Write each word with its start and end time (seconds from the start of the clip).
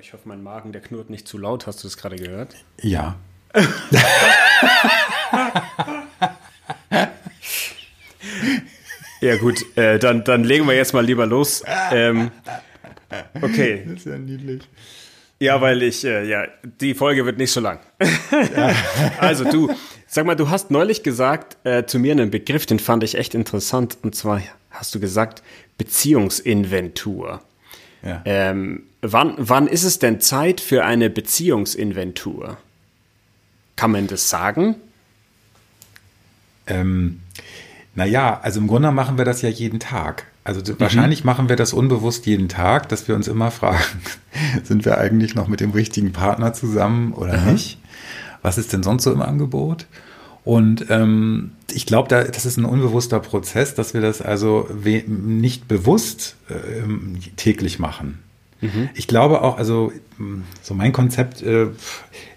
Ich 0.00 0.12
hoffe, 0.12 0.28
mein 0.28 0.42
Magen, 0.42 0.72
der 0.72 0.82
knurrt 0.82 1.08
nicht 1.08 1.26
zu 1.26 1.38
laut. 1.38 1.66
Hast 1.66 1.82
du 1.82 1.88
das 1.88 1.96
gerade 1.96 2.16
gehört? 2.16 2.54
Ja. 2.82 3.16
ja 9.22 9.36
gut, 9.38 9.64
äh, 9.76 9.98
dann, 9.98 10.22
dann 10.24 10.44
legen 10.44 10.66
wir 10.66 10.74
jetzt 10.74 10.92
mal 10.92 11.04
lieber 11.04 11.24
los. 11.24 11.62
Ähm, 11.92 12.30
okay. 13.40 13.86
Das 13.86 14.00
ist 14.00 14.06
ja 14.06 14.18
niedlich. 14.18 14.68
Ja, 15.38 15.62
weil 15.62 15.82
ich, 15.82 16.04
äh, 16.04 16.28
ja, 16.28 16.46
die 16.80 16.92
Folge 16.92 17.24
wird 17.24 17.38
nicht 17.38 17.52
so 17.52 17.60
lang. 17.60 17.80
also 19.18 19.44
du, 19.44 19.74
sag 20.06 20.26
mal, 20.26 20.34
du 20.34 20.50
hast 20.50 20.70
neulich 20.70 21.04
gesagt 21.04 21.56
äh, 21.64 21.86
zu 21.86 21.98
mir 21.98 22.12
einen 22.12 22.30
Begriff, 22.30 22.66
den 22.66 22.80
fand 22.80 23.02
ich 23.02 23.14
echt 23.14 23.34
interessant. 23.34 23.96
Und 24.02 24.14
zwar 24.14 24.42
hast 24.70 24.94
du 24.94 25.00
gesagt 25.00 25.42
Beziehungsinventur. 25.78 27.40
Ja. 28.06 28.22
Ähm, 28.24 28.84
wann, 29.02 29.34
wann 29.36 29.66
ist 29.66 29.82
es 29.82 29.98
denn 29.98 30.20
Zeit 30.20 30.60
für 30.60 30.84
eine 30.84 31.10
Beziehungsinventur? 31.10 32.56
Kann 33.74 33.90
man 33.90 34.06
das 34.06 34.30
sagen? 34.30 34.76
Ähm, 36.66 37.20
naja, 37.94 38.38
also 38.42 38.60
im 38.60 38.68
Grunde 38.68 38.92
machen 38.92 39.18
wir 39.18 39.24
das 39.24 39.42
ja 39.42 39.48
jeden 39.48 39.80
Tag. 39.80 40.26
Also 40.44 40.60
mhm. 40.60 40.78
wahrscheinlich 40.78 41.24
machen 41.24 41.48
wir 41.48 41.56
das 41.56 41.72
unbewusst 41.72 42.26
jeden 42.26 42.48
Tag, 42.48 42.88
dass 42.88 43.08
wir 43.08 43.16
uns 43.16 43.26
immer 43.26 43.50
fragen, 43.50 43.82
sind 44.62 44.84
wir 44.84 44.98
eigentlich 44.98 45.34
noch 45.34 45.48
mit 45.48 45.60
dem 45.60 45.72
richtigen 45.72 46.12
Partner 46.12 46.52
zusammen 46.52 47.12
oder 47.12 47.38
mhm. 47.38 47.52
nicht? 47.52 47.78
Was 48.42 48.58
ist 48.58 48.72
denn 48.72 48.84
sonst 48.84 49.02
so 49.02 49.12
im 49.12 49.22
Angebot? 49.22 49.86
Und 50.46 50.86
ähm, 50.90 51.50
ich 51.72 51.86
glaube, 51.86 52.08
da, 52.08 52.22
das 52.22 52.46
ist 52.46 52.56
ein 52.56 52.64
unbewusster 52.64 53.18
Prozess, 53.18 53.74
dass 53.74 53.94
wir 53.94 54.00
das 54.00 54.22
also 54.22 54.68
nicht 54.84 55.66
bewusst 55.66 56.36
äh, 56.48 56.54
täglich 57.34 57.80
machen. 57.80 58.20
Mhm. 58.60 58.88
Ich 58.94 59.08
glaube 59.08 59.42
auch, 59.42 59.58
also 59.58 59.90
so 60.62 60.74
mein 60.74 60.92
Konzept 60.92 61.42
äh, 61.42 61.66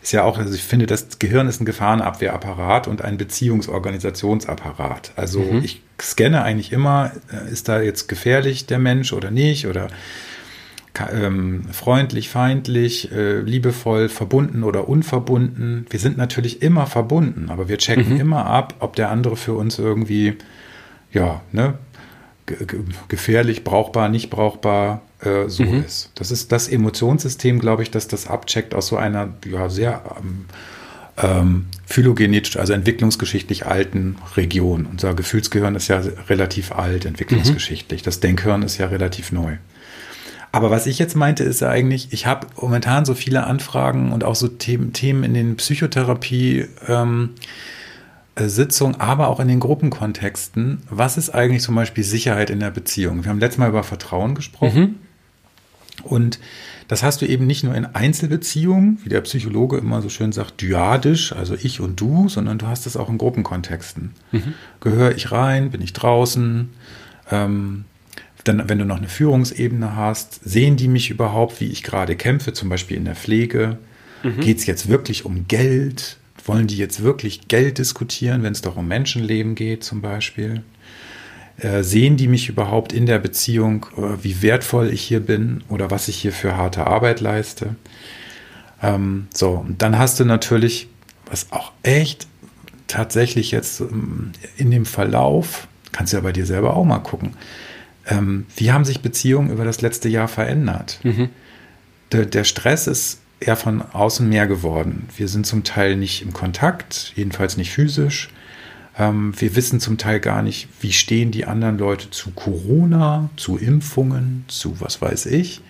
ist 0.01 0.11
ja 0.11 0.23
auch, 0.23 0.39
also 0.39 0.55
ich 0.55 0.63
finde, 0.63 0.87
das 0.87 1.19
Gehirn 1.19 1.47
ist 1.47 1.61
ein 1.61 1.65
Gefahrenabwehrapparat 1.65 2.87
und 2.87 3.03
ein 3.03 3.19
Beziehungsorganisationsapparat. 3.19 5.11
Also 5.15 5.41
mhm. 5.41 5.63
ich 5.63 5.83
scanne 6.01 6.41
eigentlich 6.41 6.71
immer, 6.71 7.11
äh, 7.31 7.51
ist 7.51 7.69
da 7.69 7.79
jetzt 7.79 8.07
gefährlich 8.07 8.65
der 8.65 8.79
Mensch 8.79 9.13
oder 9.13 9.29
nicht 9.29 9.67
oder 9.67 9.87
ähm, 11.11 11.63
freundlich, 11.71 12.29
feindlich, 12.29 13.11
äh, 13.11 13.39
liebevoll, 13.39 14.09
verbunden 14.09 14.63
oder 14.63 14.89
unverbunden. 14.89 15.85
Wir 15.89 15.99
sind 15.99 16.17
natürlich 16.17 16.61
immer 16.61 16.87
verbunden, 16.87 17.49
aber 17.49 17.69
wir 17.69 17.77
checken 17.77 18.15
mhm. 18.15 18.19
immer 18.19 18.45
ab, 18.45 18.75
ob 18.79 18.95
der 18.95 19.09
andere 19.09 19.37
für 19.37 19.53
uns 19.53 19.79
irgendwie, 19.79 20.35
ja, 21.11 21.41
ne, 21.51 21.75
gefährlich, 23.07 23.63
brauchbar, 23.63 24.09
nicht 24.09 24.29
brauchbar 24.29 25.01
äh, 25.21 25.47
so 25.47 25.63
mhm. 25.63 25.83
ist. 25.83 26.11
Das 26.15 26.31
ist 26.31 26.51
das 26.51 26.67
Emotionssystem, 26.67 27.59
glaube 27.59 27.83
ich, 27.83 27.91
dass 27.91 28.07
das 28.07 28.27
abcheckt 28.27 28.73
aus 28.73 28.87
so 28.87 28.97
einer 28.97 29.33
ja, 29.45 29.69
sehr 29.69 30.01
ähm, 30.19 30.45
ähm, 31.21 31.65
phylogenetisch, 31.85 32.57
also 32.57 32.73
entwicklungsgeschichtlich 32.73 33.65
alten 33.65 34.17
Region. 34.35 34.87
Unser 34.89 35.13
Gefühlsgehirn 35.13 35.75
ist 35.75 35.87
ja 35.87 36.01
relativ 36.29 36.71
alt, 36.71 37.05
entwicklungsgeschichtlich. 37.05 38.01
Mhm. 38.01 38.05
Das 38.05 38.19
Denkhirn 38.19 38.63
ist 38.63 38.77
ja 38.77 38.87
relativ 38.87 39.31
neu. 39.31 39.57
Aber 40.51 40.71
was 40.71 40.87
ich 40.87 40.97
jetzt 40.97 41.15
meinte, 41.15 41.43
ist 41.43 41.61
ja 41.61 41.69
eigentlich, 41.69 42.11
ich 42.11 42.25
habe 42.25 42.47
momentan 42.59 43.05
so 43.05 43.13
viele 43.13 43.45
Anfragen 43.45 44.11
und 44.11 44.23
auch 44.23 44.35
so 44.35 44.47
Themen, 44.47 44.93
Themen 44.93 45.23
in 45.23 45.33
den 45.33 45.55
Psychotherapie. 45.57 46.67
Ähm, 46.87 47.31
äh, 48.39 48.47
Sitzung, 48.47 48.95
aber 48.99 49.27
auch 49.27 49.39
in 49.39 49.47
den 49.47 49.59
Gruppenkontexten. 49.59 50.81
Was 50.89 51.17
ist 51.17 51.29
eigentlich 51.29 51.61
zum 51.61 51.75
Beispiel 51.75 52.03
Sicherheit 52.03 52.49
in 52.49 52.59
der 52.59 52.71
Beziehung? 52.71 53.23
Wir 53.23 53.29
haben 53.29 53.39
letztes 53.39 53.57
Mal 53.57 53.69
über 53.69 53.83
Vertrauen 53.83 54.35
gesprochen. 54.35 54.81
Mhm. 54.81 54.95
Und 56.03 56.39
das 56.87 57.03
hast 57.03 57.21
du 57.21 57.25
eben 57.25 57.45
nicht 57.45 57.63
nur 57.63 57.75
in 57.75 57.85
Einzelbeziehungen, 57.85 58.99
wie 59.03 59.09
der 59.09 59.21
Psychologe 59.21 59.77
immer 59.77 60.01
so 60.01 60.09
schön 60.09 60.31
sagt, 60.31 60.61
dyadisch, 60.61 61.33
also 61.33 61.55
ich 61.55 61.81
und 61.81 61.99
du, 61.99 62.29
sondern 62.29 62.57
du 62.57 62.67
hast 62.67 62.87
es 62.87 62.95
auch 62.95 63.09
in 63.09 63.17
Gruppenkontexten. 63.17 64.13
Mhm. 64.31 64.53
Gehöre 64.79 65.15
ich 65.15 65.31
rein, 65.31 65.71
bin 65.71 65.81
ich 65.81 65.93
draußen? 65.93 66.69
Ähm, 67.29 67.85
dann, 68.43 68.69
wenn 68.69 68.79
du 68.79 68.85
noch 68.85 68.97
eine 68.97 69.09
Führungsebene 69.09 69.95
hast, 69.95 70.39
sehen 70.43 70.77
die 70.77 70.87
mich 70.87 71.09
überhaupt, 71.09 71.59
wie 71.59 71.67
ich 71.67 71.83
gerade 71.83 72.15
kämpfe, 72.15 72.53
zum 72.53 72.69
Beispiel 72.69 72.97
in 72.97 73.05
der 73.05 73.15
Pflege? 73.15 73.77
Mhm. 74.23 74.41
Geht 74.41 74.59
es 74.59 74.65
jetzt 74.65 74.89
wirklich 74.89 75.25
um 75.25 75.47
Geld? 75.47 76.17
Wollen 76.45 76.67
die 76.67 76.77
jetzt 76.77 77.03
wirklich 77.03 77.47
Geld 77.47 77.77
diskutieren, 77.77 78.43
wenn 78.43 78.53
es 78.53 78.61
doch 78.61 78.77
um 78.77 78.87
Menschenleben 78.87 79.55
geht 79.55 79.83
zum 79.83 80.01
Beispiel? 80.01 80.63
Äh, 81.57 81.83
sehen 81.83 82.15
die 82.15 82.27
mich 82.27 82.47
überhaupt 82.47 82.93
in 82.93 83.05
der 83.05 83.19
Beziehung, 83.19 83.85
äh, 83.97 84.23
wie 84.23 84.41
wertvoll 84.41 84.89
ich 84.93 85.01
hier 85.01 85.19
bin 85.19 85.63
oder 85.67 85.91
was 85.91 86.07
ich 86.07 86.17
hier 86.17 86.31
für 86.31 86.55
harte 86.55 86.87
Arbeit 86.87 87.19
leiste? 87.19 87.75
Ähm, 88.81 89.27
so, 89.33 89.51
und 89.67 89.81
dann 89.81 89.97
hast 89.97 90.19
du 90.19 90.25
natürlich, 90.25 90.87
was 91.25 91.51
auch 91.51 91.73
echt 91.83 92.27
tatsächlich 92.87 93.51
jetzt 93.51 93.81
ähm, 93.81 94.31
in 94.55 94.71
dem 94.71 94.85
Verlauf, 94.85 95.67
kannst 95.91 96.13
du 96.13 96.17
ja 96.17 96.23
bei 96.23 96.31
dir 96.31 96.45
selber 96.45 96.77
auch 96.77 96.85
mal 96.85 96.99
gucken, 96.99 97.33
ähm, 98.09 98.45
wie 98.55 98.71
haben 98.71 98.85
sich 98.85 99.01
Beziehungen 99.01 99.51
über 99.51 99.63
das 99.63 99.81
letzte 99.81 100.09
Jahr 100.09 100.27
verändert? 100.27 100.99
Mhm. 101.03 101.29
Der, 102.11 102.25
der 102.25 102.43
Stress 102.43 102.87
ist 102.87 103.21
eher 103.39 103.55
von 103.55 103.81
außen 103.81 104.27
mehr 104.27 104.47
geworden. 104.47 105.07
Wir 105.15 105.27
sind 105.27 105.45
zum 105.45 105.63
Teil 105.63 105.95
nicht 105.95 106.21
im 106.23 106.33
Kontakt, 106.33 107.13
jedenfalls 107.15 107.55
nicht 107.55 107.71
physisch. 107.71 108.29
Ähm, 108.97 109.33
wir 109.39 109.55
wissen 109.55 109.79
zum 109.79 109.97
Teil 109.97 110.19
gar 110.19 110.41
nicht, 110.41 110.67
wie 110.81 110.91
stehen 110.91 111.31
die 111.31 111.45
anderen 111.45 111.77
Leute 111.77 112.09
zu 112.09 112.31
Corona, 112.31 113.29
zu 113.37 113.57
Impfungen, 113.57 114.43
zu 114.47 114.81
was 114.81 115.01
weiß 115.01 115.27
ich. 115.27 115.61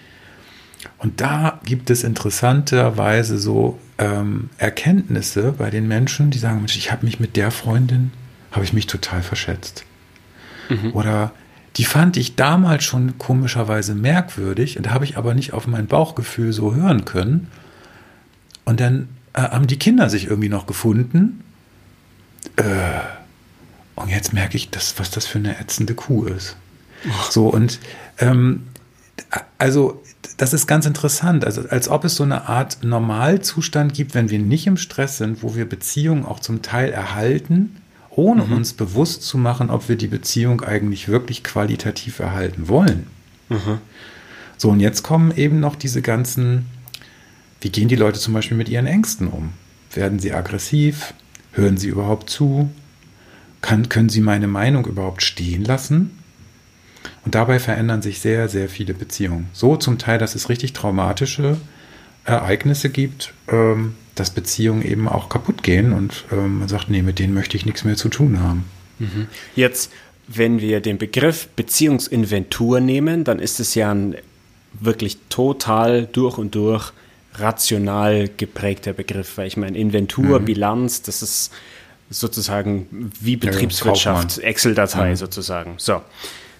Und 0.98 1.20
da 1.20 1.60
gibt 1.66 1.90
es 1.90 2.06
interessanterweise 2.06 3.38
so 3.38 3.78
ähm, 3.98 4.50
Erkenntnisse 4.58 5.54
bei 5.58 5.70
den 5.70 5.90
Menschen, 5.90 6.32
die 6.32 6.40
sagen, 6.40 6.60
Mensch, 6.60 6.78
ich 6.78 6.92
habe 6.92 7.06
mich 7.06 7.20
mit 7.20 7.36
der 7.36 7.52
Freundin, 7.52 8.12
habe 8.52 8.64
ich 8.64 8.72
mich 8.72 8.88
total 8.88 9.22
verschätzt. 9.22 9.84
Mhm. 10.70 10.94
Oder 10.94 11.34
die 11.78 11.86
fand 11.86 12.18
ich 12.18 12.36
damals 12.36 12.84
schon 12.84 13.18
komischerweise 13.18 13.96
merkwürdig 13.96 14.78
und 14.78 14.92
habe 14.92 15.06
ich 15.06 15.18
aber 15.18 15.34
nicht 15.34 15.54
auf 15.54 15.68
mein 15.68 15.88
Bauchgefühl 15.88 16.54
so 16.54 16.76
hören 16.76 17.06
können. 17.06 17.48
Und 18.66 18.80
dann 18.80 19.10
äh, 19.34 19.42
haben 19.42 19.68
die 19.68 19.78
Kinder 19.78 20.10
sich 20.10 20.26
irgendwie 20.26 20.50
noch 20.50 20.66
gefunden. 20.66 21.44
Äh, 22.56 22.64
und 23.96 24.10
jetzt 24.10 24.34
merke 24.34 24.58
ich, 24.58 24.70
dass, 24.70 24.98
was 25.00 25.12
das 25.12 25.28
für 25.28 25.40
eine 25.40 25.60
ätzende 25.60 25.94
Kuh 25.94 26.26
ist. 26.26 26.56
Oh. 27.06 27.32
So, 27.32 27.48
und 27.48 27.80
ähm, 28.18 28.68
also 29.58 30.02
das 30.38 30.54
ist 30.54 30.68
ganz 30.68 30.86
interessant. 30.86 31.46
Also 31.46 31.68
als 31.70 31.90
ob 31.90 32.06
es 32.06 32.16
so 32.16 32.24
eine 32.24 32.48
Art 32.48 32.84
Normalzustand 32.84 33.94
gibt, 33.94 34.16
wenn 34.16 34.30
wir 34.30 34.40
nicht 34.40 34.68
im 34.68 34.78
Stress 34.78 35.18
sind, 35.18 35.44
wo 35.44 35.56
wir 35.56 35.68
Beziehungen 35.68 36.26
auch 36.26 36.40
zum 36.40 36.62
Teil 36.62 36.92
erhalten 36.92 37.82
ohne 38.12 38.44
mhm. 38.44 38.54
uns 38.54 38.74
bewusst 38.74 39.24
zu 39.24 39.38
machen, 39.38 39.70
ob 39.70 39.90
wir 39.90 39.96
die 39.96 40.08
Beziehung 40.08 40.62
eigentlich 40.62 41.08
wirklich 41.08 41.44
qualitativ 41.44 42.20
erhalten 42.20 42.68
wollen. 42.68 43.08
Mhm. 43.50 43.80
So, 44.58 44.70
und 44.70 44.80
jetzt 44.80 45.04
kommen 45.04 45.36
eben 45.36 45.60
noch 45.60 45.76
diese 45.76 46.02
ganzen, 46.02 46.66
wie 47.62 47.70
gehen 47.70 47.88
die 47.88 47.96
Leute 47.96 48.20
zum 48.20 48.34
Beispiel 48.34 48.58
mit 48.58 48.70
ihren 48.70 48.88
Ängsten 48.88 49.28
um? 49.28 49.54
Werden 49.94 50.20
sie 50.20 50.34
aggressiv? 50.34 51.14
Hören 51.54 51.78
sie 51.78 51.88
überhaupt 51.88 52.30
zu? 52.30 52.70
Kann, 53.62 53.90
können 53.90 54.10
sie 54.10 54.22
meine 54.22 54.48
Meinung 54.48 54.86
überhaupt 54.86 55.24
stehen 55.24 55.64
lassen? 55.64 56.12
Und 57.26 57.36
dabei 57.36 57.60
verändern 57.60 58.02
sich 58.02 58.20
sehr, 58.20 58.50
sehr 58.50 58.70
viele 58.70 58.94
Beziehungen. 58.94 59.48
So 59.54 59.78
zum 59.78 59.98
Teil, 59.98 60.20
dass 60.20 60.36
es 60.36 60.50
richtig 60.50 60.74
traumatische 60.74 61.58
Ereignisse 62.26 62.90
gibt, 62.90 63.34
ähm, 63.48 63.96
dass 64.20 64.32
Beziehungen 64.32 64.82
eben 64.84 65.08
auch 65.08 65.30
kaputt 65.30 65.64
gehen 65.64 65.94
und 65.94 66.26
ähm, 66.32 66.60
man 66.60 66.68
sagt, 66.68 66.90
nee, 66.90 67.02
mit 67.02 67.20
denen 67.20 67.34
möchte 67.34 67.56
ich 67.56 67.66
nichts 67.66 67.84
mehr 67.84 67.96
zu 67.96 68.10
tun 68.10 68.40
haben. 68.42 68.66
Mhm. 69.00 69.28
Jetzt, 69.56 69.92
wenn 70.28 70.60
wir 70.60 70.82
den 70.82 70.98
Begriff 70.98 71.48
Beziehungsinventur 71.56 72.82
nehmen, 72.82 73.24
dann 73.24 73.40
ist 73.40 73.60
es 73.60 73.76
ja 73.76 73.94
ein 73.94 74.16
wirklich 74.74 75.18
total 75.30 76.08
durch 76.12 76.38
und 76.38 76.54
durch 76.56 76.92
rational 77.36 78.30
geprägter 78.36 78.94
Begriff, 78.94 79.38
weil 79.38 79.48
ich 79.48 79.58
meine, 79.58 79.78
Inventur, 79.78 80.40
mhm. 80.40 80.46
Bilanz, 80.46 81.02
das 81.02 81.22
ist 81.22 81.52
sozusagen 82.10 83.12
wie 83.22 83.38
Betriebswirtschaft, 83.38 84.38
ja, 84.38 84.44
Excel-Datei 84.44 85.12
mhm. 85.12 85.16
sozusagen. 85.16 85.74
So. 85.78 86.02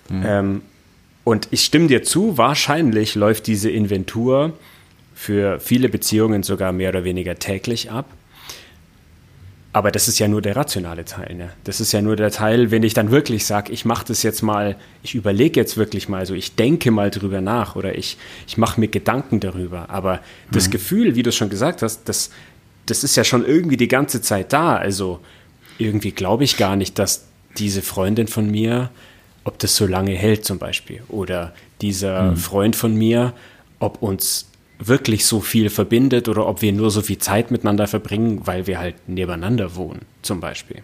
Mhm. 0.10 0.24
Ähm, 0.26 0.62
und 1.24 1.48
ich 1.52 1.66
stimme 1.66 1.88
dir 1.88 2.04
zu, 2.04 2.38
wahrscheinlich 2.38 3.16
läuft 3.16 3.48
diese 3.48 3.70
Inventur 3.70 4.54
für 5.20 5.60
viele 5.60 5.90
Beziehungen 5.90 6.44
sogar 6.44 6.72
mehr 6.72 6.92
oder 6.92 7.04
weniger 7.04 7.36
täglich 7.36 7.92
ab. 7.92 8.06
Aber 9.74 9.92
das 9.92 10.08
ist 10.08 10.18
ja 10.18 10.30
nur 10.30 10.42
der 10.42 10.56
rationale 10.56 11.04
Teil. 11.04 11.36
Ne? 11.36 11.50
Das 11.66 11.82
ist 11.82 11.92
ja 11.92 12.02
nur 12.02 12.16
der 12.16 12.32
Teil, 12.32 12.72
wenn 12.72 12.84
ich 12.84 12.94
dann 12.94 13.12
wirklich 13.12 13.46
sage, 13.46 13.74
ich 13.74 13.84
mache 13.84 14.06
das 14.08 14.24
jetzt 14.24 14.44
mal, 14.44 14.78
ich 15.04 15.16
überlege 15.16 15.60
jetzt 15.60 15.76
wirklich 15.76 16.08
mal 16.08 16.26
so, 16.26 16.36
ich 16.36 16.56
denke 16.56 16.90
mal 16.90 17.12
drüber 17.12 17.42
nach 17.42 17.76
oder 17.76 17.98
ich, 17.98 18.18
ich 18.48 18.58
mache 18.58 18.80
mir 18.80 18.88
Gedanken 18.88 19.42
darüber. 19.42 19.90
Aber 19.90 20.22
das 20.54 20.68
mhm. 20.68 20.72
Gefühl, 20.72 21.16
wie 21.16 21.24
du 21.24 21.34
schon 21.34 21.50
gesagt 21.50 21.82
hast, 21.82 22.08
das, 22.08 22.30
das 22.86 23.04
ist 23.04 23.18
ja 23.18 23.26
schon 23.26 23.46
irgendwie 23.46 23.78
die 23.78 23.90
ganze 23.90 24.22
Zeit 24.22 24.54
da. 24.54 24.78
Also 24.78 25.20
irgendwie 25.80 26.12
glaube 26.12 26.46
ich 26.46 26.56
gar 26.56 26.78
nicht, 26.78 26.98
dass 26.98 27.26
diese 27.58 27.82
Freundin 27.82 28.30
von 28.30 28.50
mir, 28.50 28.90
ob 29.44 29.60
das 29.60 29.76
so 29.76 29.86
lange 29.86 30.14
hält 30.14 30.46
zum 30.46 30.60
Beispiel, 30.60 31.02
oder 31.10 31.54
dieser 31.82 32.32
mhm. 32.32 32.38
Freund 32.38 32.76
von 32.78 32.96
mir, 32.96 33.34
ob 33.80 34.02
uns 34.02 34.49
wirklich 34.80 35.26
so 35.26 35.42
viel 35.42 35.70
verbindet 35.70 36.30
oder 36.30 36.48
ob 36.48 36.62
wir 36.62 36.72
nur 36.72 36.90
so 36.90 37.02
viel 37.02 37.18
Zeit 37.18 37.52
miteinander 37.52 37.88
verbringen, 37.88 38.42
weil 38.46 38.66
wir 38.66 38.80
halt 38.80 38.96
nebeneinander 39.08 39.76
wohnen, 39.76 40.02
zum 40.22 40.40
Beispiel. 40.40 40.82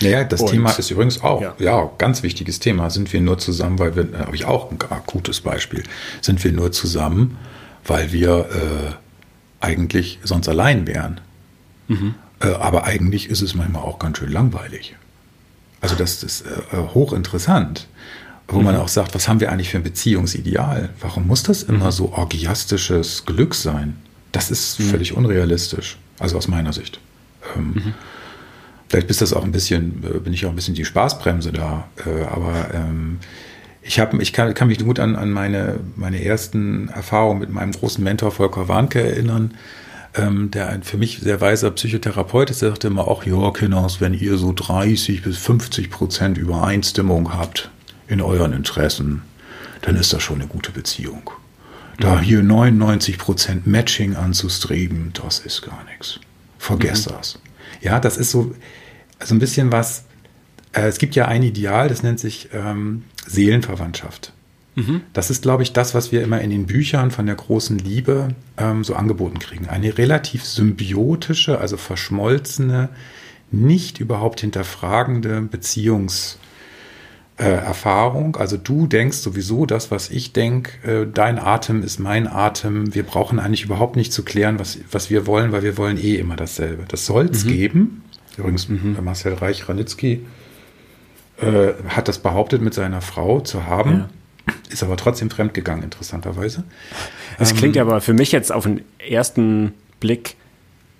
Ja, 0.00 0.24
das 0.24 0.40
Und, 0.40 0.50
Thema 0.50 0.70
ist 0.70 0.90
übrigens 0.90 1.22
auch, 1.22 1.42
ja. 1.42 1.54
ja. 1.58 1.90
ganz 1.98 2.22
wichtiges 2.22 2.60
Thema. 2.60 2.90
Sind 2.90 3.12
wir 3.12 3.20
nur 3.20 3.38
zusammen, 3.38 3.78
weil 3.78 3.96
wir, 3.96 4.18
habe 4.18 4.36
ich 4.36 4.44
auch 4.44 4.70
ein 4.70 4.78
akutes 4.90 5.40
Beispiel, 5.40 5.82
sind 6.20 6.42
wir 6.44 6.52
nur 6.52 6.72
zusammen, 6.72 7.36
weil 7.84 8.12
wir 8.12 8.48
äh, 8.50 9.64
eigentlich 9.64 10.20
sonst 10.22 10.48
allein 10.48 10.86
wären. 10.86 11.20
Mhm. 11.88 12.14
Äh, 12.40 12.48
aber 12.48 12.84
eigentlich 12.84 13.28
ist 13.28 13.42
es 13.42 13.54
manchmal 13.54 13.82
auch 13.82 13.98
ganz 13.98 14.18
schön 14.18 14.32
langweilig. 14.32 14.94
Also 15.80 15.94
das 15.96 16.22
ist 16.22 16.42
äh, 16.42 16.76
hochinteressant, 16.94 17.88
wo 18.50 18.58
mhm. 18.58 18.64
man 18.64 18.76
auch 18.76 18.88
sagt, 18.88 19.14
was 19.14 19.28
haben 19.28 19.40
wir 19.40 19.50
eigentlich 19.52 19.70
für 19.70 19.78
ein 19.78 19.82
Beziehungsideal? 19.82 20.90
Warum 21.00 21.26
muss 21.26 21.42
das 21.42 21.62
immer 21.62 21.86
mhm. 21.86 21.92
so 21.92 22.12
orgiastisches 22.12 23.24
Glück 23.24 23.54
sein? 23.54 23.96
Das 24.32 24.50
ist 24.50 24.78
mhm. 24.78 24.84
völlig 24.84 25.16
unrealistisch, 25.16 25.98
also 26.18 26.36
aus 26.36 26.48
meiner 26.48 26.72
Sicht. 26.72 27.00
Ähm, 27.56 27.72
mhm. 27.74 27.94
Vielleicht 28.88 29.06
bist 29.06 29.20
das 29.20 29.32
auch 29.32 29.44
ein 29.44 29.52
bisschen, 29.52 30.02
äh, 30.04 30.18
bin 30.18 30.32
ich 30.32 30.44
auch 30.46 30.50
ein 30.50 30.56
bisschen 30.56 30.74
die 30.74 30.84
Spaßbremse 30.84 31.52
da, 31.52 31.88
äh, 32.04 32.24
aber 32.24 32.74
ähm, 32.74 33.18
ich, 33.82 34.00
hab, 34.00 34.14
ich 34.14 34.32
kann, 34.32 34.52
kann, 34.54 34.68
mich 34.68 34.78
gut 34.78 34.98
an, 34.98 35.16
an 35.16 35.30
meine, 35.30 35.78
meine 35.96 36.24
ersten 36.24 36.88
Erfahrungen 36.88 37.40
mit 37.40 37.50
meinem 37.50 37.72
großen 37.72 38.02
Mentor 38.02 38.32
Volker 38.32 38.68
Warnke 38.68 39.00
erinnern, 39.00 39.54
ähm, 40.14 40.50
der 40.50 40.68
ein 40.68 40.82
für 40.82 40.98
mich 40.98 41.20
sehr 41.20 41.40
weiser 41.40 41.70
Psychotherapeut 41.70 42.50
ist. 42.50 42.62
Der 42.62 42.70
sagte 42.70 42.88
immer 42.88 43.06
auch, 43.06 43.24
ja, 43.24 43.50
Kinders, 43.52 44.00
wenn 44.00 44.12
ihr 44.12 44.36
so 44.38 44.52
30 44.52 45.22
bis 45.22 45.38
50 45.38 45.90
Prozent 45.90 46.36
Übereinstimmung 46.36 47.32
habt 47.32 47.70
in 48.10 48.20
euren 48.20 48.52
Interessen, 48.52 49.22
dann 49.82 49.96
ist 49.96 50.12
das 50.12 50.22
schon 50.22 50.40
eine 50.40 50.48
gute 50.48 50.72
Beziehung. 50.72 51.30
Da 51.98 52.20
hier 52.20 52.42
99 52.42 53.18
Prozent 53.18 53.66
Matching 53.66 54.16
anzustreben, 54.16 55.12
das 55.12 55.38
ist 55.38 55.62
gar 55.62 55.84
nichts. 55.84 56.18
Vergesst 56.58 57.10
mhm. 57.10 57.14
das. 57.14 57.38
Ja, 57.80 58.00
das 58.00 58.16
ist 58.16 58.30
so, 58.30 58.54
so 59.22 59.34
ein 59.34 59.38
bisschen 59.38 59.70
was, 59.70 60.04
äh, 60.72 60.82
es 60.82 60.98
gibt 60.98 61.14
ja 61.14 61.26
ein 61.26 61.42
Ideal, 61.42 61.88
das 61.88 62.02
nennt 62.02 62.20
sich 62.20 62.48
ähm, 62.52 63.04
Seelenverwandtschaft. 63.26 64.32
Mhm. 64.76 65.02
Das 65.12 65.30
ist, 65.30 65.42
glaube 65.42 65.62
ich, 65.62 65.72
das, 65.72 65.94
was 65.94 66.12
wir 66.12 66.22
immer 66.22 66.40
in 66.40 66.50
den 66.50 66.66
Büchern 66.66 67.10
von 67.10 67.26
der 67.26 67.34
großen 67.34 67.78
Liebe 67.78 68.28
ähm, 68.56 68.84
so 68.84 68.94
angeboten 68.94 69.38
kriegen. 69.38 69.68
Eine 69.68 69.98
relativ 69.98 70.44
symbiotische, 70.44 71.58
also 71.58 71.76
verschmolzene, 71.76 72.88
nicht 73.50 73.98
überhaupt 73.98 74.40
hinterfragende 74.40 75.42
Beziehungserfahrung. 75.42 76.49
Äh, 77.40 77.62
also 78.38 78.56
du 78.56 78.86
denkst 78.86 79.18
sowieso 79.18 79.64
das, 79.64 79.90
was 79.90 80.10
ich 80.10 80.32
denke. 80.32 80.72
Äh, 80.86 81.06
dein 81.12 81.38
Atem 81.38 81.82
ist 81.82 81.98
mein 81.98 82.28
Atem. 82.28 82.94
Wir 82.94 83.02
brauchen 83.02 83.38
eigentlich 83.38 83.64
überhaupt 83.64 83.96
nicht 83.96 84.12
zu 84.12 84.24
klären, 84.24 84.58
was, 84.58 84.78
was 84.90 85.08
wir 85.08 85.26
wollen, 85.26 85.50
weil 85.52 85.62
wir 85.62 85.78
wollen 85.78 85.96
eh 85.96 86.16
immer 86.16 86.36
dasselbe. 86.36 86.84
Das 86.86 87.06
soll 87.06 87.26
es 87.26 87.44
mhm. 87.44 87.48
geben. 87.48 88.02
Übrigens, 88.36 88.68
mhm. 88.68 88.96
Marcel 89.02 89.34
Reich-Ranitzky 89.34 90.26
äh, 91.40 91.72
hat 91.88 92.08
das 92.08 92.18
behauptet, 92.18 92.60
mit 92.62 92.74
seiner 92.74 93.00
Frau 93.00 93.40
zu 93.40 93.66
haben. 93.66 93.90
Ja. 93.90 94.08
Ist 94.70 94.82
aber 94.82 94.96
trotzdem 94.96 95.30
fremdgegangen, 95.30 95.84
interessanterweise. 95.84 96.64
Das 97.38 97.52
ähm, 97.52 97.56
klingt 97.56 97.78
aber 97.78 98.00
für 98.00 98.14
mich 98.14 98.32
jetzt 98.32 98.52
auf 98.52 98.64
den 98.64 98.82
ersten 98.98 99.72
Blick 99.98 100.36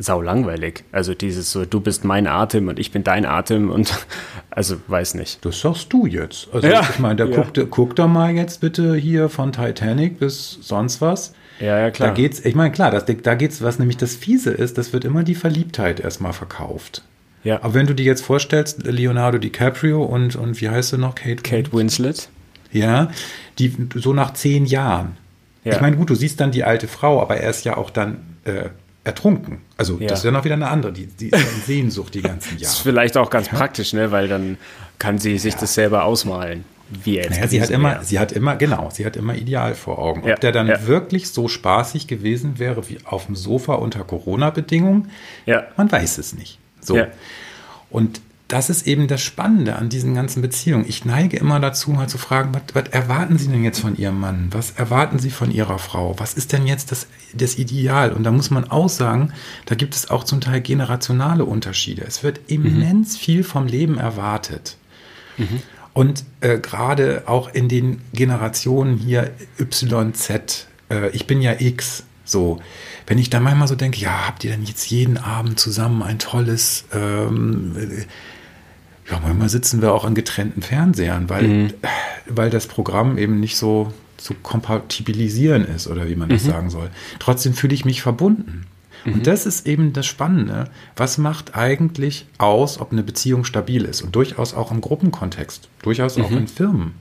sau 0.00 0.22
langweilig. 0.22 0.84
Also 0.92 1.14
dieses 1.14 1.52
so, 1.52 1.64
du 1.64 1.80
bist 1.80 2.04
mein 2.04 2.26
Atem 2.26 2.68
und 2.68 2.78
ich 2.78 2.90
bin 2.90 3.04
dein 3.04 3.26
Atem 3.26 3.70
und 3.70 3.92
also 4.50 4.76
weiß 4.88 5.14
nicht. 5.14 5.44
Das 5.44 5.60
sagst 5.60 5.92
du 5.92 6.06
jetzt. 6.06 6.48
Also 6.52 6.66
ja, 6.66 6.80
ich 6.80 6.98
meine, 6.98 7.16
da 7.16 7.24
ja. 7.26 7.42
guck, 7.42 7.70
guck 7.70 7.96
doch 7.96 8.08
mal 8.08 8.34
jetzt 8.34 8.60
bitte 8.60 8.96
hier 8.96 9.28
von 9.28 9.52
Titanic 9.52 10.18
bis 10.18 10.58
sonst 10.62 11.00
was. 11.00 11.34
Ja, 11.60 11.78
ja, 11.78 11.90
klar. 11.90 12.08
Da 12.08 12.14
geht's, 12.14 12.44
ich 12.44 12.54
meine, 12.54 12.72
klar, 12.72 12.90
das, 12.90 13.04
da 13.22 13.34
geht's, 13.34 13.62
was 13.62 13.78
nämlich 13.78 13.98
das 13.98 14.16
Fiese 14.16 14.50
ist, 14.50 14.78
das 14.78 14.92
wird 14.92 15.04
immer 15.04 15.22
die 15.22 15.34
Verliebtheit 15.34 16.00
erstmal 16.00 16.32
verkauft. 16.32 17.02
Ja. 17.44 17.62
Aber 17.62 17.74
wenn 17.74 17.86
du 17.86 17.94
dir 17.94 18.04
jetzt 18.04 18.22
vorstellst, 18.22 18.86
Leonardo 18.86 19.38
DiCaprio 19.38 20.02
und, 20.02 20.36
und 20.36 20.60
wie 20.60 20.70
heißt 20.70 20.92
du 20.92 20.98
noch? 20.98 21.14
Kate, 21.14 21.42
Kate 21.42 21.72
Winslet. 21.72 22.28
Ja, 22.72 23.10
die 23.58 23.74
so 23.94 24.12
nach 24.12 24.32
zehn 24.32 24.64
Jahren. 24.64 25.16
Ja. 25.64 25.74
Ich 25.74 25.80
meine, 25.80 25.96
gut, 25.96 26.08
du 26.08 26.14
siehst 26.14 26.40
dann 26.40 26.52
die 26.52 26.64
alte 26.64 26.88
Frau, 26.88 27.20
aber 27.20 27.36
er 27.36 27.50
ist 27.50 27.64
ja 27.64 27.76
auch 27.76 27.90
dann 27.90 28.18
äh, 28.44 28.70
ertrunken. 29.04 29.62
Also 29.76 29.98
ja. 29.98 30.08
das 30.08 30.20
ist 30.20 30.24
ja 30.24 30.30
noch 30.30 30.44
wieder 30.44 30.54
eine 30.54 30.68
andere, 30.68 30.92
die, 30.92 31.06
die 31.06 31.30
Sehnsucht 31.66 32.14
die 32.14 32.22
ganzen 32.22 32.50
Jahre. 32.50 32.60
Das 32.60 32.72
ist 32.74 32.80
vielleicht 32.80 33.16
auch 33.16 33.30
ganz 33.30 33.46
ja. 33.46 33.54
praktisch, 33.54 33.92
ne? 33.92 34.10
weil 34.10 34.28
dann 34.28 34.58
kann 34.98 35.18
sie 35.18 35.38
sich 35.38 35.54
das 35.54 35.74
selber 35.74 36.04
ausmalen. 36.04 36.64
Wie 37.04 37.18
er 37.18 37.24
jetzt 37.24 37.36
naja, 37.36 37.46
sie 37.46 37.62
hat 37.62 37.70
immer, 37.70 38.02
sie 38.02 38.18
hat 38.18 38.32
immer, 38.32 38.56
genau, 38.56 38.90
sie 38.92 39.06
hat 39.06 39.16
immer 39.16 39.36
ideal 39.36 39.76
vor 39.76 40.00
Augen. 40.00 40.28
Ob 40.28 40.40
der 40.40 40.50
dann 40.50 40.68
wirklich 40.86 41.30
so 41.30 41.46
spaßig 41.46 42.08
gewesen 42.08 42.58
wäre 42.58 42.88
wie 42.88 42.98
auf 43.04 43.26
dem 43.26 43.36
Sofa 43.36 43.74
unter 43.74 44.02
Corona-Bedingungen, 44.02 45.10
man 45.76 45.92
weiß 45.92 46.18
es 46.18 46.34
nicht. 46.34 46.58
So. 46.80 46.96
Ja. 46.96 47.06
Und 47.90 48.20
das 48.50 48.68
ist 48.68 48.84
eben 48.88 49.06
das 49.06 49.22
Spannende 49.22 49.76
an 49.76 49.88
diesen 49.88 50.12
ganzen 50.12 50.42
Beziehungen. 50.42 50.84
Ich 50.88 51.04
neige 51.04 51.36
immer 51.36 51.60
dazu, 51.60 51.92
mal 51.92 52.08
zu 52.08 52.18
fragen, 52.18 52.52
was, 52.52 52.62
was, 52.74 52.88
erwarten 52.88 53.38
Sie 53.38 53.46
denn 53.46 53.62
jetzt 53.62 53.78
von 53.78 53.96
Ihrem 53.96 54.18
Mann? 54.18 54.48
Was 54.50 54.72
erwarten 54.72 55.20
Sie 55.20 55.30
von 55.30 55.52
Ihrer 55.52 55.78
Frau? 55.78 56.18
Was 56.18 56.34
ist 56.34 56.52
denn 56.52 56.66
jetzt 56.66 56.90
das, 56.90 57.06
das 57.32 57.58
Ideal? 57.58 58.12
Und 58.12 58.24
da 58.24 58.32
muss 58.32 58.50
man 58.50 58.68
auch 58.68 58.88
sagen, 58.88 59.32
da 59.66 59.76
gibt 59.76 59.94
es 59.94 60.10
auch 60.10 60.24
zum 60.24 60.40
Teil 60.40 60.60
generationale 60.60 61.44
Unterschiede. 61.44 62.02
Es 62.02 62.24
wird 62.24 62.40
immens 62.48 63.14
mhm. 63.14 63.18
viel 63.18 63.44
vom 63.44 63.68
Leben 63.68 63.98
erwartet. 63.98 64.76
Mhm. 65.36 65.62
Und 65.92 66.24
äh, 66.40 66.58
gerade 66.58 67.24
auch 67.26 67.54
in 67.54 67.68
den 67.68 68.02
Generationen 68.12 68.96
hier 68.96 69.30
YZ, 69.60 70.66
äh, 70.90 71.10
ich 71.10 71.28
bin 71.28 71.40
ja 71.40 71.60
X, 71.60 72.02
so, 72.24 72.60
wenn 73.06 73.18
ich 73.18 73.30
da 73.30 73.40
manchmal 73.40 73.66
so 73.66 73.74
denke, 73.74 74.00
ja, 74.00 74.26
habt 74.26 74.44
ihr 74.44 74.52
denn 74.52 74.64
jetzt 74.64 74.88
jeden 74.88 75.18
Abend 75.18 75.58
zusammen 75.58 76.02
ein 76.02 76.18
tolles, 76.18 76.84
ähm, 76.92 77.74
ja, 79.10 79.20
manchmal 79.20 79.48
sitzen 79.48 79.82
wir 79.82 79.92
auch 79.92 80.04
an 80.04 80.14
getrennten 80.14 80.62
Fernsehern, 80.62 81.28
weil, 81.28 81.42
mhm. 81.42 81.74
weil 82.26 82.50
das 82.50 82.66
Programm 82.66 83.18
eben 83.18 83.40
nicht 83.40 83.56
so 83.56 83.92
zu 84.16 84.34
kompatibilisieren 84.34 85.64
ist 85.64 85.86
oder 85.86 86.08
wie 86.08 86.16
man 86.16 86.28
das 86.28 86.44
mhm. 86.44 86.48
sagen 86.48 86.70
soll. 86.70 86.90
Trotzdem 87.18 87.54
fühle 87.54 87.74
ich 87.74 87.84
mich 87.84 88.02
verbunden. 88.02 88.66
Mhm. 89.04 89.14
Und 89.14 89.26
das 89.26 89.46
ist 89.46 89.66
eben 89.66 89.92
das 89.92 90.06
Spannende. 90.06 90.70
Was 90.96 91.18
macht 91.18 91.56
eigentlich 91.56 92.26
aus, 92.38 92.80
ob 92.80 92.92
eine 92.92 93.02
Beziehung 93.02 93.44
stabil 93.44 93.84
ist? 93.84 94.02
Und 94.02 94.14
durchaus 94.14 94.54
auch 94.54 94.70
im 94.70 94.80
Gruppenkontext, 94.80 95.68
durchaus 95.82 96.18
auch 96.18 96.30
mhm. 96.30 96.38
in 96.38 96.48
Firmen, 96.48 96.94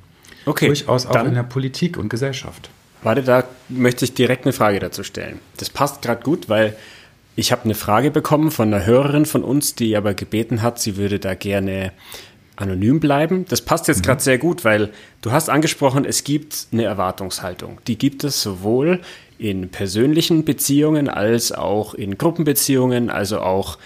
okay, 0.45 0.67
durchaus 0.67 1.05
auch 1.05 1.23
in 1.25 1.33
der 1.33 1.43
Politik 1.43 1.97
und 1.97 2.09
Gesellschaft. 2.09 2.69
Warte, 3.01 3.23
da 3.23 3.45
möchte 3.69 4.03
ich 4.05 4.13
direkt 4.13 4.45
eine 4.45 4.53
Frage 4.53 4.79
dazu 4.79 5.03
stellen. 5.03 5.39
Das 5.57 5.69
passt 5.69 6.01
gerade 6.01 6.21
gut, 6.21 6.49
weil 6.49 6.75
ich 7.39 7.53
habe 7.53 7.63
eine 7.63 7.73
Frage 7.73 8.11
bekommen 8.11 8.51
von 8.51 8.73
einer 8.73 8.85
Hörerin 8.85 9.25
von 9.25 9.43
uns, 9.43 9.73
die 9.73 9.95
aber 9.95 10.13
gebeten 10.13 10.61
hat, 10.61 10.79
sie 10.79 10.97
würde 10.97 11.19
da 11.19 11.35
gerne 11.35 11.93
anonym 12.57 12.99
bleiben. 12.99 13.45
Das 13.47 13.61
passt 13.61 13.87
jetzt 13.87 13.99
mhm. 13.99 14.03
gerade 14.03 14.21
sehr 14.21 14.37
gut, 14.37 14.65
weil 14.65 14.91
du 15.21 15.31
hast 15.31 15.49
angesprochen, 15.49 16.03
es 16.03 16.25
gibt 16.25 16.67
eine 16.73 16.83
Erwartungshaltung. 16.83 17.79
Die 17.87 17.97
gibt 17.97 18.25
es 18.25 18.41
sowohl 18.41 18.99
in 19.37 19.69
persönlichen 19.69 20.43
Beziehungen 20.43 21.07
als 21.07 21.53
auch 21.53 21.93
in 21.93 22.17
Gruppenbeziehungen, 22.17 23.09
also 23.09 23.39
auch 23.39 23.77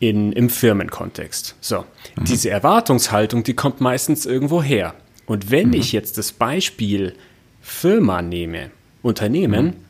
in, 0.00 0.32
im 0.32 0.50
Firmenkontext. 0.50 1.54
So, 1.60 1.84
mhm. 2.16 2.24
diese 2.24 2.50
Erwartungshaltung, 2.50 3.44
die 3.44 3.54
kommt 3.54 3.80
meistens 3.80 4.26
irgendwo 4.26 4.62
her. 4.62 4.94
Und 5.26 5.52
wenn 5.52 5.68
mhm. 5.68 5.74
ich 5.74 5.92
jetzt 5.92 6.18
das 6.18 6.32
Beispiel 6.32 7.14
Firma 7.60 8.20
nehme, 8.20 8.72
Unternehmen, 9.02 9.66
mhm. 9.66 9.85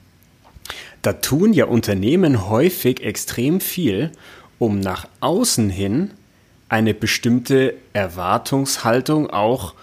Da 1.07 1.13
tun 1.13 1.53
ja 1.53 1.67
Unternehmen 1.67 2.49
häufig 2.49 3.01
extrem 3.01 3.61
viel, 3.61 4.11
um 4.59 4.81
nach 4.81 5.07
außen 5.21 5.71
hin 5.71 6.11
eine 6.69 6.95
bestimmte 6.95 7.75
Erwartungshaltung 7.93 9.31
auch 9.31 9.75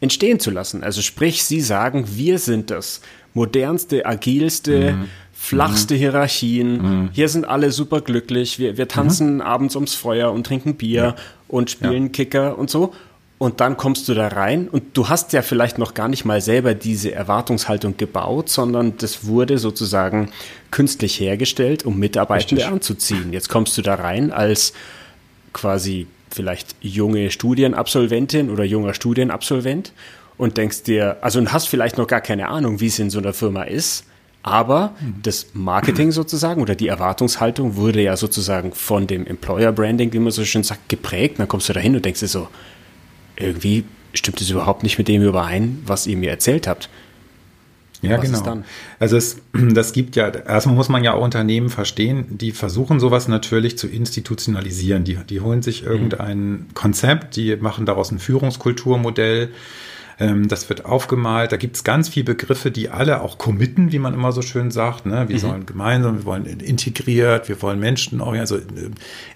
entstehen 0.00 0.40
zu 0.40 0.50
lassen. 0.50 0.82
Also 0.82 1.02
sprich, 1.02 1.44
sie 1.44 1.60
sagen, 1.60 2.06
wir 2.14 2.38
sind 2.38 2.70
das 2.70 3.02
modernste, 3.34 4.06
agilste, 4.06 4.94
mhm. 4.94 5.08
flachste 5.34 5.92
mhm. 5.92 5.98
Hierarchien. 5.98 6.82
Mhm. 6.82 7.10
Hier 7.12 7.28
sind 7.28 7.44
alle 7.44 7.70
super 7.70 8.00
glücklich. 8.00 8.58
Wir, 8.58 8.78
wir 8.78 8.88
tanzen 8.88 9.34
mhm. 9.34 9.40
abends 9.42 9.74
ums 9.76 9.94
Feuer 9.94 10.32
und 10.32 10.46
trinken 10.46 10.76
Bier 10.76 11.02
ja. 11.02 11.16
und 11.48 11.70
spielen 11.70 12.04
ja. 12.04 12.08
Kicker 12.08 12.58
und 12.58 12.70
so 12.70 12.94
und 13.42 13.60
dann 13.60 13.76
kommst 13.76 14.08
du 14.08 14.14
da 14.14 14.28
rein 14.28 14.68
und 14.68 14.96
du 14.96 15.08
hast 15.08 15.32
ja 15.32 15.42
vielleicht 15.42 15.76
noch 15.76 15.94
gar 15.94 16.06
nicht 16.06 16.24
mal 16.24 16.40
selber 16.40 16.74
diese 16.74 17.10
Erwartungshaltung 17.10 17.96
gebaut, 17.96 18.48
sondern 18.48 18.96
das 18.98 19.26
wurde 19.26 19.58
sozusagen 19.58 20.30
künstlich 20.70 21.18
hergestellt, 21.18 21.84
um 21.84 21.98
Mitarbeitende 21.98 22.62
Richtig. 22.62 22.72
anzuziehen. 22.72 23.32
Jetzt 23.32 23.48
kommst 23.48 23.76
du 23.76 23.82
da 23.82 23.96
rein 23.96 24.30
als 24.30 24.74
quasi 25.52 26.06
vielleicht 26.30 26.76
junge 26.82 27.32
Studienabsolventin 27.32 28.48
oder 28.48 28.62
junger 28.62 28.94
Studienabsolvent 28.94 29.92
und 30.38 30.56
denkst 30.56 30.84
dir, 30.84 31.16
also 31.20 31.40
und 31.40 31.52
hast 31.52 31.66
vielleicht 31.66 31.98
noch 31.98 32.06
gar 32.06 32.20
keine 32.20 32.46
Ahnung, 32.46 32.78
wie 32.78 32.86
es 32.86 33.00
in 33.00 33.10
so 33.10 33.18
einer 33.18 33.32
Firma 33.32 33.64
ist, 33.64 34.04
aber 34.44 34.94
mhm. 35.00 35.14
das 35.20 35.48
Marketing 35.52 36.12
sozusagen 36.12 36.62
oder 36.62 36.76
die 36.76 36.86
Erwartungshaltung 36.86 37.74
wurde 37.74 38.02
ja 38.02 38.16
sozusagen 38.16 38.70
von 38.70 39.08
dem 39.08 39.26
Employer 39.26 39.72
Branding, 39.72 40.12
wie 40.12 40.20
man 40.20 40.30
so 40.30 40.44
schön 40.44 40.62
sagt, 40.62 40.88
geprägt. 40.88 41.40
Dann 41.40 41.48
kommst 41.48 41.68
du 41.68 41.72
da 41.72 41.80
hin 41.80 41.96
und 41.96 42.04
denkst 42.04 42.20
dir 42.20 42.28
so, 42.28 42.46
irgendwie 43.36 43.84
stimmt 44.14 44.40
es 44.40 44.50
überhaupt 44.50 44.82
nicht 44.82 44.98
mit 44.98 45.08
dem 45.08 45.22
überein, 45.22 45.82
was 45.86 46.06
ihr 46.06 46.16
mir 46.16 46.30
erzählt 46.30 46.66
habt. 46.66 46.88
Ja, 48.02 48.18
Was 48.18 48.42
genau. 48.42 48.62
Also 48.98 49.16
es, 49.16 49.38
das 49.52 49.92
gibt 49.92 50.16
ja, 50.16 50.28
erstmal 50.28 50.74
muss 50.74 50.88
man 50.88 51.04
ja 51.04 51.14
auch 51.14 51.22
Unternehmen 51.22 51.70
verstehen, 51.70 52.26
die 52.30 52.50
versuchen 52.50 52.98
sowas 52.98 53.28
natürlich 53.28 53.78
zu 53.78 53.86
institutionalisieren. 53.86 55.04
Die, 55.04 55.16
die 55.16 55.40
holen 55.40 55.62
sich 55.62 55.82
mhm. 55.82 55.88
irgendein 55.88 56.66
Konzept, 56.74 57.36
die 57.36 57.56
machen 57.56 57.86
daraus 57.86 58.10
ein 58.10 58.18
Führungskulturmodell 58.18 59.50
ähm, 60.18 60.48
das 60.48 60.68
wird 60.68 60.84
aufgemalt. 60.84 61.52
Da 61.52 61.56
gibt 61.56 61.76
es 61.76 61.84
ganz 61.84 62.08
viele 62.08 62.24
Begriffe, 62.24 62.70
die 62.70 62.90
alle 62.90 63.20
auch 63.22 63.38
committen, 63.38 63.92
wie 63.92 63.98
man 63.98 64.14
immer 64.14 64.32
so 64.32 64.42
schön 64.42 64.70
sagt. 64.70 65.06
Ne? 65.06 65.28
Wir 65.28 65.36
mhm. 65.36 65.40
sollen 65.40 65.66
gemeinsam, 65.66 66.18
wir 66.18 66.24
wollen 66.24 66.46
integriert, 66.46 67.48
wir 67.48 67.60
wollen 67.62 67.80
Menschen, 67.80 68.20
also 68.20 68.56
äh, 68.56 68.60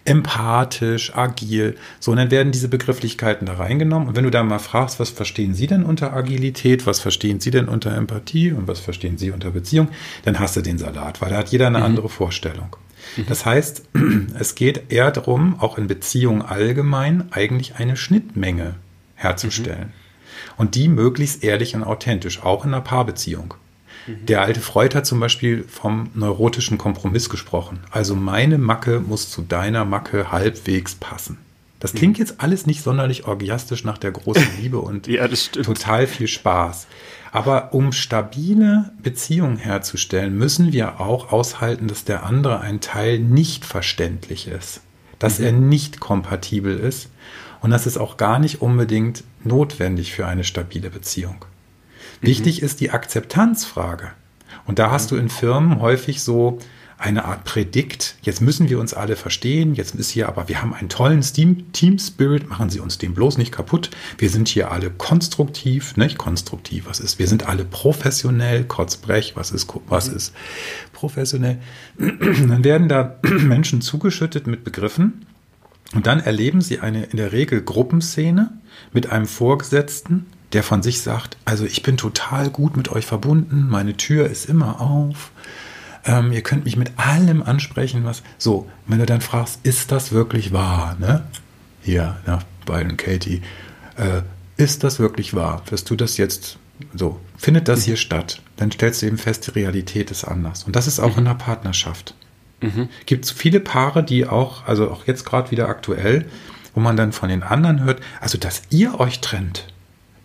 empathisch, 0.05 1.17
agil. 1.17 1.77
So, 2.01 2.13
und 2.13 2.19
dann 2.19 2.31
werden 2.31 2.53
diese 2.53 2.69
Begrifflichkeiten 2.69 3.47
da 3.47 3.55
reingenommen. 3.55 4.09
Und 4.09 4.17
wenn 4.17 4.25
du 4.25 4.31
da 4.31 4.43
mal 4.43 4.59
fragst, 4.59 5.01
was 5.01 5.11
verstehen 5.11 5.55
Sie 5.55 5.67
denn 5.67 5.85
unter 5.85 6.13
Agilität, 6.13 6.87
was 6.87 7.01
verstehen 7.01 7.41
Sie 7.41 7.51
denn 7.51 7.69
unter 7.69 7.95
Empathie 7.97 8.53
und 8.53 8.69
was 8.69 8.81
verstehen 8.81 9.19
Sie 9.19 9.31
unter 9.31 9.51
Beziehung, 9.51 9.89
dann 10.25 10.39
hast 10.39 10.57
du 10.57 10.61
den 10.61 10.79
Salat, 10.79 11.21
weil 11.21 11.31
da 11.31 11.39
hat 11.39 11.49
jeder 11.49 11.67
eine 11.67 11.79
mhm. 11.79 11.85
andere 11.85 12.09
Vorstellung. 12.09 12.77
Mhm. 13.17 13.27
Das 13.29 13.47
heißt, 13.47 13.83
es 14.39 14.55
geht 14.55 14.93
eher 14.93 15.11
darum, 15.11 15.59
auch 15.59 15.79
in 15.79 15.87
Beziehungen 15.87 16.43
allgemein 16.43 17.33
eigentlich 17.33 17.77
eine 17.77 17.97
Schnittmenge 17.97 18.75
herzustellen. 19.15 19.89
Mhm 19.89 20.06
und 20.57 20.75
die 20.75 20.89
möglichst 20.89 21.45
ehrlich 21.45 21.75
und 21.75 21.85
authentisch, 21.85 22.43
auch 22.43 22.65
in 22.65 22.73
einer 22.75 22.83
Paarbeziehung. 22.83 23.55
Mhm. 24.07 24.27
Der 24.27 24.43
alte 24.43 24.61
Freud 24.61 24.95
hat 24.95 25.07
zum 25.07 25.21
Beispiel 25.21 25.65
vom 25.69 26.11
neurotischen 26.15 26.79
Kompromiss 26.79 27.29
gesprochen. 27.29 27.81
Also 27.91 28.15
meine 28.15 28.59
Macke 28.59 29.01
muss 29.01 29.31
zu 29.31 29.43
deiner 29.43 29.85
Macke 29.85 30.33
halbwegs 30.33 30.95
passen. 30.95 31.39
Das 31.81 31.93
mhm. 31.93 31.99
klingt 31.99 32.19
jetzt 32.19 32.37
alles 32.39 32.67
nicht 32.67 32.83
sonderlich 32.83 33.27
orgiastisch 33.27 33.85
nach 33.85 33.99
der 33.99 34.13
großen 34.13 34.49
Liebe 34.61 34.79
und 34.79 35.07
ja, 35.07 35.29
total 35.29 36.07
viel 36.07 36.29
Spaß. 36.29 36.87
Aber 37.33 37.75
um 37.75 37.93
stabile 37.93 38.93
Beziehungen 39.03 39.59
herzustellen, 39.59 40.39
müssen 40.39 40.73
wir 40.73 41.01
auch 41.01 41.33
aushalten, 41.33 41.89
dass 41.89 42.05
der 42.05 42.25
andere 42.25 42.61
ein 42.61 42.81
Teil 42.81 43.19
nicht 43.19 43.65
verständlich 43.65 44.49
ist, 44.49 44.81
dass 45.19 45.39
mhm. 45.39 45.45
er 45.45 45.53
nicht 45.53 46.01
kompatibel 46.01 46.79
ist 46.79 47.11
und 47.61 47.71
das 47.71 47.87
ist 47.87 47.97
auch 47.97 48.17
gar 48.17 48.39
nicht 48.39 48.63
unbedingt 48.63 49.25
notwendig 49.45 50.13
für 50.13 50.27
eine 50.27 50.45
stabile 50.45 50.91
Beziehung. 50.91 51.45
Mhm. 52.21 52.27
Wichtig 52.27 52.63
ist 52.63 52.81
die 52.81 52.91
Akzeptanzfrage. 52.91 54.11
Und 54.67 54.79
da 54.79 54.91
hast 54.91 55.11
du 55.11 55.17
in 55.17 55.29
Firmen 55.29 55.81
häufig 55.81 56.23
so 56.23 56.59
eine 56.99 57.27
Art 57.27 57.45
Prädikt. 57.45 58.17
Jetzt 58.23 58.41
müssen 58.41 58.71
wir 58.71 58.79
uns 58.81 58.95
alle 58.95 59.17
verstehen. 59.17 59.75
Jetzt 59.75 59.95
ist 59.95 60.11
hier 60.11 60.29
aber, 60.29 60.49
wir 60.49 60.63
haben 60.63 60.73
einen 60.73 60.89
tollen 60.89 61.21
Team, 61.21 61.71
Team 61.73 61.99
Spirit. 61.99 62.49
Machen 62.49 62.71
Sie 62.71 62.81
uns 62.81 62.97
den 62.99 63.15
bloß 63.15 63.37
nicht 63.37 63.53
kaputt. 63.53 63.91
Wir 64.17 64.31
sind 64.31 64.49
hier 64.49 64.71
alle 64.71 64.91
konstruktiv, 64.91 65.97
nicht 65.97 66.17
konstruktiv. 66.17 66.87
Was 66.87 67.01
ist? 67.01 67.19
Wir 67.19 67.29
sind 67.29 67.49
alle 67.49 67.65
professionell. 67.65 68.65
Kotzbrech. 68.65 69.37
Was 69.37 69.51
ist, 69.51 69.69
was 69.89 70.11
mhm. 70.11 70.17
ist 70.17 70.35
professionell? 70.93 71.59
Dann 71.99 72.65
werden 72.65 72.89
da 72.89 73.19
Menschen 73.23 73.83
zugeschüttet 73.83 74.47
mit 74.47 74.65
Begriffen. 74.65 75.27
Und 75.95 76.07
dann 76.07 76.21
erleben 76.21 76.61
sie 76.61 76.81
eine 76.81 77.05
in 77.05 77.17
der 77.17 77.33
Regel 77.33 77.63
Gruppenszene 77.63 78.53
mit 78.93 79.11
einem 79.11 79.27
Vorgesetzten, 79.27 80.27
der 80.53 80.63
von 80.63 80.83
sich 80.83 81.01
sagt, 81.01 81.37
also 81.45 81.65
ich 81.65 81.83
bin 81.83 81.97
total 81.97 82.51
gut 82.51 82.77
mit 82.77 82.91
euch 82.91 83.07
verbunden, 83.07 83.67
meine 83.69 83.97
Tür 83.97 84.29
ist 84.29 84.47
immer 84.47 84.81
auf, 84.81 85.31
ähm, 86.05 86.33
ihr 86.33 86.43
könnt 86.43 86.65
mich 86.65 86.77
mit 86.77 86.93
allem 86.97 87.43
ansprechen, 87.43 88.05
was. 88.05 88.23
So, 88.39 88.69
wenn 88.87 88.99
du 88.99 89.07
dann 89.07 89.21
fragst, 89.21 89.61
ist 89.65 89.91
das 89.91 90.13
wirklich 90.13 90.53
wahr, 90.53 90.97
ne? 91.01 91.25
Hier, 91.83 92.17
ja, 92.27 92.39
Byron 92.65 92.97
Katie, 92.97 93.43
äh, 93.97 94.23
ist 94.57 94.85
das 94.85 94.99
wirklich 94.99 95.35
wahr? 95.35 95.63
Wirst 95.69 95.91
du 95.91 95.97
das 95.97 96.17
jetzt 96.17 96.59
so? 96.95 97.21
Findet 97.37 97.69
das 97.69 97.81
mhm. 97.81 97.85
hier 97.85 97.97
statt? 97.97 98.41
Dann 98.57 98.71
stellst 98.71 99.03
du 99.03 99.07
eben 99.07 99.19
fest, 99.19 99.47
die 99.47 99.51
Realität 99.51 100.11
ist 100.11 100.25
anders. 100.25 100.65
Und 100.65 100.77
das 100.77 100.87
ist 100.87 101.01
auch 101.01 101.13
mhm. 101.13 101.19
in 101.19 101.25
der 101.27 101.35
Partnerschaft. 101.35 102.15
Mhm. 102.61 102.89
Gibt 103.05 103.25
es 103.25 103.31
viele 103.31 103.61
Paare, 103.61 104.03
die 104.03 104.27
auch, 104.27 104.67
also 104.67 104.91
auch 104.91 105.07
jetzt 105.07 105.25
gerade 105.25 105.51
wieder 105.51 105.69
aktuell, 105.69 106.27
wo 106.75 106.81
man 106.81 106.97
dann 106.97 107.13
von 107.13 107.29
den 107.29 107.43
anderen 107.43 107.85
hört, 107.85 108.01
also 108.21 108.39
dass 108.39 108.63
ihr 108.71 108.99
euch 109.01 109.21
trennt, 109.21 109.67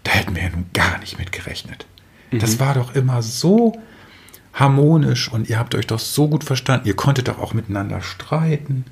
da 0.03 0.11
hätten 0.11 0.35
wir 0.35 0.43
ja 0.43 0.49
nun 0.49 0.65
gar 0.73 0.97
nicht 0.99 1.19
mit 1.19 1.31
gerechnet. 1.31 1.85
Mhm. 2.31 2.39
Das 2.39 2.59
war 2.59 2.73
doch 2.73 2.95
immer 2.95 3.21
so 3.21 3.73
harmonisch 4.53 5.31
und 5.31 5.49
ihr 5.49 5.59
habt 5.59 5.75
euch 5.75 5.87
doch 5.87 5.99
so 5.99 6.27
gut 6.27 6.43
verstanden. 6.43 6.87
Ihr 6.87 6.95
konntet 6.95 7.27
doch 7.27 7.39
auch 7.39 7.53
miteinander 7.53 8.01
streiten. 8.01 8.85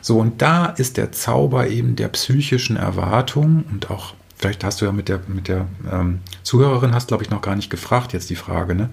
So, 0.00 0.18
und 0.18 0.40
da 0.42 0.66
ist 0.66 0.96
der 0.96 1.12
Zauber 1.12 1.68
eben 1.68 1.94
der 1.94 2.08
psychischen 2.08 2.76
Erwartung 2.76 3.64
und 3.70 3.90
auch, 3.90 4.14
vielleicht 4.36 4.64
hast 4.64 4.80
du 4.80 4.86
ja 4.86 4.92
mit 4.92 5.08
der, 5.08 5.20
mit 5.28 5.46
der 5.46 5.66
ähm, 5.90 6.20
Zuhörerin, 6.42 6.94
hast 6.94 7.08
glaube 7.08 7.22
ich 7.22 7.30
noch 7.30 7.42
gar 7.42 7.54
nicht 7.54 7.70
gefragt, 7.70 8.12
jetzt 8.12 8.30
die 8.30 8.36
Frage, 8.36 8.74
ne? 8.74 8.90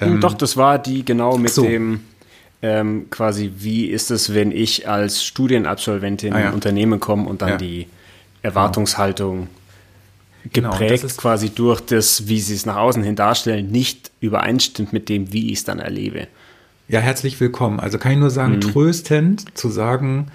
Ähm, 0.00 0.20
Doch, 0.20 0.34
das 0.34 0.56
war 0.56 0.78
die 0.78 1.04
genau 1.04 1.38
mit 1.38 1.52
so. 1.52 1.62
dem 1.62 2.00
ähm, 2.62 3.06
quasi, 3.10 3.52
wie 3.58 3.86
ist 3.86 4.10
es, 4.10 4.34
wenn 4.34 4.52
ich 4.52 4.88
als 4.88 5.24
Studienabsolventin 5.24 6.32
ah, 6.32 6.36
ja. 6.36 6.42
in 6.42 6.48
ein 6.48 6.54
Unternehmen 6.54 7.00
komme 7.00 7.28
und 7.28 7.42
dann 7.42 7.50
ja. 7.50 7.56
die 7.56 7.88
Erwartungshaltung 8.42 9.48
genau. 10.52 10.70
geprägt 10.70 11.02
genau, 11.02 11.14
quasi 11.16 11.50
durch 11.50 11.80
das, 11.80 12.28
wie 12.28 12.40
sie 12.40 12.54
es 12.54 12.64
nach 12.64 12.76
außen 12.76 13.02
hin 13.02 13.16
darstellen, 13.16 13.70
nicht 13.70 14.12
übereinstimmt 14.20 14.92
mit 14.92 15.08
dem, 15.08 15.32
wie 15.32 15.52
ich 15.52 15.58
es 15.58 15.64
dann 15.64 15.80
erlebe. 15.80 16.28
Ja, 16.88 17.00
herzlich 17.00 17.40
willkommen. 17.40 17.80
Also 17.80 17.98
kann 17.98 18.12
ich 18.12 18.18
nur 18.18 18.30
sagen, 18.30 18.56
mhm. 18.56 18.60
tröstend 18.60 19.56
zu 19.56 19.68
sagen, 19.68 20.28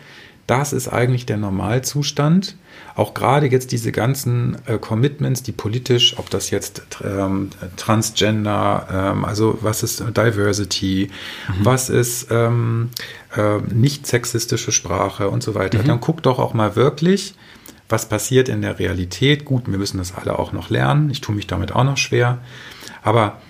das 0.47 0.71
ist 0.71 0.87
eigentlich 0.87 1.25
der 1.25 1.37
Normalzustand. 1.37 2.55
Auch 2.95 3.13
gerade 3.13 3.47
jetzt 3.47 3.71
diese 3.73 3.91
ganzen 3.91 4.57
äh, 4.65 4.77
Commitments, 4.77 5.43
die 5.43 5.51
politisch, 5.51 6.17
ob 6.17 6.29
das 6.29 6.49
jetzt 6.49 6.83
ähm, 7.03 7.49
Transgender, 7.75 8.87
ähm, 8.91 9.25
also 9.25 9.59
was 9.61 9.83
ist 9.83 9.99
Diversity, 10.15 11.11
mhm. 11.49 11.65
was 11.65 11.89
ist 11.89 12.27
ähm, 12.31 12.89
äh, 13.35 13.57
nicht 13.73 14.07
sexistische 14.07 14.71
Sprache 14.71 15.29
und 15.29 15.43
so 15.43 15.53
weiter, 15.53 15.79
mhm. 15.79 15.87
dann 15.87 15.99
guck 15.99 16.23
doch 16.23 16.39
auch 16.39 16.53
mal 16.53 16.75
wirklich, 16.75 17.35
was 17.89 18.07
passiert 18.07 18.49
in 18.49 18.61
der 18.61 18.79
Realität. 18.79 19.43
Gut, 19.43 19.69
wir 19.69 19.77
müssen 19.77 19.97
das 19.97 20.15
alle 20.15 20.39
auch 20.39 20.53
noch 20.53 20.69
lernen. 20.69 21.09
Ich 21.09 21.21
tue 21.21 21.35
mich 21.35 21.47
damit 21.47 21.73
auch 21.73 21.83
noch 21.83 21.97
schwer. 21.97 22.39
Aber 23.01 23.41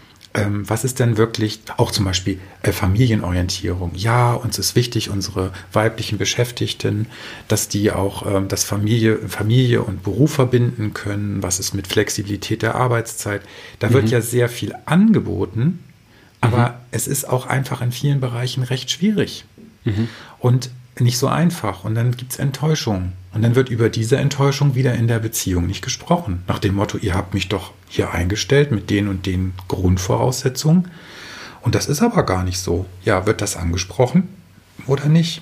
was 0.46 0.84
ist 0.84 1.00
denn 1.00 1.17
wirklich 1.17 1.62
auch 1.77 1.91
zum 1.91 2.06
Beispiel 2.06 2.39
äh, 2.62 2.72
Familienorientierung? 2.72 3.91
Ja, 3.96 4.34
uns 4.34 4.60
ist 4.60 4.75
wichtig, 4.75 5.10
unsere 5.10 5.51
weiblichen 5.74 6.17
Beschäftigten, 6.17 7.08
dass 7.48 7.67
die 7.67 7.91
auch 7.91 8.25
ähm, 8.25 8.48
das 8.48 8.63
Familie, 8.63 9.17
Familie 9.27 9.82
und 9.82 10.03
Beruf 10.03 10.34
verbinden 10.34 10.94
können. 10.94 11.44
Was 11.44 11.60
ist 11.60 11.74
mit 11.74 11.88
Flexibilität 11.88 12.62
der 12.62 12.75
Arbeitszeit? 12.75 13.41
Da 13.79 13.89
mhm. 13.89 13.94
wird 13.94 14.10
ja 14.10 14.22
sehr 14.22 14.50
viel 14.50 14.74
angeboten, 14.86 15.79
aber 16.41 16.70
mhm. 16.70 16.74
es 16.91 17.08
ist 17.08 17.27
auch 17.27 17.46
einfach 17.46 17.82
in 17.82 17.91
vielen 17.91 18.20
Bereichen 18.20 18.63
recht 18.63 18.91
schwierig. 18.91 19.46
Mhm. 19.86 20.10
Und 20.39 20.70
nicht 20.99 21.17
so 21.17 21.27
einfach. 21.27 21.83
Und 21.83 21.95
dann 21.95 22.15
gibt 22.15 22.33
es 22.33 22.39
Enttäuschung. 22.39 23.13
Und 23.33 23.41
dann 23.41 23.55
wird 23.55 23.69
über 23.69 23.89
diese 23.89 24.17
Enttäuschung 24.17 24.75
wieder 24.75 24.93
in 24.93 25.07
der 25.07 25.19
Beziehung 25.19 25.67
nicht 25.67 25.83
gesprochen. 25.83 26.43
Nach 26.47 26.59
dem 26.59 26.75
Motto, 26.75 26.97
ihr 26.97 27.13
habt 27.13 27.33
mich 27.33 27.49
doch 27.49 27.71
hier 27.87 28.11
eingestellt 28.11 28.71
mit 28.71 28.89
den 28.89 29.07
und 29.07 29.25
den 29.25 29.53
Grundvoraussetzungen. 29.67 30.89
Und 31.61 31.75
das 31.75 31.87
ist 31.87 32.01
aber 32.01 32.23
gar 32.23 32.43
nicht 32.43 32.59
so. 32.59 32.85
Ja, 33.03 33.25
wird 33.25 33.41
das 33.41 33.57
angesprochen 33.57 34.29
oder 34.87 35.05
nicht? 35.05 35.41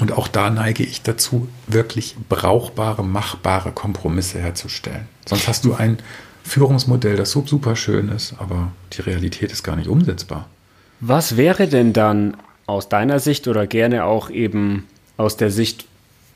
Und 0.00 0.12
auch 0.12 0.28
da 0.28 0.48
neige 0.48 0.84
ich 0.84 1.02
dazu, 1.02 1.48
wirklich 1.66 2.16
brauchbare, 2.28 3.04
machbare 3.04 3.72
Kompromisse 3.72 4.38
herzustellen. 4.38 5.06
Sonst 5.26 5.48
hast 5.48 5.64
du 5.64 5.74
ein 5.74 5.98
Führungsmodell, 6.44 7.16
das 7.16 7.30
so 7.30 7.44
super 7.46 7.76
schön 7.76 8.08
ist, 8.08 8.34
aber 8.38 8.72
die 8.94 9.02
Realität 9.02 9.52
ist 9.52 9.62
gar 9.62 9.76
nicht 9.76 9.88
umsetzbar. 9.88 10.48
Was 11.00 11.36
wäre 11.36 11.68
denn 11.68 11.92
dann 11.92 12.36
aus 12.66 12.88
deiner 12.88 13.18
Sicht 13.18 13.48
oder 13.48 13.66
gerne 13.66 14.04
auch 14.04 14.30
eben 14.30 14.86
aus 15.16 15.36
der 15.36 15.50
Sicht, 15.50 15.86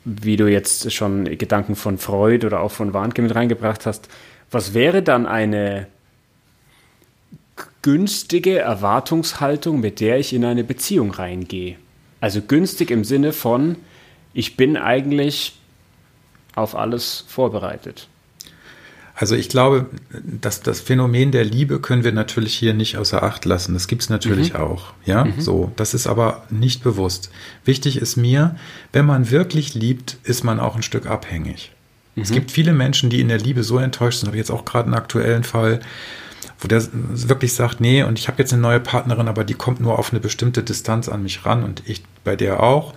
wie 0.04 0.36
du 0.36 0.50
jetzt 0.50 0.92
schon 0.92 1.24
Gedanken 1.38 1.76
von 1.76 1.98
Freud 1.98 2.46
oder 2.46 2.60
auch 2.60 2.70
von 2.70 2.92
Warnke 2.92 3.22
mit 3.22 3.34
reingebracht 3.34 3.86
hast, 3.86 4.08
was 4.50 4.74
wäre 4.74 5.02
dann 5.02 5.26
eine 5.26 5.88
günstige 7.82 8.58
Erwartungshaltung, 8.58 9.80
mit 9.80 10.00
der 10.00 10.18
ich 10.18 10.32
in 10.32 10.44
eine 10.44 10.64
Beziehung 10.64 11.10
reingehe? 11.10 11.76
Also 12.20 12.42
günstig 12.42 12.90
im 12.90 13.04
Sinne 13.04 13.32
von, 13.32 13.76
ich 14.32 14.56
bin 14.56 14.76
eigentlich 14.76 15.58
auf 16.54 16.74
alles 16.74 17.24
vorbereitet. 17.28 18.08
Also 19.18 19.34
ich 19.34 19.48
glaube, 19.48 19.86
dass 20.12 20.60
das 20.60 20.80
Phänomen 20.80 21.32
der 21.32 21.42
Liebe 21.42 21.80
können 21.80 22.04
wir 22.04 22.12
natürlich 22.12 22.54
hier 22.54 22.74
nicht 22.74 22.98
außer 22.98 23.22
Acht 23.22 23.46
lassen. 23.46 23.72
Das 23.72 23.88
gibt 23.88 24.02
es 24.02 24.10
natürlich 24.10 24.52
mhm. 24.52 24.60
auch. 24.60 24.92
Ja, 25.06 25.24
mhm. 25.24 25.40
so. 25.40 25.72
Das 25.76 25.94
ist 25.94 26.06
aber 26.06 26.44
nicht 26.50 26.84
bewusst. 26.84 27.30
Wichtig 27.64 27.96
ist 27.96 28.16
mir, 28.16 28.56
wenn 28.92 29.06
man 29.06 29.30
wirklich 29.30 29.74
liebt, 29.74 30.18
ist 30.24 30.44
man 30.44 30.60
auch 30.60 30.76
ein 30.76 30.82
Stück 30.82 31.06
abhängig. 31.06 31.72
Mhm. 32.14 32.22
Es 32.22 32.30
gibt 32.30 32.50
viele 32.50 32.74
Menschen, 32.74 33.08
die 33.08 33.22
in 33.22 33.28
der 33.28 33.38
Liebe 33.38 33.62
so 33.62 33.78
enttäuscht 33.78 34.20
sind. 34.20 34.26
Habe 34.28 34.36
jetzt 34.36 34.50
auch 34.50 34.66
gerade 34.66 34.84
einen 34.84 34.94
aktuellen 34.94 35.44
Fall, 35.44 35.80
wo 36.60 36.68
der 36.68 36.86
wirklich 36.92 37.54
sagt, 37.54 37.80
nee, 37.80 38.02
und 38.02 38.18
ich 38.18 38.28
habe 38.28 38.42
jetzt 38.42 38.52
eine 38.52 38.60
neue 38.60 38.80
Partnerin, 38.80 39.28
aber 39.28 39.44
die 39.44 39.54
kommt 39.54 39.80
nur 39.80 39.98
auf 39.98 40.12
eine 40.12 40.20
bestimmte 40.20 40.62
Distanz 40.62 41.08
an 41.08 41.22
mich 41.22 41.46
ran 41.46 41.64
und 41.64 41.82
ich 41.86 42.04
bei 42.22 42.36
der 42.36 42.62
auch. 42.62 42.92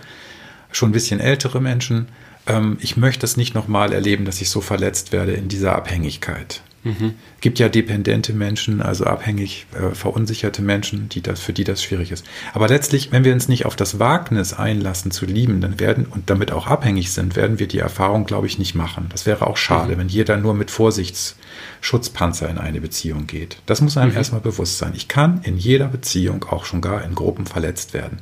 Schon 0.71 0.89
ein 0.89 0.93
bisschen 0.93 1.21
ältere 1.21 1.61
Menschen 1.61 2.09
ähm, 2.49 2.77
ich 2.81 2.97
möchte 2.97 3.25
es 3.25 3.37
nicht 3.37 3.55
nochmal 3.55 3.93
erleben, 3.93 4.25
dass 4.25 4.41
ich 4.41 4.49
so 4.49 4.61
verletzt 4.61 5.11
werde 5.11 5.33
in 5.33 5.47
dieser 5.47 5.75
Abhängigkeit. 5.75 6.61
Mhm. 6.83 7.15
Gibt 7.41 7.59
ja 7.59 7.67
dependente 7.67 8.31
Menschen, 8.33 8.81
also 8.81 9.03
abhängig 9.03 9.67
äh, 9.73 9.93
verunsicherte 9.93 10.61
Menschen, 10.61 11.09
die 11.09 11.21
das, 11.21 11.41
für 11.41 11.51
die 11.51 11.65
das 11.65 11.83
schwierig 11.83 12.11
ist. 12.11 12.25
Aber 12.53 12.67
letztlich, 12.69 13.11
wenn 13.11 13.25
wir 13.25 13.33
uns 13.33 13.49
nicht 13.49 13.65
auf 13.65 13.75
das 13.75 13.99
Wagnis 13.99 14.53
einlassen 14.53 15.11
zu 15.11 15.25
lieben, 15.25 15.59
dann 15.59 15.79
werden 15.79 16.05
und 16.05 16.29
damit 16.29 16.51
auch 16.51 16.67
abhängig 16.67 17.11
sind, 17.11 17.35
werden 17.35 17.59
wir 17.59 17.67
die 17.67 17.79
Erfahrung, 17.79 18.25
glaube 18.25 18.47
ich, 18.47 18.59
nicht 18.59 18.75
machen. 18.75 19.07
Das 19.11 19.25
wäre 19.25 19.47
auch 19.47 19.57
schade, 19.57 19.95
mhm. 19.95 19.99
wenn 19.99 20.07
jeder 20.07 20.37
nur 20.37 20.53
mit 20.53 20.71
Vorsichtsschutzpanzer 20.71 22.49
in 22.49 22.57
eine 22.57 22.79
Beziehung 22.79 23.27
geht. 23.27 23.57
Das 23.65 23.81
muss 23.81 23.97
einem 23.97 24.11
mhm. 24.11 24.17
erstmal 24.17 24.41
bewusst 24.41 24.77
sein. 24.77 24.93
Ich 24.95 25.09
kann 25.09 25.41
in 25.43 25.57
jeder 25.57 25.87
Beziehung 25.87 26.45
auch 26.45 26.63
schon 26.63 26.81
gar 26.81 27.03
in 27.03 27.13
Gruppen 27.13 27.45
verletzt 27.45 27.93
werden. 27.93 28.19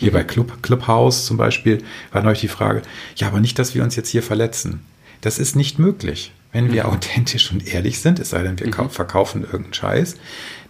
Hier 0.00 0.10
mhm. 0.10 0.14
bei 0.14 0.24
Club, 0.24 0.62
Clubhouse 0.62 1.26
zum 1.26 1.36
Beispiel 1.36 1.84
war 2.10 2.22
neulich 2.22 2.40
die 2.40 2.48
Frage, 2.48 2.82
ja, 3.16 3.28
aber 3.28 3.38
nicht, 3.38 3.58
dass 3.58 3.74
wir 3.74 3.84
uns 3.84 3.94
jetzt 3.94 4.08
hier 4.08 4.22
verletzen. 4.22 4.80
Das 5.20 5.38
ist 5.38 5.54
nicht 5.54 5.78
möglich. 5.78 6.32
Wenn 6.52 6.72
wir 6.72 6.84
mhm. 6.84 6.90
authentisch 6.90 7.52
und 7.52 7.72
ehrlich 7.72 8.00
sind, 8.00 8.18
es 8.18 8.30
sei 8.30 8.42
denn, 8.42 8.58
wir 8.58 8.66
mhm. 8.66 8.90
verkaufen 8.90 9.42
irgendeinen 9.42 9.74
Scheiß, 9.74 10.16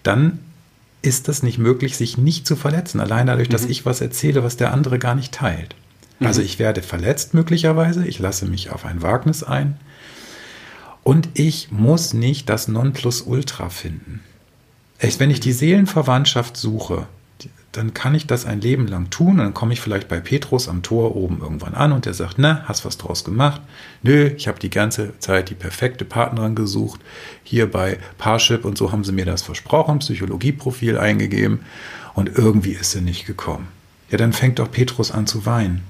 dann 0.02 0.40
ist 1.00 1.28
das 1.28 1.42
nicht 1.42 1.58
möglich, 1.58 1.96
sich 1.96 2.18
nicht 2.18 2.46
zu 2.46 2.56
verletzen. 2.56 3.00
Allein 3.00 3.28
dadurch, 3.28 3.48
dass 3.48 3.64
mhm. 3.64 3.70
ich 3.70 3.86
was 3.86 4.00
erzähle, 4.00 4.42
was 4.42 4.56
der 4.56 4.72
andere 4.72 4.98
gar 4.98 5.14
nicht 5.14 5.32
teilt. 5.32 5.76
Mhm. 6.18 6.26
Also 6.26 6.42
ich 6.42 6.58
werde 6.58 6.82
verletzt 6.82 7.32
möglicherweise, 7.32 8.04
ich 8.06 8.18
lasse 8.18 8.46
mich 8.46 8.70
auf 8.70 8.84
ein 8.84 9.00
Wagnis 9.00 9.44
ein 9.44 9.78
und 11.04 11.28
ich 11.34 11.70
muss 11.70 12.12
nicht 12.14 12.48
das 12.48 12.66
Nonplusultra 12.66 13.70
finden. 13.70 14.20
Echt, 14.98 15.20
wenn 15.20 15.30
ich 15.30 15.40
die 15.40 15.52
Seelenverwandtschaft 15.52 16.56
suche, 16.58 17.06
dann 17.72 17.94
kann 17.94 18.16
ich 18.16 18.26
das 18.26 18.46
ein 18.46 18.60
Leben 18.60 18.88
lang 18.88 19.10
tun. 19.10 19.32
Und 19.32 19.38
dann 19.38 19.54
komme 19.54 19.72
ich 19.72 19.80
vielleicht 19.80 20.08
bei 20.08 20.18
Petrus 20.20 20.68
am 20.68 20.82
Tor 20.82 21.14
oben 21.14 21.40
irgendwann 21.40 21.74
an 21.74 21.92
und 21.92 22.04
der 22.04 22.14
sagt, 22.14 22.34
na, 22.38 22.64
hast 22.66 22.84
was 22.84 22.98
draus 22.98 23.24
gemacht? 23.24 23.60
Nö, 24.02 24.32
ich 24.36 24.48
habe 24.48 24.58
die 24.58 24.70
ganze 24.70 25.18
Zeit 25.20 25.50
die 25.50 25.54
perfekte 25.54 26.04
Partnerin 26.04 26.54
gesucht. 26.54 27.00
Hier 27.44 27.70
bei 27.70 27.98
Parship 28.18 28.64
und 28.64 28.76
so 28.76 28.90
haben 28.90 29.04
sie 29.04 29.12
mir 29.12 29.24
das 29.24 29.42
versprochen, 29.42 30.00
Psychologieprofil 30.00 30.98
eingegeben 30.98 31.60
und 32.14 32.36
irgendwie 32.36 32.72
ist 32.72 32.90
sie 32.90 33.02
nicht 33.02 33.26
gekommen. 33.26 33.68
Ja, 34.10 34.18
dann 34.18 34.32
fängt 34.32 34.58
doch 34.58 34.70
Petrus 34.70 35.12
an 35.12 35.28
zu 35.28 35.46
weinen, 35.46 35.82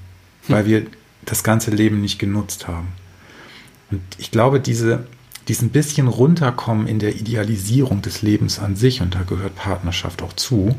weil 0.49 0.67
wir 0.67 0.87
das 1.25 1.43
ganze 1.43 1.71
Leben 1.71 2.03
nicht 2.03 2.19
genutzt 2.19 2.69
haben. 2.69 2.89
Und 3.91 4.03
ich 4.19 4.31
glaube, 4.31 4.61
diese, 4.61 5.07
diesen 5.49 5.71
bisschen 5.71 6.09
runterkommen 6.09 6.87
in 6.87 6.99
der 6.99 7.17
Idealisierung 7.17 8.03
des 8.03 8.21
Lebens 8.21 8.59
an 8.59 8.77
sich, 8.77 9.01
und 9.01 9.15
da 9.15 9.23
gehört 9.23 9.57
Partnerschaft 9.57 10.23
auch 10.23 10.35
zu, 10.35 10.77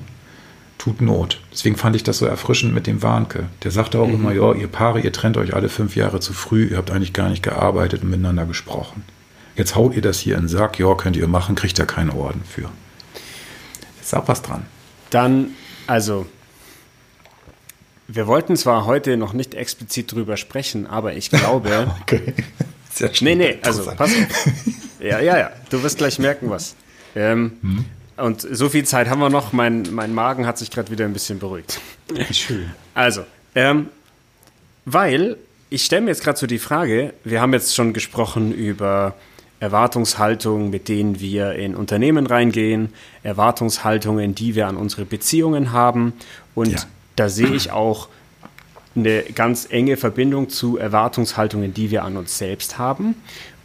tut 0.81 0.99
Not. 0.99 1.39
Deswegen 1.51 1.75
fand 1.75 1.95
ich 1.95 2.01
das 2.01 2.17
so 2.17 2.25
erfrischend 2.25 2.73
mit 2.73 2.87
dem 2.87 3.03
Warnke. 3.03 3.49
Der 3.63 3.69
sagte 3.69 3.99
auch 3.99 4.07
mhm. 4.07 4.15
immer, 4.15 4.31
ja, 4.33 4.51
ihr 4.53 4.67
Paare, 4.67 4.99
ihr 4.99 5.13
trennt 5.13 5.37
euch 5.37 5.53
alle 5.53 5.69
fünf 5.69 5.95
Jahre 5.95 6.19
zu 6.19 6.33
früh, 6.33 6.69
ihr 6.69 6.77
habt 6.77 6.89
eigentlich 6.89 7.13
gar 7.13 7.29
nicht 7.29 7.43
gearbeitet 7.43 8.01
und 8.01 8.09
miteinander 8.09 8.45
gesprochen. 8.45 9.03
Jetzt 9.55 9.75
haut 9.75 9.95
ihr 9.95 10.01
das 10.01 10.17
hier 10.17 10.35
in 10.37 10.43
den 10.43 10.47
Sack, 10.47 10.79
ja, 10.79 10.95
könnt 10.95 11.15
ihr 11.17 11.27
machen, 11.27 11.53
kriegt 11.53 11.77
ihr 11.77 11.85
keinen 11.85 12.09
Orden 12.09 12.41
für. 12.43 12.71
Ist 14.01 14.15
auch 14.15 14.27
was 14.27 14.41
dran. 14.41 14.65
Dann, 15.11 15.51
also, 15.85 16.25
wir 18.07 18.25
wollten 18.25 18.57
zwar 18.57 18.87
heute 18.87 19.17
noch 19.17 19.33
nicht 19.33 19.53
explizit 19.53 20.11
drüber 20.11 20.35
sprechen, 20.35 20.87
aber 20.87 21.13
ich 21.13 21.29
glaube. 21.29 21.93
okay. 22.01 22.33
Sehr 22.91 23.13
schön. 23.13 23.27
Nee, 23.27 23.35
nee, 23.35 23.59
also 23.61 23.85
pass 23.85 24.09
auf. 24.09 24.47
Ja, 24.99 25.19
ja, 25.19 25.37
ja. 25.37 25.51
Du 25.69 25.81
wirst 25.81 25.97
gleich 25.97 26.19
merken, 26.19 26.51
was. 26.51 26.75
Ähm, 27.15 27.53
hm. 27.61 27.85
Und 28.17 28.41
so 28.41 28.69
viel 28.69 28.85
Zeit 28.85 29.09
haben 29.09 29.19
wir 29.19 29.29
noch. 29.29 29.53
Mein, 29.53 29.87
mein 29.91 30.13
Magen 30.13 30.45
hat 30.45 30.57
sich 30.57 30.69
gerade 30.69 30.91
wieder 30.91 31.05
ein 31.05 31.13
bisschen 31.13 31.39
beruhigt. 31.39 31.79
Schön. 32.31 32.69
Also, 32.93 33.23
ähm, 33.55 33.89
weil 34.85 35.37
ich 35.69 35.85
stelle 35.85 36.01
mir 36.01 36.09
jetzt 36.09 36.23
gerade 36.23 36.37
so 36.37 36.47
die 36.47 36.59
Frage, 36.59 37.13
wir 37.23 37.41
haben 37.41 37.53
jetzt 37.53 37.75
schon 37.75 37.93
gesprochen 37.93 38.53
über 38.53 39.15
Erwartungshaltungen, 39.61 40.69
mit 40.69 40.89
denen 40.89 41.19
wir 41.19 41.53
in 41.53 41.75
Unternehmen 41.75 42.25
reingehen, 42.25 42.93
Erwartungshaltungen, 43.23 44.35
die 44.35 44.55
wir 44.55 44.67
an 44.67 44.75
unsere 44.75 45.05
Beziehungen 45.05 45.71
haben. 45.71 46.13
Und 46.55 46.71
ja. 46.71 46.79
da 47.15 47.29
sehe 47.29 47.53
ich 47.53 47.71
auch 47.71 48.09
eine 48.95 49.23
ganz 49.35 49.67
enge 49.69 49.97
Verbindung 49.97 50.49
zu 50.49 50.77
Erwartungshaltungen, 50.77 51.73
die 51.73 51.91
wir 51.91 52.03
an 52.03 52.17
uns 52.17 52.37
selbst 52.37 52.77
haben. 52.77 53.15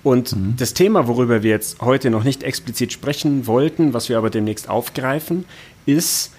Und 0.06 0.36
mhm. 0.36 0.54
das 0.56 0.72
Thema, 0.72 1.08
worüber 1.08 1.42
wir 1.42 1.50
jetzt 1.50 1.80
heute 1.80 2.10
noch 2.10 2.22
nicht 2.22 2.44
explizit 2.44 2.92
sprechen 2.92 3.48
wollten, 3.48 3.92
was 3.92 4.08
wir 4.08 4.18
aber 4.18 4.30
demnächst 4.30 4.68
aufgreifen, 4.68 5.46
ist 5.84 6.32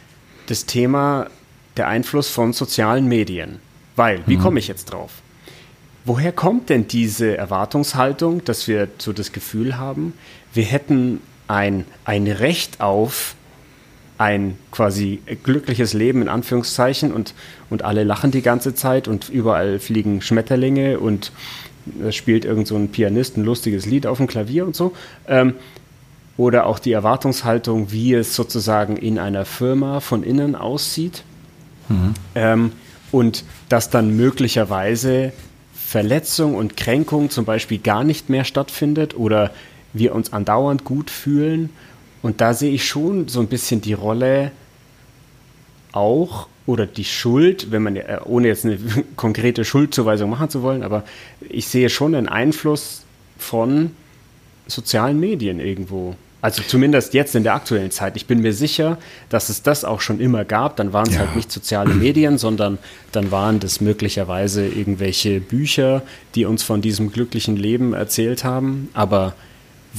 das 0.46 0.66
Thema 0.66 1.28
der 1.76 1.90
Einfluss 1.90 2.30
von 2.30 2.54
sozialen 2.54 3.10
Medien. 3.10 3.60
Weil, 3.98 4.22
wie 4.26 4.38
mhm. 4.38 4.42
komme 4.42 4.60
ich 4.60 4.70
jetzt 4.70 4.86
drauf? 4.86 5.12
Woher 6.06 6.32
kommt 6.32 6.70
denn 6.70 6.88
diese 6.88 7.36
Erwartungshaltung, 7.36 8.46
dass 8.46 8.70
wir 8.70 8.88
so 9.00 9.12
das 9.12 9.34
Gefühl 9.34 9.78
haben, 9.78 10.14
wir 10.54 10.64
hätten 10.64 11.20
ein, 11.50 11.84
ein 12.06 12.26
Recht 12.28 12.80
auf 12.80 13.36
ein 14.18 14.58
quasi 14.72 15.22
glückliches 15.44 15.94
Leben 15.94 16.22
in 16.22 16.30
Anführungszeichen 16.30 17.12
und, 17.12 17.34
und 17.70 17.84
alle 17.84 18.06
lachen 18.06 18.32
die 18.32 18.42
ganze 18.42 18.74
Zeit 18.74 19.10
und 19.10 19.28
überall 19.30 19.80
fliegen 19.80 20.22
Schmetterlinge 20.22 21.00
und 21.00 21.34
da 22.02 22.12
spielt 22.12 22.46
irgend 22.46 22.68
so 22.68 22.76
ein 22.76 22.90
Pianist 22.90 23.38
ein 23.38 23.44
lustiges 23.44 23.86
Lied 23.86 24.08
auf 24.08 24.18
dem 24.18 24.28
Klavier 24.28 24.66
und 24.66 24.76
so. 24.76 24.94
Ähm, 25.28 25.54
oder 26.38 26.68
auch 26.68 26.80
die 26.80 26.92
Erwartungshaltung, 26.92 27.92
wie 27.92 28.14
es 28.14 28.36
sozusagen 28.36 28.96
in 28.96 29.18
einer 29.18 29.46
Firma 29.46 30.00
von 30.00 30.24
innen 30.24 30.56
aussieht. 30.56 31.24
Mhm. 31.90 32.14
Ähm, 32.36 32.72
und 33.12 33.44
dass 33.70 33.90
dann 33.90 34.16
möglicherweise 34.16 35.32
Verletzung 35.74 36.56
und 36.56 36.78
Kränkung 36.78 37.30
zum 37.30 37.46
Beispiel 37.46 37.80
gar 37.80 38.04
nicht 38.04 38.30
mehr 38.30 38.44
stattfindet 38.44 39.18
oder 39.18 39.52
wir 39.94 40.14
uns 40.14 40.34
andauernd 40.34 40.84
gut 40.84 41.10
fühlen. 41.10 41.70
Und 42.22 42.42
da 42.42 42.54
sehe 42.54 42.72
ich 42.72 42.86
schon 42.86 43.28
so 43.28 43.40
ein 43.40 43.48
bisschen 43.48 43.82
die 43.82 43.94
Rolle 43.94 44.52
auch 45.92 46.48
oder 46.66 46.86
die 46.86 47.06
Schuld, 47.06 47.72
wenn 47.72 47.84
man 47.84 47.96
äh, 47.96 48.20
ohne 48.26 48.48
jetzt 48.48 48.66
eine 48.66 48.78
konkrete 49.16 49.66
Schuldzuweisung 49.66 50.30
machen 50.30 50.50
zu 50.50 50.62
wollen, 50.62 50.84
aber 50.84 51.04
ich 51.50 51.68
sehe 51.68 51.90
schon 51.90 52.14
einen 52.14 52.28
Einfluss 52.28 53.04
von 53.38 53.92
sozialen 54.68 55.20
Medien 55.20 55.60
irgendwo. 55.60 56.16
Also 56.40 56.62
zumindest 56.62 57.14
jetzt 57.14 57.36
in 57.36 57.44
der 57.44 57.56
aktuellen 57.56 57.90
Zeit. 57.90 58.16
Ich 58.16 58.28
bin 58.28 58.42
mir 58.42 58.54
sicher, 58.54 59.00
dass 59.30 59.50
es 59.50 59.64
das 59.64 59.84
auch 59.84 60.02
schon 60.02 60.20
immer 60.20 60.46
gab. 60.46 60.76
Dann 60.76 60.94
waren 60.94 61.08
es 61.08 61.16
ja. 61.16 61.22
halt 61.22 61.36
nicht 61.36 61.52
soziale 61.52 61.94
Medien, 61.94 62.38
sondern 62.38 62.78
dann 63.12 63.32
waren 63.32 63.60
das 63.60 63.82
möglicherweise 63.82 64.68
irgendwelche 64.68 65.40
Bücher, 65.40 66.04
die 66.36 66.46
uns 66.46 66.62
von 66.62 66.82
diesem 66.82 67.12
glücklichen 67.12 67.58
Leben 67.58 67.94
erzählt 67.94 68.44
haben. 68.44 68.90
Aber 68.94 69.34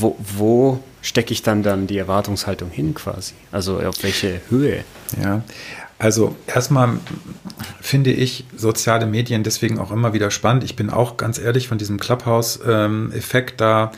wo, 0.01 0.17
wo 0.19 0.81
stecke 1.03 1.33
ich 1.33 1.43
dann 1.43 1.63
dann 1.63 1.87
die 1.87 1.99
Erwartungshaltung 1.99 2.71
hin 2.71 2.95
quasi? 2.95 3.35
Also 3.53 3.81
auf 3.81 4.03
welche 4.03 4.41
Höhe? 4.49 4.85
Ja, 5.23 5.43
also 5.99 6.37
erstmal 6.47 6.99
finde 7.81 8.13
ich 8.13 8.45
soziale 8.57 9.07
Medien 9.07 9.43
deswegen 9.43 9.79
auch 9.79 9.91
immer 9.91 10.13
wieder 10.13 10.31
spannend. 10.31 10.65
Ich 10.65 10.77
bin 10.77 10.91
auch 10.91 11.17
ganz 11.17 11.39
ehrlich 11.39 11.67
von 11.67 11.79
diesem 11.79 11.99
Clubhouse-Effekt 11.99 13.61
da, 13.61 13.93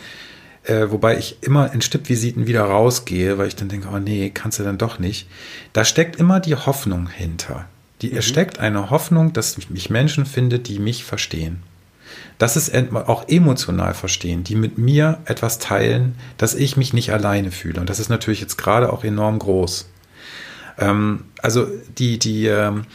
äh, 0.64 0.86
wobei 0.90 1.18
ich 1.18 1.38
immer 1.42 1.72
in 1.74 1.82
Stippvisiten 1.82 2.46
wieder 2.46 2.62
rausgehe, 2.62 3.36
weil 3.36 3.48
ich 3.48 3.56
dann 3.56 3.68
denke, 3.68 3.88
oh 3.92 3.98
nee, 3.98 4.30
kannst 4.30 4.58
du 4.58 4.62
dann 4.62 4.78
doch 4.78 4.98
nicht. 4.98 5.28
Da 5.72 5.84
steckt 5.84 6.16
immer 6.16 6.40
die 6.40 6.54
Hoffnung 6.54 7.08
hinter. 7.08 7.66
Die, 8.00 8.12
mhm. 8.12 8.22
steckt 8.22 8.58
eine 8.58 8.88
Hoffnung, 8.88 9.34
dass 9.34 9.68
mich 9.68 9.90
Menschen 9.90 10.24
findet, 10.24 10.68
die 10.68 10.78
mich 10.78 11.04
verstehen. 11.04 11.62
Das 12.38 12.56
ist 12.56 12.72
auch 12.94 13.28
emotional 13.28 13.94
verstehen, 13.94 14.44
die 14.44 14.56
mit 14.56 14.78
mir 14.78 15.18
etwas 15.26 15.58
teilen, 15.58 16.14
dass 16.38 16.54
ich 16.54 16.76
mich 16.76 16.92
nicht 16.92 17.12
alleine 17.12 17.50
fühle. 17.50 17.80
Und 17.80 17.90
das 17.90 18.00
ist 18.00 18.08
natürlich 18.08 18.40
jetzt 18.40 18.56
gerade 18.56 18.92
auch 18.92 19.04
enorm 19.04 19.38
groß. 19.38 19.90
Ähm, 20.78 21.24
also 21.42 21.66
die, 21.98 22.18
die, 22.18 22.46
ähm, 22.46 22.86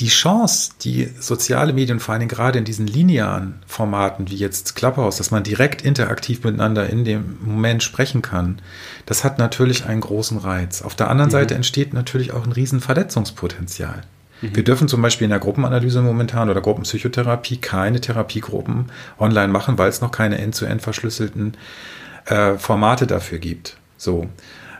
die 0.00 0.08
Chance, 0.08 0.72
die 0.82 1.08
soziale 1.20 1.72
Medien, 1.72 2.00
vor 2.00 2.14
allem 2.14 2.28
gerade 2.28 2.58
in 2.58 2.64
diesen 2.64 2.86
linearen 2.86 3.62
Formaten 3.66 4.28
wie 4.28 4.36
jetzt 4.36 4.74
Clubhouse, 4.74 5.16
dass 5.16 5.30
man 5.30 5.44
direkt 5.44 5.82
interaktiv 5.82 6.42
miteinander 6.42 6.90
in 6.90 7.04
dem 7.04 7.38
Moment 7.44 7.82
sprechen 7.82 8.22
kann, 8.22 8.60
das 9.06 9.22
hat 9.22 9.38
natürlich 9.38 9.86
einen 9.86 10.00
großen 10.00 10.38
Reiz. 10.38 10.82
Auf 10.82 10.96
der 10.96 11.08
anderen 11.08 11.28
mhm. 11.28 11.32
Seite 11.32 11.54
entsteht 11.54 11.94
natürlich 11.94 12.32
auch 12.32 12.44
ein 12.44 12.52
riesen 12.52 12.80
Verletzungspotenzial. 12.80 14.02
Mhm. 14.42 14.56
Wir 14.56 14.64
dürfen 14.64 14.88
zum 14.88 15.02
Beispiel 15.02 15.26
in 15.26 15.30
der 15.30 15.38
Gruppenanalyse 15.38 16.02
momentan 16.02 16.50
oder 16.50 16.60
Gruppenpsychotherapie 16.60 17.58
keine 17.58 18.00
Therapiegruppen 18.00 18.86
online 19.18 19.48
machen, 19.48 19.78
weil 19.78 19.88
es 19.88 20.00
noch 20.00 20.12
keine 20.12 20.38
end-zu-end 20.38 20.80
-end 20.80 20.84
verschlüsselten 20.84 21.56
äh, 22.26 22.54
Formate 22.54 23.06
dafür 23.06 23.38
gibt. 23.38 23.76
So. 23.96 24.26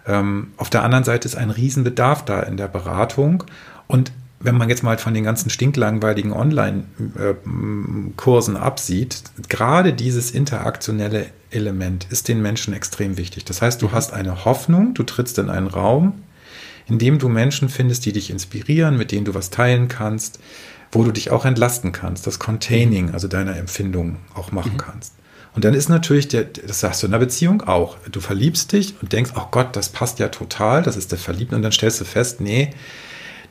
Ähm, 0.07 0.49
auf 0.57 0.71
der 0.71 0.83
anderen 0.83 1.05
Seite 1.05 1.29
ist 1.29 1.37
ein 1.37 1.51
Riesenbedarf 1.51 2.25
da 2.25 2.41
in 2.41 2.57
der 2.57 2.69
Beratung 2.69 3.45
und 3.87 4.13
wenn 4.43 4.57
man 4.57 4.71
jetzt 4.71 4.83
mal 4.83 4.97
von 4.97 5.13
den 5.13 5.25
ganzen 5.25 5.51
stinklangweiligen 5.51 6.33
Online-Kursen 6.33 8.57
absieht, 8.57 9.25
gerade 9.51 9.93
dieses 9.93 10.31
interaktionelle 10.31 11.27
Element 11.51 12.07
ist 12.09 12.29
den 12.29 12.41
Menschen 12.41 12.73
extrem 12.73 13.19
wichtig. 13.19 13.45
Das 13.45 13.61
heißt, 13.61 13.83
du 13.83 13.89
mhm. 13.89 13.93
hast 13.93 14.15
eine 14.15 14.47
Hoffnung, 14.47 14.95
du 14.95 15.03
trittst 15.03 15.39
in 15.39 15.51
einen 15.51 15.67
Raum, 15.67 16.15
in 16.91 16.99
dem 16.99 17.19
du 17.19 17.29
Menschen 17.29 17.69
findest, 17.69 18.05
die 18.05 18.13
dich 18.13 18.31
inspirieren, 18.31 18.97
mit 18.97 19.13
denen 19.13 19.25
du 19.25 19.35
was 19.35 19.51
teilen 19.51 19.89
kannst, 19.89 20.41
wo 20.93 21.05
du 21.05 21.13
dich 21.13 21.31
auch 21.31 21.45
entlasten 21.45 21.93
kannst, 21.93 22.27
das 22.27 22.39
Containing, 22.39 23.13
also 23.13 23.29
deiner 23.29 23.57
Empfindung 23.57 24.17
auch 24.35 24.53
machen 24.53 24.73
mhm. 24.73 24.79
kannst. 24.79 25.15
Und 25.55 25.65
dann 25.65 25.75
ist 25.75 25.89
natürlich, 25.89 26.29
der, 26.29 26.45
das 26.45 26.81
sagst 26.81 27.03
du 27.03 27.07
in 27.07 27.13
der 27.13 27.19
Beziehung 27.19 27.63
auch, 27.63 27.97
du 28.11 28.21
verliebst 28.21 28.73
dich 28.73 28.95
und 29.01 29.13
denkst, 29.13 29.33
oh 29.37 29.47
Gott, 29.51 29.75
das 29.75 29.89
passt 29.89 30.19
ja 30.19 30.29
total, 30.29 30.83
das 30.83 30.97
ist 30.97 31.11
der 31.11 31.19
Verliebte. 31.19 31.57
Und 31.57 31.63
dann 31.63 31.73
stellst 31.73 32.01
du 32.01 32.05
fest, 32.05 32.41
nee, 32.41 32.71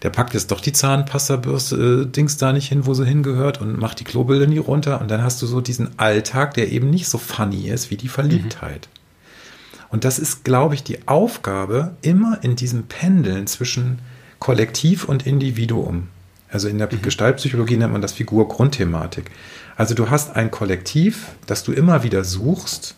der 0.02 0.10
packt 0.10 0.34
jetzt 0.34 0.52
doch 0.52 0.62
die 0.62 0.72
Zahnpasta-Dings 0.72 2.36
äh, 2.36 2.40
da 2.40 2.54
nicht 2.54 2.70
hin, 2.70 2.86
wo 2.86 2.94
sie 2.94 3.06
hingehört 3.06 3.60
und 3.60 3.78
macht 3.78 4.00
die 4.00 4.06
Klobilder 4.06 4.48
nie 4.48 4.58
runter. 4.58 5.02
Und 5.02 5.12
dann 5.12 5.24
hast 5.24 5.42
du 5.42 5.46
so 5.46 5.60
diesen 5.60 6.00
Alltag, 6.00 6.54
der 6.54 6.72
eben 6.72 6.90
nicht 6.90 7.10
so 7.10 7.18
funny 7.18 7.68
ist 7.68 7.92
wie 7.92 7.98
die 7.98 8.08
Verliebtheit. 8.08 8.88
Mhm. 8.94 8.99
Und 9.92 10.06
das 10.06 10.20
ist, 10.20 10.44
glaube 10.44 10.76
ich, 10.76 10.84
die 10.84 11.08
Aufgabe, 11.08 11.96
immer 12.02 12.40
in 12.44 12.56
diesem 12.56 12.84
Pendeln 12.84 13.48
zwischen 13.48 14.00
Kollektiv 14.40 15.06
und 15.06 15.26
Individuum. 15.26 16.08
Also 16.52 16.68
in 16.68 16.78
der 16.78 16.92
mhm. 16.92 17.02
Gestaltpsychologie 17.02 17.78
nennt 17.78 17.94
man 17.94 18.02
das 18.02 18.14
Figur-Grundthematik. 18.14 19.32
Also 19.76 19.96
du 19.96 20.10
hast 20.10 20.36
ein 20.36 20.52
Kollektiv, 20.52 21.28
das 21.46 21.64
du 21.64 21.72
immer 21.72 22.04
wieder 22.04 22.24
suchst 22.24 22.96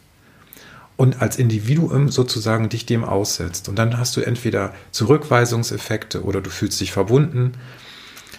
und 0.98 1.22
als 1.22 1.38
Individuum 1.38 2.10
sozusagen 2.10 2.70
dich 2.70 2.86
dem 2.86 3.04
aussetzt. 3.04 3.70
Und 3.70 3.78
dann 3.78 3.98
hast 3.98 4.16
du 4.18 4.22
entweder 4.22 4.74
Zurückweisungseffekte 4.92 6.24
oder 6.24 6.42
du 6.42 6.50
fühlst 6.50 6.80
dich 6.80 6.92
verbunden. 6.92 7.54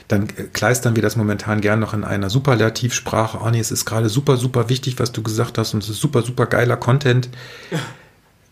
Dann 0.08 0.28
kleistern 0.52 0.94
wir 0.94 1.02
das 1.02 1.16
momentan 1.16 1.60
gern 1.60 1.80
noch 1.80 1.94
in 1.94 2.04
einer 2.04 2.30
Superlativsprache. 2.30 3.38
Oh 3.42 3.50
nee, 3.50 3.60
es 3.60 3.70
ist 3.70 3.84
gerade 3.84 4.08
super, 4.08 4.36
super 4.36 4.68
wichtig, 4.68 4.98
was 4.98 5.12
du 5.12 5.22
gesagt 5.22 5.58
hast 5.58 5.74
und 5.74 5.82
es 5.82 5.88
ist 5.88 6.00
super, 6.00 6.22
super 6.22 6.46
geiler 6.46 6.76
Content. 6.76 7.30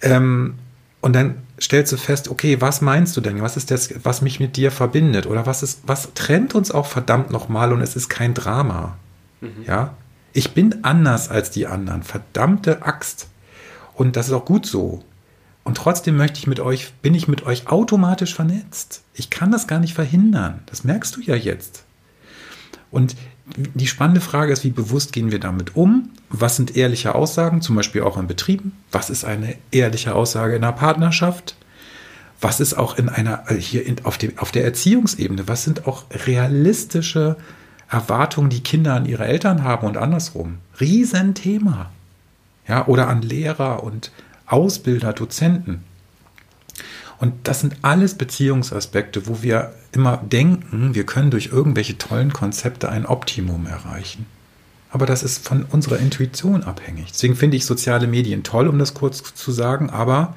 Ähm, 0.02 0.54
und 1.00 1.14
dann 1.14 1.36
stellst 1.60 1.92
du 1.92 1.96
fest, 1.96 2.28
okay, 2.28 2.60
was 2.60 2.80
meinst 2.80 3.16
du 3.16 3.20
denn? 3.20 3.40
Was 3.42 3.56
ist 3.56 3.70
das, 3.70 3.92
was 4.02 4.22
mich 4.22 4.40
mit 4.40 4.56
dir 4.56 4.70
verbindet? 4.70 5.26
Oder 5.26 5.46
was 5.46 5.62
ist, 5.62 5.80
was 5.86 6.12
trennt 6.14 6.54
uns 6.54 6.70
auch 6.70 6.86
verdammt 6.86 7.30
nochmal 7.30 7.72
und 7.72 7.80
es 7.80 7.96
ist 7.96 8.08
kein 8.08 8.34
Drama? 8.34 8.96
Mhm. 9.40 9.64
Ja, 9.66 9.94
ich 10.32 10.52
bin 10.52 10.84
anders 10.84 11.28
als 11.28 11.50
die 11.50 11.66
anderen. 11.66 12.02
Verdammte 12.02 12.82
Axt. 12.82 13.28
Und 13.94 14.16
das 14.16 14.28
ist 14.28 14.32
auch 14.32 14.44
gut 14.44 14.66
so. 14.66 15.02
Und 15.64 15.76
trotzdem 15.76 16.16
möchte 16.16 16.38
ich 16.38 16.46
mit 16.46 16.60
euch, 16.60 16.92
bin 17.02 17.14
ich 17.14 17.28
mit 17.28 17.44
euch 17.44 17.68
automatisch 17.68 18.34
vernetzt. 18.34 19.02
Ich 19.14 19.30
kann 19.30 19.52
das 19.52 19.66
gar 19.66 19.78
nicht 19.78 19.94
verhindern. 19.94 20.60
Das 20.66 20.84
merkst 20.84 21.16
du 21.16 21.20
ja 21.20 21.34
jetzt. 21.34 21.84
Und 22.90 23.14
die 23.56 23.86
spannende 23.86 24.20
Frage 24.20 24.52
ist, 24.52 24.64
wie 24.64 24.70
bewusst 24.70 25.12
gehen 25.12 25.30
wir 25.30 25.40
damit 25.40 25.76
um? 25.76 26.10
Was 26.28 26.56
sind 26.56 26.76
ehrliche 26.76 27.14
Aussagen, 27.14 27.62
zum 27.62 27.76
Beispiel 27.76 28.02
auch 28.02 28.16
in 28.16 28.26
Betrieben? 28.26 28.72
Was 28.92 29.10
ist 29.10 29.24
eine 29.24 29.56
ehrliche 29.70 30.14
Aussage 30.14 30.56
in 30.56 30.64
einer 30.64 30.72
Partnerschaft? 30.72 31.56
Was 32.40 32.60
ist 32.60 32.74
auch 32.74 32.96
in 32.96 33.08
einer, 33.08 33.44
äh, 33.48 33.54
hier 33.56 33.84
in, 33.84 34.04
auf, 34.04 34.18
dem, 34.18 34.38
auf 34.38 34.50
der 34.50 34.64
Erziehungsebene? 34.64 35.48
Was 35.48 35.64
sind 35.64 35.86
auch 35.86 36.04
realistische 36.26 37.36
Erwartungen, 37.90 38.50
die 38.50 38.62
Kinder 38.62 38.94
an 38.94 39.04
ihre 39.04 39.26
Eltern 39.26 39.64
haben 39.64 39.86
und 39.86 39.96
andersrum. 39.96 40.58
Riesenthema. 40.80 41.90
Ja, 42.68 42.86
oder 42.86 43.08
an 43.08 43.22
Lehrer 43.22 43.82
und 43.82 44.12
Ausbilder, 44.46 45.12
Dozenten. 45.12 45.84
Und 47.18 47.34
das 47.48 47.60
sind 47.60 47.76
alles 47.82 48.14
Beziehungsaspekte, 48.14 49.26
wo 49.26 49.42
wir 49.42 49.74
immer 49.92 50.18
denken, 50.18 50.94
wir 50.94 51.04
können 51.04 51.30
durch 51.30 51.46
irgendwelche 51.46 51.98
tollen 51.98 52.32
Konzepte 52.32 52.88
ein 52.88 53.06
Optimum 53.06 53.66
erreichen. 53.66 54.26
Aber 54.90 55.06
das 55.06 55.22
ist 55.22 55.46
von 55.46 55.64
unserer 55.64 55.98
Intuition 55.98 56.64
abhängig. 56.64 57.12
Deswegen 57.12 57.36
finde 57.36 57.56
ich 57.56 57.64
soziale 57.64 58.06
Medien 58.06 58.42
toll, 58.42 58.66
um 58.66 58.78
das 58.78 58.94
kurz 58.94 59.34
zu 59.34 59.52
sagen, 59.52 59.90
aber 59.90 60.34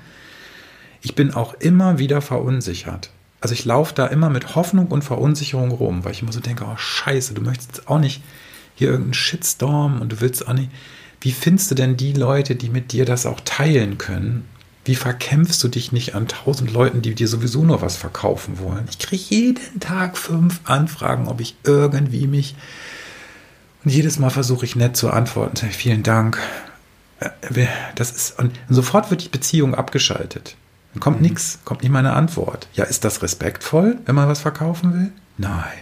ich 1.02 1.16
bin 1.16 1.34
auch 1.34 1.54
immer 1.56 2.00
wieder 2.00 2.22
verunsichert. 2.22 3.10
Also 3.42 3.54
ich 3.54 3.66
laufe 3.66 3.94
da 3.94 4.08
immer 4.08 4.30
mit 4.30 4.56
Hoffnung 4.56 4.88
und 4.88 5.04
Verunsicherung 5.04 5.72
rum, 5.72 6.06
weil 6.06 6.14
ich 6.14 6.22
immer 6.22 6.32
so 6.32 6.40
denke, 6.40 6.66
oh 6.66 6.78
scheiße, 6.78 7.34
du 7.34 7.42
möchtest 7.42 7.90
auch 7.90 8.00
nicht 8.00 8.22
hier 8.76 8.90
irgendeinen 8.90 9.14
Shitstorm 9.14 10.02
und 10.02 10.12
du 10.12 10.22
willst 10.22 10.48
auch 10.48 10.54
nicht. 10.54 10.70
Wie 11.20 11.32
findest 11.32 11.72
du 11.72 11.76
denn 11.76 11.98
die 11.98 12.14
Leute, 12.14 12.56
die 12.56 12.70
mit 12.70 12.92
dir 12.92 13.06
das 13.06 13.26
auch 13.26 13.42
teilen 13.42 13.98
können? 13.98 14.46
Wie 14.86 14.96
verkämpfst 14.96 15.64
du 15.64 15.70
dich 15.70 15.92
nicht 15.92 16.14
an 16.14 16.28
tausend 16.28 16.72
Leuten, 16.72 17.02
die 17.02 17.16
dir 17.16 17.28
sowieso 17.28 17.64
nur 17.64 17.82
was 17.82 17.96
verkaufen 17.96 18.60
wollen? 18.60 18.86
Ich 18.90 19.00
kriege 19.00 19.24
jeden 19.30 19.80
Tag 19.80 20.18
fünf 20.18 20.60
Anfragen, 20.66 21.28
ob 21.28 21.40
ich 21.40 21.56
irgendwie 21.64 22.28
mich. 22.28 22.56
Und 23.86 23.92
jedes 23.92 24.20
Mal 24.20 24.30
versuche 24.30 24.66
ich 24.66 24.76
nett 24.76 24.98
zu 24.98 25.10
antworten. 25.10 25.70
Vielen 25.72 26.04
Dank. 26.04 26.38
Äh, 27.20 27.68
das 27.96 28.12
ist, 28.12 28.40
und 28.40 28.52
sofort 28.70 29.10
wird 29.10 29.24
die 29.24 29.30
Beziehung 29.30 29.74
abgeschaltet. 29.74 30.58
Dann 30.94 31.00
kommt 31.00 31.22
mhm. 31.22 31.28
nichts, 31.28 31.60
kommt 31.64 31.82
nicht 31.82 31.92
mal 31.92 32.00
eine 32.00 32.14
Antwort. 32.14 32.68
Ja, 32.74 32.84
ist 32.84 33.06
das 33.06 33.22
respektvoll, 33.22 33.98
wenn 34.06 34.16
man 34.16 34.28
was 34.28 34.42
verkaufen 34.42 34.94
will? 34.94 35.12
Nein. 35.38 35.80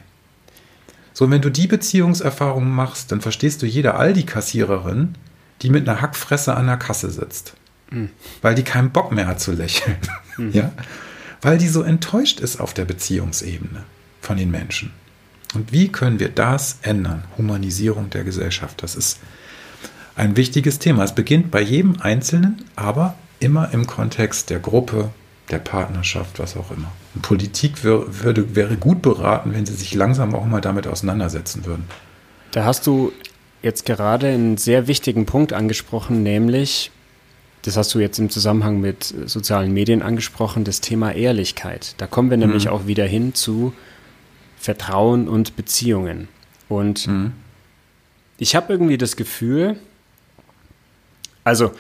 So, 1.14 1.26
und 1.26 1.32
wenn 1.32 1.42
du 1.42 1.50
die 1.50 1.68
Beziehungserfahrung 1.68 2.70
machst, 2.70 3.12
dann 3.12 3.22
verstehst 3.22 3.62
du 3.62 3.66
jede 3.66 3.96
Aldi-Kassiererin, 3.96 5.16
die 5.62 5.70
mit 5.70 5.88
einer 5.88 6.02
Hackfresse 6.02 6.56
an 6.56 6.68
der 6.68 6.78
Kasse 6.78 7.10
sitzt. 7.10 7.54
Mhm. 7.92 8.10
Weil 8.42 8.56
die 8.56 8.64
keinen 8.64 8.92
Bock 8.92 9.12
mehr 9.12 9.28
hat 9.28 9.40
zu 9.40 9.52
lächeln. 9.52 9.98
Mhm. 10.38 10.52
Ja? 10.52 10.72
Weil 11.42 11.58
die 11.58 11.68
so 11.68 11.84
enttäuscht 11.84 12.40
ist 12.40 12.60
auf 12.60 12.74
der 12.74 12.86
Beziehungsebene 12.86 13.84
von 14.22 14.38
den 14.38 14.52
Menschen. 14.52 14.92
Und 15.54 15.72
wie 15.72 15.90
können 15.90 16.20
wir 16.20 16.30
das 16.30 16.78
ändern? 16.82 17.24
Humanisierung 17.38 18.10
der 18.10 18.24
Gesellschaft. 18.24 18.82
Das 18.84 18.96
ist 18.96 19.20
ein 20.16 20.38
wichtiges 20.38 20.80
Thema. 20.80 21.04
Es 21.04 21.14
beginnt 21.14 21.52
bei 21.52 21.62
jedem 21.62 22.00
Einzelnen, 22.00 22.64
aber 22.76 23.16
immer 23.40 23.74
im 23.74 23.88
Kontext 23.88 24.50
der 24.50 24.60
Gruppe, 24.60 25.10
der 25.50 25.60
Partnerschaft, 25.60 26.40
was 26.40 26.56
auch 26.56 26.72
immer. 26.72 26.92
Und 27.16 27.24
Politik 27.24 27.84
wär, 27.84 28.24
würde, 28.24 28.56
wäre 28.56 28.78
gut 28.78 29.02
beraten, 29.02 29.54
wenn 29.54 29.66
sie 29.66 29.74
sich 29.74 29.94
langsam 29.94 30.34
auch 30.34 30.46
mal 30.46 30.62
damit 30.62 30.88
auseinandersetzen 30.88 31.66
würden. 31.66 31.86
Da 32.52 32.66
hast 32.66 32.88
du 32.88 33.12
jetzt 33.62 33.86
gerade 33.86 34.28
einen 34.28 34.58
sehr 34.58 34.88
wichtigen 34.88 35.26
Punkt 35.26 35.54
angesprochen, 35.54 36.24
nämlich, 36.24 36.92
das 37.64 37.78
hast 37.78 37.94
du 37.94 38.00
jetzt 38.00 38.18
im 38.20 38.30
Zusammenhang 38.30 38.80
mit 38.80 39.04
sozialen 39.26 39.74
Medien 39.74 40.02
angesprochen, 40.02 40.64
das 40.64 40.82
Thema 40.82 41.14
Ehrlichkeit. 41.14 41.96
Da 41.98 42.08
kommen 42.08 42.30
wir 42.30 42.38
mhm. 42.38 42.44
nämlich 42.44 42.70
auch 42.70 42.88
wieder 42.88 43.06
hin 43.06 43.34
zu 43.34 43.74
Vertrauen 44.58 45.28
und 45.28 45.56
Beziehungen. 45.56 46.28
Und 46.70 47.08
mhm. 47.08 47.34
ich 48.38 48.56
habe 48.56 48.74
irgendwie 48.74 48.98
das 48.98 49.16
Gefühl, 49.16 49.78
also 51.44 51.72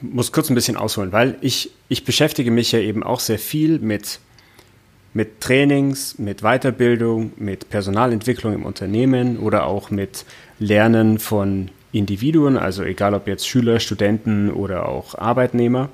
muss 0.00 0.30
kurz 0.32 0.48
ein 0.48 0.54
bisschen 0.54 0.76
ausholen, 0.76 1.12
weil 1.12 1.36
ich, 1.40 1.72
ich 1.88 2.04
beschäftige 2.04 2.50
mich 2.50 2.72
ja 2.72 2.78
eben 2.78 3.02
auch 3.02 3.20
sehr 3.20 3.38
viel 3.38 3.78
mit, 3.78 4.20
mit 5.12 5.40
Trainings, 5.40 6.18
mit 6.18 6.42
Weiterbildung, 6.42 7.32
mit 7.36 7.68
Personalentwicklung 7.68 8.54
im 8.54 8.64
Unternehmen 8.64 9.38
oder 9.38 9.66
auch 9.66 9.90
mit 9.90 10.24
Lernen 10.58 11.18
von 11.18 11.70
Individuen, 11.92 12.56
also 12.56 12.82
egal 12.82 13.14
ob 13.14 13.28
jetzt 13.28 13.46
Schüler, 13.46 13.78
Studenten 13.78 14.50
oder 14.50 14.88
auch 14.88 15.14
Arbeitnehmer 15.14 15.90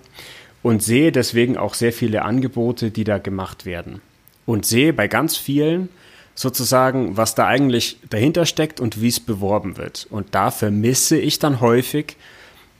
und 0.62 0.82
sehe 0.82 1.12
deswegen 1.12 1.56
auch 1.56 1.74
sehr 1.74 1.92
viele 1.92 2.22
Angebote, 2.22 2.90
die 2.90 3.04
da 3.04 3.18
gemacht 3.18 3.66
werden. 3.66 4.00
Und 4.46 4.64
sehe 4.64 4.92
bei 4.92 5.08
ganz 5.08 5.36
vielen 5.36 5.88
sozusagen, 6.34 7.16
was 7.16 7.34
da 7.34 7.46
eigentlich 7.46 7.98
dahinter 8.08 8.46
steckt 8.46 8.80
und 8.80 9.02
wie 9.02 9.08
es 9.08 9.20
beworben 9.20 9.76
wird. 9.76 10.06
Und 10.08 10.34
da 10.34 10.50
vermisse 10.50 11.18
ich 11.18 11.38
dann 11.38 11.60
häufig 11.60 12.16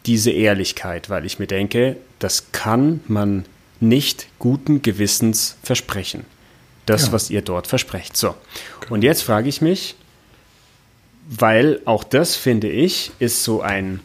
diese 0.06 0.30
Ehrlichkeit, 0.30 1.10
weil 1.10 1.26
ich 1.26 1.38
mir 1.38 1.48
denke, 1.48 1.96
das 2.20 2.52
kann 2.52 3.00
man 3.08 3.44
nicht 3.80 4.28
guten 4.38 4.80
Gewissens 4.82 5.56
versprechen. 5.62 6.24
Das, 6.86 7.06
ja. 7.06 7.12
was 7.12 7.30
ihr 7.30 7.42
dort 7.42 7.66
versprecht. 7.66 8.16
So. 8.16 8.34
Genau. 8.80 8.94
Und 8.94 9.04
jetzt 9.04 9.22
frage 9.22 9.48
ich 9.48 9.60
mich, 9.60 9.96
weil 11.30 11.80
auch 11.84 12.04
das, 12.04 12.36
finde 12.36 12.70
ich, 12.70 13.12
ist 13.18 13.44
so 13.44 13.60
ein 13.60 14.00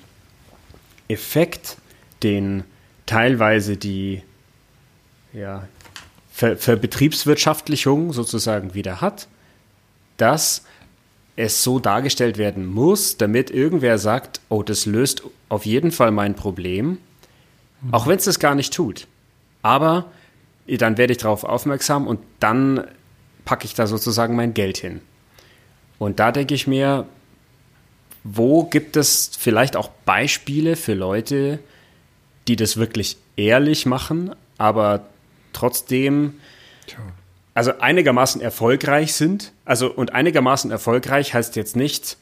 Effekt, 1.07 1.77
den 2.21 2.65
teilweise 3.05 3.77
die 3.77 4.21
ja, 5.31 5.67
Ver 6.31 6.57
Verbetriebswirtschaftlichung 6.57 8.11
sozusagen 8.11 8.73
wieder 8.73 9.01
hat, 9.01 9.27
dass 10.17 10.65
es 11.35 11.63
so 11.63 11.79
dargestellt 11.79 12.37
werden 12.37 12.65
muss, 12.65 13.17
damit 13.17 13.51
irgendwer 13.51 13.97
sagt, 13.97 14.41
oh, 14.49 14.61
das 14.61 14.85
löst 14.85 15.23
auf 15.47 15.65
jeden 15.65 15.91
Fall 15.91 16.11
mein 16.11 16.35
Problem, 16.35 16.97
auch 17.91 18.07
wenn 18.07 18.17
es 18.17 18.25
das 18.25 18.39
gar 18.39 18.55
nicht 18.55 18.73
tut. 18.73 19.07
Aber 19.61 20.11
dann 20.67 20.97
werde 20.97 21.13
ich 21.13 21.19
darauf 21.19 21.43
aufmerksam 21.43 22.05
und 22.07 22.19
dann 22.39 22.85
packe 23.45 23.65
ich 23.65 23.75
da 23.75 23.87
sozusagen 23.87 24.35
mein 24.35 24.53
Geld 24.53 24.77
hin. 24.77 25.01
Und 26.03 26.19
da 26.19 26.33
denke 26.33 26.53
ich 26.53 26.67
mir, 26.67 27.05
wo 28.25 28.65
gibt 28.65 28.97
es 28.97 29.31
vielleicht 29.37 29.77
auch 29.77 29.89
Beispiele 30.05 30.75
für 30.75 30.93
Leute, 30.93 31.59
die 32.49 32.57
das 32.57 32.75
wirklich 32.75 33.15
ehrlich 33.37 33.85
machen, 33.85 34.35
aber 34.57 35.05
trotzdem 35.53 36.35
also 37.53 37.79
einigermaßen 37.79 38.41
erfolgreich 38.41 39.13
sind. 39.13 39.53
Also 39.63 39.89
und 39.93 40.13
einigermaßen 40.13 40.71
erfolgreich 40.71 41.33
heißt 41.33 41.55
jetzt 41.55 41.77
nicht 41.77 42.17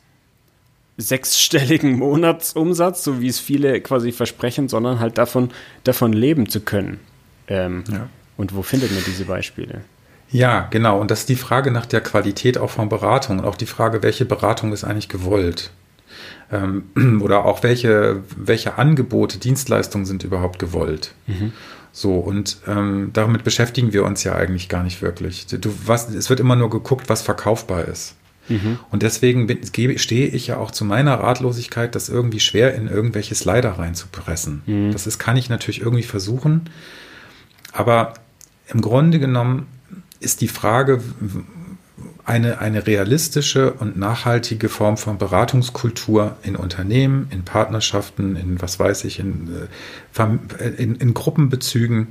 sechsstelligen 0.98 1.94
Monatsumsatz, 1.98 3.04
so 3.04 3.20
wie 3.20 3.30
es 3.30 3.40
viele 3.40 3.82
quasi 3.82 4.12
versprechen, 4.12 4.70
sondern 4.70 5.00
halt 5.00 5.18
davon, 5.18 5.50
davon 5.84 6.14
leben 6.14 6.48
zu 6.50 6.62
können. 6.62 7.00
Ähm, 7.48 7.84
ja. 7.92 8.10
Und 8.38 8.56
wo 8.56 8.62
findet 8.62 8.92
man 8.92 9.04
diese 9.06 9.26
Beispiele? 9.26 9.82
Ja, 10.32 10.68
genau. 10.70 11.00
Und 11.00 11.12
das 11.12 11.22
ist 11.22 11.30
die 11.30 11.36
Frage 11.36 11.72
nach 11.72 11.86
der 11.86 12.02
Qualität 12.02 12.58
auch 12.58 12.70
von 12.70 12.90
Beratung 12.90 13.40
und 13.40 13.46
auch 13.46 13.56
die 13.56 13.66
Frage, 13.66 14.02
welche 14.02 14.26
Beratung 14.26 14.72
ist 14.74 14.84
eigentlich 14.84 15.10
gewollt. 15.10 15.72
Ähm, 16.52 16.84
oder 17.22 17.46
auch 17.46 17.64
welche, 17.64 18.24
welche 18.36 18.78
Angebote, 18.78 19.38
Dienstleistungen 19.38 20.06
sind 20.06 20.24
überhaupt 20.24 20.60
gewollt. 20.60 21.14
Mhm. 21.28 21.54
So, 21.94 22.16
und 22.16 22.58
ähm, 22.68 23.10
damit 23.12 23.44
beschäftigen 23.44 23.92
wir 23.92 24.06
uns 24.06 24.24
ja 24.24 24.34
eigentlich 24.34 24.70
gar 24.70 24.84
nicht 24.84 25.02
wirklich. 25.02 25.48
Du, 25.48 25.74
was, 25.86 26.10
es 26.10 26.30
wird 26.30 26.40
immer 26.40 26.56
nur 26.56 26.70
geguckt, 26.70 27.10
was 27.10 27.22
verkaufbar 27.22 27.86
ist. 27.86 28.16
Mhm. 28.48 28.80
Und 28.92 29.04
deswegen 29.04 29.48
bin, 29.48 29.60
stehe 29.66 30.28
ich 30.30 30.48
ja 30.48 30.58
auch 30.58 30.72
zu 30.72 30.86
meiner 30.86 31.16
Ratlosigkeit, 31.16 31.94
das 31.94 32.08
irgendwie 32.08 32.40
schwer 32.40 32.76
in 32.76 32.88
irgendwelche 32.88 33.36
Slider 33.36 33.72
reinzupressen. 33.72 34.62
Mhm. 34.66 34.92
Das 34.94 35.06
ist, 35.06 35.20
kann 35.20 35.36
ich 35.36 35.50
natürlich 35.50 35.82
irgendwie 35.82 36.04
versuchen. 36.04 36.70
Aber 37.74 38.14
im 38.68 38.82
Grunde 38.82 39.20
genommen 39.20 39.68
ist 40.22 40.42
die 40.42 40.48
Frage, 40.48 41.02
eine, 42.24 42.60
eine 42.60 42.88
realistische 42.88 43.74
und 43.74 43.98
nachhaltige 43.98 44.70
Form 44.70 44.98
von 44.98 45.18
Beratungskultur 45.18 46.38
in 46.44 46.56
Unternehmen, 46.56 47.28
in 47.32 47.44
Partnerschaften, 47.44 48.36
in 48.36 48.62
was 48.62 48.80
weiß 48.80 49.04
ich, 49.06 49.20
in, 49.20 49.50
äh, 50.18 50.68
in, 50.78 50.96
in 50.96 51.14
Gruppenbezügen. 51.14 52.10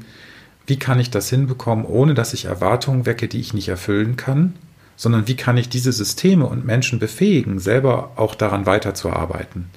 Wie 0.66 0.78
kann 0.78 1.00
ich 1.00 1.10
das 1.10 1.30
hinbekommen, 1.30 1.84
ohne 1.84 2.14
dass 2.14 2.34
ich 2.34 2.44
Erwartungen 2.44 3.06
wecke, 3.06 3.28
die 3.28 3.40
ich 3.40 3.54
nicht 3.54 3.68
erfüllen 3.68 4.16
kann? 4.16 4.54
Sondern 4.96 5.26
wie 5.28 5.36
kann 5.36 5.56
ich 5.56 5.68
diese 5.68 5.92
Systeme 5.92 6.46
und 6.46 6.66
Menschen 6.66 6.98
befähigen, 6.98 7.58
selber 7.58 8.12
auch 8.16 8.34
daran 8.34 8.66
weiterzuarbeiten? 8.66 9.70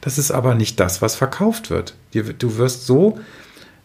Das 0.00 0.18
ist 0.18 0.30
aber 0.30 0.54
nicht 0.54 0.80
das, 0.80 1.00
was 1.00 1.14
verkauft 1.14 1.70
wird. 1.70 1.94
Du 2.12 2.56
wirst 2.56 2.86
so, 2.86 3.20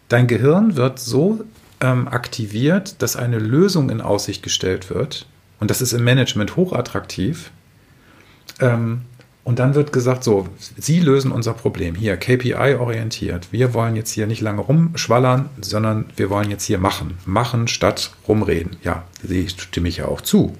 dein 0.08 0.26
Gehirn 0.26 0.76
wird 0.76 0.98
so 0.98 1.44
ähm, 1.80 2.08
aktiviert, 2.08 3.02
dass 3.02 3.16
eine 3.16 3.38
Lösung 3.38 3.90
in 3.90 4.00
Aussicht 4.00 4.42
gestellt 4.42 4.90
wird, 4.90 5.26
und 5.60 5.70
das 5.70 5.82
ist 5.82 5.92
im 5.92 6.02
Management 6.02 6.56
hochattraktiv. 6.56 7.50
Ähm, 8.60 9.02
und 9.44 9.58
dann 9.58 9.74
wird 9.74 9.92
gesagt, 9.92 10.24
so, 10.24 10.48
Sie 10.58 11.00
lösen 11.00 11.32
unser 11.32 11.54
Problem 11.54 11.94
hier, 11.94 12.16
KPI-orientiert. 12.16 13.48
Wir 13.52 13.74
wollen 13.74 13.96
jetzt 13.96 14.10
hier 14.10 14.26
nicht 14.26 14.40
lange 14.40 14.60
rumschwallern, 14.60 15.48
sondern 15.60 16.06
wir 16.16 16.30
wollen 16.30 16.50
jetzt 16.50 16.64
hier 16.64 16.78
machen. 16.78 17.18
Machen 17.24 17.68
statt 17.68 18.12
rumreden. 18.28 18.76
Ja, 18.82 19.04
stimme 19.56 19.88
ich 19.88 19.98
ja 19.98 20.06
auch 20.06 20.20
zu. 20.20 20.56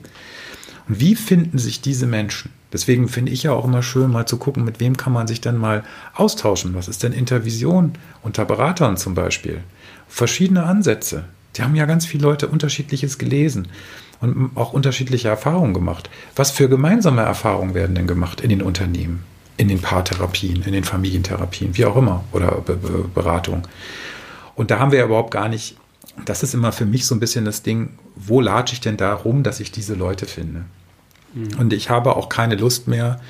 Und 0.88 1.00
wie 1.00 1.14
finden 1.14 1.59
sich 1.59 1.80
diese 1.80 2.06
Menschen? 2.06 2.50
Deswegen 2.72 3.09
finde 3.09 3.33
ich 3.33 3.42
ja 3.42 3.52
auch 3.52 3.64
immer 3.64 3.83
schön, 3.83 4.11
mal 4.11 4.26
zu 4.26 4.37
gucken, 4.37 4.64
mit 4.64 4.80
wem 4.80 4.96
kann 4.96 5.12
man 5.12 5.26
sich 5.26 5.40
denn 5.40 5.56
mal 5.56 5.83
austauschen. 6.14 6.74
Was 6.74 6.88
ist 6.88 7.02
denn 7.02 7.12
Intervision 7.12 7.92
unter 8.22 8.44
Beratern 8.44 8.96
zum 8.96 9.14
Beispiel? 9.14 9.62
Verschiedene 10.09 10.64
Ansätze. 10.64 11.24
Die 11.56 11.62
haben 11.62 11.74
ja 11.74 11.87
ganz 11.87 12.06
viele 12.06 12.24
Leute 12.24 12.46
unterschiedliches 12.46 13.18
gelesen 13.18 13.68
und 14.20 14.50
auch 14.54 14.72
unterschiedliche 14.72 15.28
Erfahrungen 15.28 15.74
gemacht. 15.74 16.11
Was 16.37 16.50
für 16.50 16.68
gemeinsame 16.68 17.22
Erfahrungen 17.22 17.74
werden 17.74 17.96
denn 17.96 18.06
gemacht 18.06 18.40
in 18.40 18.50
den 18.50 18.62
Unternehmen, 18.62 19.24
in 19.56 19.68
den 19.68 19.80
Paartherapien, 19.80 20.62
in 20.62 20.72
den 20.72 20.85
Familientherapien, 20.85 21.76
wie 21.76 21.87
auch 21.87 21.96
immer, 21.96 22.24
oder 22.33 22.52
Be 22.61 22.76
Be 22.76 23.09
Beratung. 23.12 23.66
Und 24.54 24.70
da 24.70 24.78
haben 24.78 24.92
wir 24.92 25.00
ja 25.00 25.06
überhaupt 25.06 25.33
gar 25.33 25.48
nicht, 25.48 25.76
das 26.24 26.42
ist 26.42 26.54
immer 26.54 26.70
für 26.70 26.87
mich 26.87 27.06
so 27.06 27.14
ein 27.14 27.20
bisschen 27.20 27.44
das 27.44 27.62
Ding, 27.62 27.90
wo 28.14 28.40
latsche 28.40 28.74
ich 28.74 28.80
denn 28.80 28.96
da 28.96 29.14
rum, 29.14 29.42
dass 29.42 29.59
ich 29.59 29.72
diese 29.72 29.94
Leute 29.94 30.26
finde? 30.26 30.64
Mhm. 31.34 31.58
Und 31.58 31.72
ich 31.72 31.90
habe 31.90 32.16
auch 32.16 32.28
keine 32.28 32.56
Lust 32.56 32.88
mehr, 32.88 33.20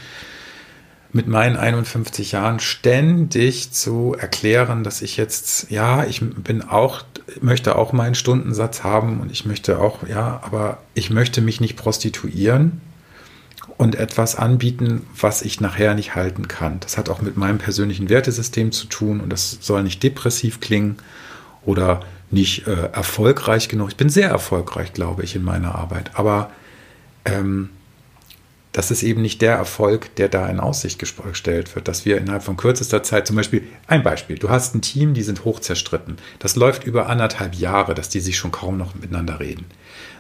mit 1.12 1.26
meinen 1.26 1.56
51 1.56 2.32
Jahren 2.32 2.60
ständig 2.60 3.72
zu 3.72 4.14
erklären, 4.18 4.84
dass 4.84 5.02
ich 5.02 5.16
jetzt, 5.16 5.70
ja, 5.70 6.04
ich 6.04 6.20
bin 6.20 6.62
auch, 6.62 7.02
möchte 7.40 7.76
auch 7.76 7.92
meinen 7.92 8.14
Stundensatz 8.14 8.84
haben 8.84 9.20
und 9.20 9.32
ich 9.32 9.44
möchte 9.44 9.80
auch, 9.80 10.06
ja, 10.08 10.40
aber 10.44 10.78
ich 10.94 11.10
möchte 11.10 11.40
mich 11.40 11.60
nicht 11.60 11.76
prostituieren 11.76 12.80
und 13.76 13.96
etwas 13.96 14.36
anbieten, 14.36 15.06
was 15.18 15.42
ich 15.42 15.60
nachher 15.60 15.94
nicht 15.94 16.14
halten 16.14 16.46
kann. 16.46 16.78
Das 16.80 16.96
hat 16.96 17.08
auch 17.08 17.22
mit 17.22 17.36
meinem 17.36 17.58
persönlichen 17.58 18.08
Wertesystem 18.08 18.70
zu 18.70 18.86
tun 18.86 19.20
und 19.20 19.30
das 19.30 19.58
soll 19.60 19.82
nicht 19.82 20.02
depressiv 20.02 20.60
klingen 20.60 20.98
oder 21.64 22.02
nicht 22.30 22.68
äh, 22.68 22.90
erfolgreich 22.92 23.68
genug. 23.68 23.88
Ich 23.88 23.96
bin 23.96 24.10
sehr 24.10 24.28
erfolgreich, 24.28 24.92
glaube 24.92 25.24
ich, 25.24 25.34
in 25.34 25.42
meiner 25.42 25.74
Arbeit, 25.74 26.12
aber 26.14 26.50
ähm, 27.24 27.70
das 28.72 28.92
ist 28.92 29.02
eben 29.02 29.20
nicht 29.20 29.42
der 29.42 29.54
Erfolg, 29.54 30.14
der 30.14 30.28
da 30.28 30.48
in 30.48 30.60
Aussicht 30.60 30.98
gestellt 30.98 31.74
wird, 31.74 31.88
dass 31.88 32.04
wir 32.04 32.18
innerhalb 32.18 32.44
von 32.44 32.56
kürzester 32.56 33.02
Zeit 33.02 33.26
zum 33.26 33.36
Beispiel, 33.36 33.64
ein 33.88 34.04
Beispiel, 34.04 34.38
du 34.38 34.48
hast 34.48 34.74
ein 34.74 34.82
Team, 34.82 35.12
die 35.12 35.22
sind 35.22 35.44
hoch 35.44 35.58
zerstritten. 35.58 36.18
Das 36.38 36.54
läuft 36.54 36.84
über 36.84 37.08
anderthalb 37.08 37.54
Jahre, 37.54 37.94
dass 37.94 38.08
die 38.08 38.20
sich 38.20 38.36
schon 38.36 38.52
kaum 38.52 38.76
noch 38.76 38.94
miteinander 38.94 39.40
reden. 39.40 39.66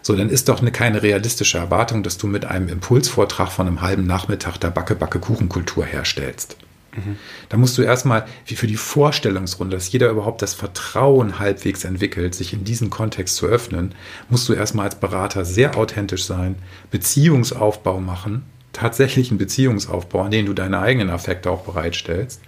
So, 0.02 0.16
dann 0.16 0.30
ist 0.30 0.48
doch 0.48 0.60
eine, 0.60 0.72
keine 0.72 1.02
realistische 1.02 1.58
Erwartung, 1.58 2.02
dass 2.02 2.18
du 2.18 2.26
mit 2.26 2.44
einem 2.44 2.68
Impulsvortrag 2.68 3.52
von 3.52 3.68
einem 3.68 3.82
halben 3.82 4.06
Nachmittag 4.06 4.58
der 4.58 4.70
Backe-Backe-Kuchenkultur 4.70 5.84
herstellst. 5.84 6.56
Da 7.48 7.56
musst 7.56 7.78
du 7.78 7.82
erstmal, 7.82 8.26
wie 8.46 8.56
für 8.56 8.66
die 8.66 8.76
Vorstellungsrunde, 8.76 9.76
dass 9.76 9.92
jeder 9.92 10.10
überhaupt 10.10 10.42
das 10.42 10.54
Vertrauen 10.54 11.38
halbwegs 11.38 11.84
entwickelt, 11.84 12.34
sich 12.34 12.52
in 12.52 12.64
diesen 12.64 12.90
Kontext 12.90 13.36
zu 13.36 13.46
öffnen, 13.46 13.94
musst 14.28 14.48
du 14.48 14.54
erstmal 14.54 14.86
als 14.86 14.96
Berater 14.96 15.44
sehr 15.44 15.76
authentisch 15.76 16.24
sein, 16.24 16.56
Beziehungsaufbau 16.90 18.00
machen, 18.00 18.44
tatsächlichen 18.72 19.38
Beziehungsaufbau, 19.38 20.22
an 20.22 20.30
den 20.30 20.46
du 20.46 20.52
deine 20.52 20.80
eigenen 20.80 21.10
Affekte 21.10 21.50
auch 21.50 21.62
bereitstellst. 21.62 22.40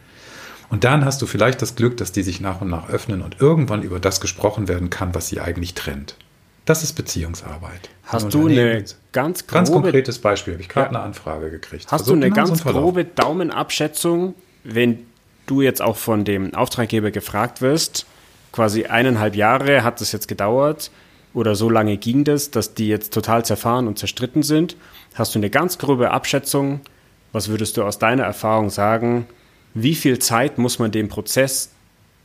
Und 0.70 0.84
dann 0.84 1.04
hast 1.04 1.20
du 1.20 1.26
vielleicht 1.26 1.60
das 1.60 1.74
Glück, 1.74 1.98
dass 1.98 2.12
die 2.12 2.22
sich 2.22 2.40
nach 2.40 2.62
und 2.62 2.70
nach 2.70 2.88
öffnen 2.88 3.20
und 3.20 3.40
irgendwann 3.40 3.82
über 3.82 4.00
das 4.00 4.20
gesprochen 4.20 4.68
werden 4.68 4.88
kann, 4.88 5.14
was 5.14 5.28
sie 5.28 5.40
eigentlich 5.40 5.74
trennt. 5.74 6.16
Das 6.64 6.84
ist 6.84 6.92
Beziehungsarbeit. 6.92 7.90
Hast 8.04 8.32
du 8.32 8.46
eine 8.46 8.84
ganz 9.10 9.46
grobe, 9.46 9.54
ganz 9.54 9.70
konkretes 9.72 10.18
Beispiel? 10.18 10.54
Habe 10.54 10.62
ich 10.62 10.68
gerade 10.68 10.92
ja. 10.92 10.98
eine 10.98 11.00
Anfrage 11.00 11.50
gekriegt. 11.50 11.84
Hast 11.84 12.04
Versuch 12.04 12.12
du 12.12 12.16
eine 12.16 12.30
ganz 12.30 12.62
grobe 12.62 13.04
Daumenabschätzung, 13.04 14.34
wenn 14.62 15.06
du 15.46 15.60
jetzt 15.60 15.82
auch 15.82 15.96
von 15.96 16.24
dem 16.24 16.54
Auftraggeber 16.54 17.10
gefragt 17.10 17.62
wirst, 17.62 18.06
quasi 18.52 18.84
eineinhalb 18.84 19.34
Jahre 19.34 19.82
hat 19.82 20.00
es 20.00 20.12
jetzt 20.12 20.28
gedauert 20.28 20.90
oder 21.34 21.54
so 21.54 21.68
lange 21.68 21.96
ging 21.96 22.24
das, 22.24 22.50
dass 22.50 22.74
die 22.74 22.88
jetzt 22.88 23.12
total 23.12 23.44
zerfahren 23.44 23.88
und 23.88 23.98
zerstritten 23.98 24.42
sind? 24.42 24.76
Hast 25.14 25.34
du 25.34 25.38
eine 25.38 25.50
ganz 25.50 25.78
grobe 25.78 26.10
Abschätzung? 26.10 26.80
Was 27.32 27.48
würdest 27.48 27.76
du 27.76 27.82
aus 27.82 27.98
deiner 27.98 28.24
Erfahrung 28.24 28.70
sagen? 28.70 29.26
Wie 29.74 29.94
viel 29.94 30.18
Zeit 30.18 30.58
muss 30.58 30.78
man 30.78 30.90
dem 30.90 31.08
Prozess 31.08 31.70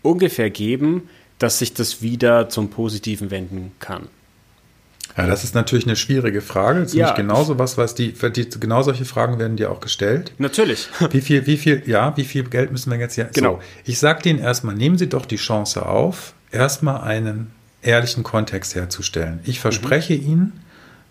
ungefähr 0.03 0.49
geben, 0.49 1.09
dass 1.39 1.59
sich 1.59 1.73
das 1.73 2.01
wieder 2.01 2.49
zum 2.49 2.69
Positiven 2.69 3.31
wenden 3.31 3.71
kann? 3.79 4.09
Ja, 5.17 5.25
das 5.25 5.43
ist 5.43 5.55
natürlich 5.55 5.85
eine 5.87 5.95
schwierige 5.95 6.41
Frage. 6.41 6.85
Ziemlich 6.85 7.09
ja. 7.09 7.15
genauso 7.15 7.57
was, 7.57 7.77
was 7.77 7.95
die, 7.95 8.13
die, 8.13 8.49
genau 8.59 8.83
solche 8.83 9.03
Fragen 9.03 9.39
werden 9.39 9.57
dir 9.57 9.71
auch 9.71 9.79
gestellt. 9.79 10.31
Natürlich. 10.37 10.89
Wie 11.11 11.21
viel, 11.21 11.47
wie 11.47 11.57
viel, 11.57 11.81
ja, 11.87 12.15
wie 12.17 12.23
viel 12.23 12.43
Geld 12.43 12.71
müssen 12.71 12.91
wir 12.91 12.99
jetzt 12.99 13.15
hier? 13.15 13.29
Genau. 13.33 13.55
So, 13.55 13.61
ich 13.85 13.97
sage 13.99 14.21
denen 14.21 14.39
erstmal, 14.39 14.75
nehmen 14.75 14.97
Sie 14.97 15.09
doch 15.09 15.25
die 15.25 15.37
Chance 15.37 15.85
auf, 15.85 16.33
erstmal 16.51 17.01
einen 17.01 17.51
ehrlichen 17.81 18.23
Kontext 18.23 18.75
herzustellen. 18.75 19.39
Ich 19.43 19.59
verspreche 19.59 20.13
mhm. 20.13 20.27
Ihnen, 20.27 20.53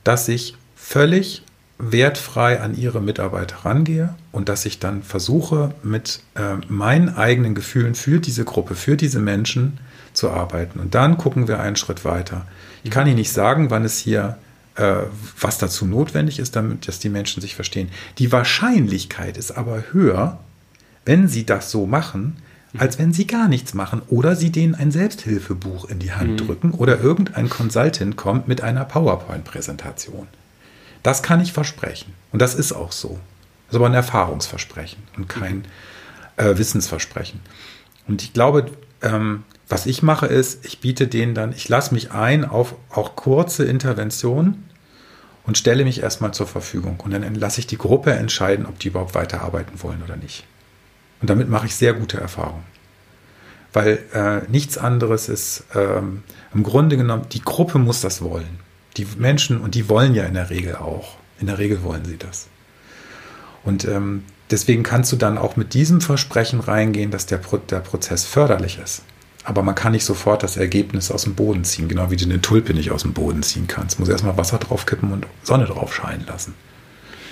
dass 0.05 0.29
ich 0.29 0.55
völlig 0.77 1.43
wertfrei 1.79 2.61
an 2.61 2.77
Ihre 2.77 3.01
Mitarbeiter 3.01 3.65
rangehe 3.65 4.15
und 4.33 4.49
dass 4.49 4.67
ich 4.67 4.79
dann 4.79 5.03
versuche, 5.03 5.75
mit 5.83 6.21
äh, 6.35 6.55
meinen 6.69 7.17
eigenen 7.17 7.55
Gefühlen 7.55 7.95
für 7.95 8.21
diese 8.21 8.45
Gruppe, 8.45 8.75
für 8.75 8.97
diese 8.97 9.19
Menschen 9.19 9.79
zu 10.13 10.31
arbeiten. 10.31 10.81
Und 10.81 10.95
dann 10.95 11.19
gucken 11.19 11.49
wir 11.49 11.61
einen 11.61 11.77
Schritt 11.77 12.05
weiter. 12.05 12.47
Ich 12.87 12.93
kann 12.93 13.09
Ihnen 13.09 13.17
nicht 13.17 13.33
sagen, 13.33 13.69
wann 13.71 13.85
es 13.85 13.99
hier, 13.99 14.39
äh, 14.77 14.99
was 15.41 15.59
dazu 15.59 15.87
notwendig 15.87 16.39
ist, 16.39 16.55
damit 16.55 16.87
dass 16.87 17.01
die 17.01 17.09
Menschen 17.09 17.41
sich 17.41 17.57
verstehen. 17.57 17.89
Die 18.19 18.31
Wahrscheinlichkeit 18.31 19.37
ist 19.37 19.51
aber 19.51 19.83
höher, 19.91 20.39
wenn 21.05 21.27
Sie 21.27 21.45
das 21.45 21.73
so 21.73 21.87
machen, 21.87 22.37
als 22.79 22.97
wenn 23.01 23.13
Sie 23.13 23.27
gar 23.27 23.49
nichts 23.49 23.75
machen 23.75 24.03
oder 24.07 24.37
Sie 24.37 24.53
denen 24.53 24.77
ein 24.77 24.93
Selbsthilfebuch 24.93 25.87
in 25.87 25.99
die 25.99 26.13
Hand 26.13 26.31
mhm. 26.31 26.37
drücken 26.37 26.71
oder 26.71 27.01
irgendein 27.01 27.49
Consultant 27.49 28.17
kommt 28.17 28.47
mit 28.47 28.61
einer 28.61 28.85
PowerPoint-Präsentation. 28.85 30.29
Das 31.03 31.25
kann 31.25 31.41
ich 31.41 31.53
versprechen. 31.53 32.15
Und 32.31 32.41
das 32.41 32.55
ist 32.55 32.73
auch 32.73 32.93
so. 32.93 33.19
Das 33.67 33.73
ist 33.73 33.77
aber 33.79 33.87
ein 33.87 33.95
Erfahrungsversprechen 33.95 35.03
und 35.17 35.29
kein 35.29 35.65
äh, 36.37 36.57
Wissensversprechen. 36.57 37.41
Und 38.07 38.23
ich 38.23 38.33
glaube, 38.33 38.71
ähm, 39.03 39.43
was 39.69 39.87
ich 39.87 40.03
mache 40.03 40.27
ist, 40.27 40.65
ich 40.65 40.81
biete 40.81 41.09
denen 41.09 41.35
dann, 41.35 41.53
ich 41.53 41.69
lasse 41.69 41.93
mich 41.93 42.13
ein 42.13 42.45
auf 42.45 42.77
auch 42.91 43.17
kurze 43.17 43.65
Interventionen 43.65 44.69
und 45.45 45.59
stelle 45.59 45.85
mich 45.85 46.03
erstmal 46.03 46.33
zur 46.33 46.47
Verfügung. 46.47 47.01
Und 47.01 47.13
dann 47.13 47.35
lasse 47.35 47.61
ich 47.61 47.67
die 47.67 47.79
Gruppe 47.79 48.13
entscheiden, 48.13 48.67
ob 48.67 48.79
die 48.79 48.89
überhaupt 48.89 49.15
weiterarbeiten 49.15 49.83
wollen 49.83 50.03
oder 50.03 50.17
nicht. 50.17 50.45
Und 51.21 51.31
damit 51.31 51.49
mache 51.49 51.67
ich 51.67 51.75
sehr 51.75 51.95
gute 51.95 52.19
Erfahrungen. 52.19 52.65
Weil 53.73 53.99
äh, 54.13 54.51
nichts 54.51 54.79
anderes 54.79 55.29
ist, 55.29 55.65
ähm, 55.75 56.23
im 56.55 56.63
Grunde 56.63 56.97
genommen, 56.97 57.27
die 57.33 57.43
Gruppe 57.43 57.79
muss 57.79 58.01
das 58.01 58.23
wollen. 58.23 58.61
Die 58.97 59.07
Menschen, 59.19 59.61
und 59.61 59.75
die 59.75 59.89
wollen 59.89 60.15
ja 60.15 60.25
in 60.25 60.35
der 60.35 60.51
Regel 60.51 60.77
auch. 60.77 61.17
In 61.39 61.47
der 61.47 61.59
Regel 61.59 61.83
wollen 61.83 62.05
sie 62.05 62.17
das. 62.17 62.49
Und 63.65 63.85
ähm, 63.85 64.25
deswegen 64.51 64.83
kannst 64.83 65.13
du 65.13 65.17
dann 65.17 65.39
auch 65.39 65.57
mit 65.57 65.75
diesem 65.75 66.01
Versprechen 66.01 66.61
reingehen, 66.61 67.11
dass 67.11 67.27
der, 67.27 67.39
Pro 67.39 67.59
der 67.59 67.81
Prozess 67.81 68.25
förderlich 68.25 68.79
ist. 68.83 69.03
Aber 69.47 69.63
man 69.63 69.77
kann 69.77 69.93
nicht 69.93 70.05
sofort 70.05 70.43
das 70.43 70.57
Ergebnis 70.57 71.13
aus 71.13 71.23
dem 71.23 71.37
Boden 71.37 71.63
ziehen, 71.63 71.87
genau 71.87 72.11
wie 72.11 72.17
du 72.17 72.25
eine 72.25 72.41
Tulpe 72.41 72.75
nicht 72.75 72.91
aus 72.91 73.03
dem 73.03 73.13
Boden 73.13 73.45
ziehen 73.45 73.69
kannst. 73.69 74.01
Muss 74.01 74.09
erstmal 74.09 74.37
Wasser 74.37 74.59
draufkippen 74.59 75.13
und 75.13 75.25
Sonne 75.45 75.67
drauf 75.67 75.95
scheinen 75.95 76.27
lassen. 76.27 76.55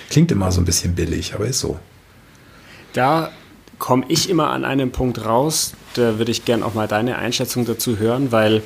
Klingt 0.09 0.31
immer 0.31 0.49
so 0.53 0.61
ein 0.61 0.65
bisschen 0.65 0.95
billig, 0.95 1.35
aber 1.35 1.45
ist 1.45 1.59
so. 1.59 1.77
da 2.93 3.31
komme 3.79 4.05
ich 4.07 4.29
immer 4.29 4.51
an 4.51 4.63
einem 4.63 4.91
Punkt 4.91 5.25
raus, 5.25 5.73
da 5.95 6.17
würde 6.17 6.31
ich 6.31 6.45
gerne 6.45 6.65
auch 6.65 6.73
mal 6.73 6.87
deine 6.87 7.17
Einschätzung 7.17 7.65
dazu 7.65 7.99
hören, 7.99 8.31
weil 8.31 8.63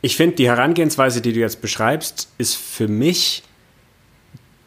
ich 0.00 0.16
finde, 0.16 0.36
die 0.36 0.46
Herangehensweise, 0.46 1.20
die 1.20 1.32
du 1.32 1.40
jetzt 1.40 1.60
beschreibst, 1.60 2.28
ist 2.38 2.54
für 2.54 2.86
mich 2.86 3.42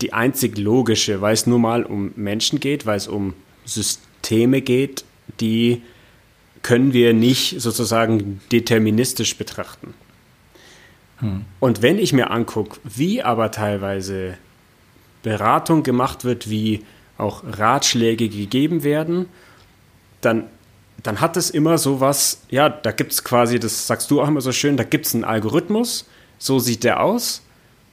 die 0.02 0.12
einzig 0.12 0.58
logische, 0.58 1.22
weil 1.22 1.34
es 1.34 1.48
nur 1.48 1.60
mal 1.60 1.84
um 1.84 2.12
Menschen 2.18 2.60
geht, 2.60 2.86
weil 2.86 2.98
es 2.98 3.08
um 3.08 3.34
Systeme 3.64 4.60
geht, 4.62 5.06
die 5.40 5.82
können 6.66 6.94
wir 6.94 7.14
nicht 7.14 7.62
sozusagen 7.62 8.42
deterministisch 8.52 9.38
betrachten. 9.38 9.94
Hm. 11.20 11.46
Und 11.60 11.84
wenn 11.84 12.00
ich 12.00 12.12
mir 12.12 12.32
angucke, 12.32 12.80
wie 12.84 13.22
aber 13.22 13.52
teilweise 13.52 14.40
Beratung 15.22 15.84
gemacht 15.84 16.26
wird, 16.26 16.50
wie 16.50 16.84
auch 17.20 17.44
Ratschläge 17.46 18.30
gegeben 18.30 18.82
werden, 18.82 19.28
dann, 20.22 20.46
dann 21.04 21.22
hat 21.22 21.38
es 21.38 21.52
immer 21.52 21.78
so 21.78 22.00
was, 22.00 22.42
ja, 22.50 22.68
da 22.70 22.92
gibt 22.92 23.12
es 23.12 23.24
quasi, 23.24 23.60
das 23.60 23.86
sagst 23.86 24.10
du 24.10 24.20
auch 24.20 24.28
immer 24.28 24.42
so 24.42 24.52
schön, 24.52 24.76
da 24.76 24.84
gibt 24.84 25.06
es 25.06 25.14
einen 25.14 25.24
Algorithmus, 25.24 26.10
so 26.40 26.58
sieht 26.58 26.84
der 26.84 27.00
aus 27.04 27.44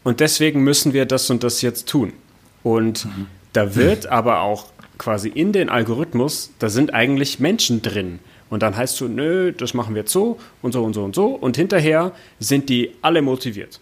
und 0.03 0.21
deswegen 0.21 0.65
müssen 0.65 0.95
wir 0.95 1.05
das 1.05 1.29
und 1.29 1.45
das 1.45 1.61
jetzt 1.61 1.91
tun. 1.91 2.15
Und 2.63 3.05
mhm. 3.05 3.27
da 3.53 3.75
wird 3.75 4.07
aber 4.07 4.41
auch 4.41 4.69
quasi 4.97 5.29
in 5.29 5.53
den 5.53 5.69
Algorithmus, 5.69 6.53
da 6.59 6.71
sind 6.71 6.95
eigentlich 6.95 7.39
Menschen 7.39 7.83
drin. 7.83 8.19
Und 8.53 8.63
dann 8.63 8.77
heißt 8.77 9.01
du, 9.01 9.09
nö, 9.09 9.51
das 9.51 9.73
machen 9.73 9.95
wir 9.95 10.03
jetzt 10.03 10.13
so 10.13 10.39
und 10.61 10.73
so 10.73 10.85
und 10.85 10.93
so 10.93 11.03
und 11.03 11.15
so. 11.15 11.29
Und 11.29 11.57
hinterher 11.57 12.13
sind 12.39 12.69
die 12.69 12.91
alle 13.01 13.23
motiviert. 13.23 13.81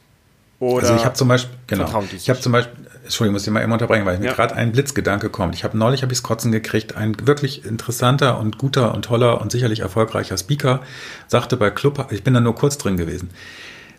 Oder 0.60 0.82
also 0.84 0.94
ich 0.94 1.04
habe 1.04 1.16
zum 1.16 1.26
Beispiel, 1.26 1.52
genau, 1.66 2.04
ich 2.14 2.30
habe 2.30 2.38
zum 2.38 2.52
Beispiel, 2.52 2.86
Entschuldigung, 3.02 3.32
muss 3.32 3.44
ich 3.44 3.52
mal 3.52 3.62
immer 3.62 3.72
unterbrechen, 3.72 4.06
weil 4.06 4.14
ja. 4.14 4.20
mir 4.20 4.32
gerade 4.32 4.54
ein 4.54 4.70
Blitzgedanke 4.70 5.28
kommt. 5.28 5.56
Ich 5.56 5.64
habe 5.64 5.76
neulich 5.76 6.04
habe 6.04 6.12
ich's 6.12 6.22
kotzen 6.22 6.52
gekriegt. 6.52 6.94
Ein 6.94 7.16
wirklich 7.26 7.64
interessanter 7.64 8.38
und 8.38 8.58
guter 8.58 8.94
und 8.94 9.06
toller 9.06 9.40
und 9.40 9.50
sicherlich 9.50 9.80
erfolgreicher 9.80 10.38
Speaker 10.38 10.82
sagte 11.26 11.56
bei 11.56 11.70
Club, 11.70 12.06
ich 12.12 12.22
bin 12.22 12.34
da 12.34 12.40
nur 12.40 12.54
kurz 12.54 12.78
drin 12.78 12.96
gewesen, 12.96 13.30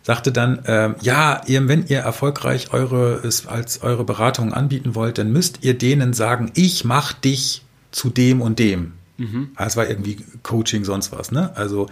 sagte 0.03 0.31
dann, 0.31 0.63
ähm, 0.67 0.95
ja, 1.01 1.41
ihr, 1.47 1.67
wenn 1.67 1.86
ihr 1.88 1.99
erfolgreich 1.99 2.71
eure 2.71 3.15
es 3.27 3.45
als 3.45 3.81
eure 3.81 4.05
Beratung 4.05 4.53
anbieten 4.53 4.95
wollt, 4.95 5.17
dann 5.17 5.34
müsst 5.34 5.65
ihr 5.65 5.77
denen 5.77 6.13
sagen, 6.13 6.49
ich 6.53 6.86
mach 6.86 7.12
dich 7.12 7.65
zu 7.91 8.10
dem 8.10 8.41
und 8.41 8.57
dem. 8.57 8.93
Mhm. 9.21 9.51
Ah, 9.55 9.65
es 9.65 9.77
war 9.77 9.89
irgendwie 9.89 10.17
Coaching, 10.43 10.84
sonst 10.84 11.12
was, 11.12 11.31
ne? 11.31 11.55
Also 11.55 11.88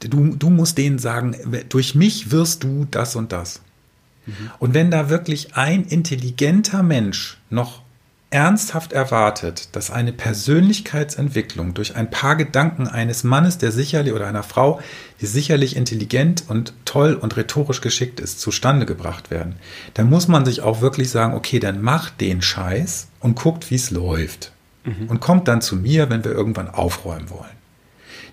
du, 0.00 0.34
du 0.36 0.50
musst 0.50 0.78
denen 0.78 0.98
sagen, 0.98 1.36
durch 1.68 1.94
mich 1.94 2.30
wirst 2.30 2.64
du 2.64 2.86
das 2.90 3.16
und 3.16 3.32
das. 3.32 3.60
Und 4.58 4.74
wenn 4.74 4.90
da 4.90 5.08
wirklich 5.08 5.56
ein 5.56 5.84
intelligenter 5.84 6.82
Mensch 6.82 7.38
noch 7.50 7.82
ernsthaft 8.30 8.92
erwartet, 8.92 9.68
dass 9.72 9.90
eine 9.90 10.12
Persönlichkeitsentwicklung 10.12 11.74
durch 11.74 11.96
ein 11.96 12.10
paar 12.10 12.36
Gedanken 12.36 12.88
eines 12.88 13.24
Mannes, 13.24 13.58
der 13.58 13.72
sicherlich 13.72 14.14
oder 14.14 14.26
einer 14.26 14.42
Frau, 14.42 14.80
die 15.20 15.26
sicherlich 15.26 15.76
intelligent 15.76 16.44
und 16.48 16.72
toll 16.86 17.14
und 17.14 17.36
rhetorisch 17.36 17.82
geschickt 17.82 18.20
ist, 18.20 18.40
zustande 18.40 18.86
gebracht 18.86 19.30
werden, 19.30 19.56
dann 19.94 20.08
muss 20.08 20.28
man 20.28 20.46
sich 20.46 20.62
auch 20.62 20.80
wirklich 20.80 21.10
sagen, 21.10 21.34
okay, 21.34 21.58
dann 21.58 21.82
macht 21.82 22.20
den 22.20 22.40
Scheiß 22.40 23.08
und 23.20 23.34
guckt, 23.34 23.70
wie 23.70 23.74
es 23.76 23.90
läuft. 23.90 24.52
Mhm. 24.84 25.08
Und 25.08 25.20
kommt 25.20 25.48
dann 25.48 25.60
zu 25.60 25.76
mir, 25.76 26.10
wenn 26.10 26.24
wir 26.24 26.32
irgendwann 26.32 26.68
aufräumen 26.68 27.30
wollen. 27.30 27.62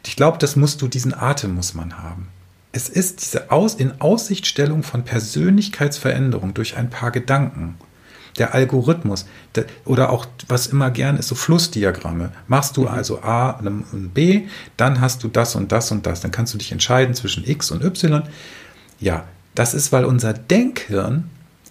Ich 0.05 0.15
glaube, 0.15 0.37
das 0.37 0.55
musst 0.55 0.81
du, 0.81 0.87
diesen 0.87 1.13
Atem 1.13 1.53
muss 1.53 1.73
man 1.73 2.01
haben. 2.01 2.29
Es 2.71 2.87
ist 2.89 3.21
diese 3.21 3.51
Aus 3.51 3.75
in 3.75 3.99
Aussichtstellung 3.99 4.83
von 4.83 5.03
Persönlichkeitsveränderung 5.03 6.53
durch 6.53 6.77
ein 6.77 6.89
paar 6.89 7.11
Gedanken. 7.11 7.77
Der 8.37 8.53
Algorithmus 8.53 9.25
der, 9.55 9.65
oder 9.85 10.11
auch, 10.11 10.25
was 10.47 10.67
immer 10.67 10.91
gern 10.91 11.17
ist, 11.17 11.27
so 11.27 11.35
Flussdiagramme. 11.35 12.31
Machst 12.47 12.77
du 12.77 12.81
mhm. 12.81 12.87
also 12.87 13.21
A 13.21 13.51
und 13.51 14.13
B, 14.13 14.47
dann 14.77 15.01
hast 15.01 15.23
du 15.23 15.27
das 15.27 15.55
und 15.55 15.71
das 15.71 15.91
und 15.91 16.05
das. 16.05 16.21
Dann 16.21 16.31
kannst 16.31 16.53
du 16.53 16.57
dich 16.57 16.71
entscheiden 16.71 17.15
zwischen 17.15 17.47
X 17.47 17.71
und 17.71 17.83
Y. 17.83 18.23
Ja, 18.99 19.25
das 19.55 19.73
ist, 19.73 19.91
weil 19.91 20.05
unser 20.05 20.33
Denkhirn 20.33 21.29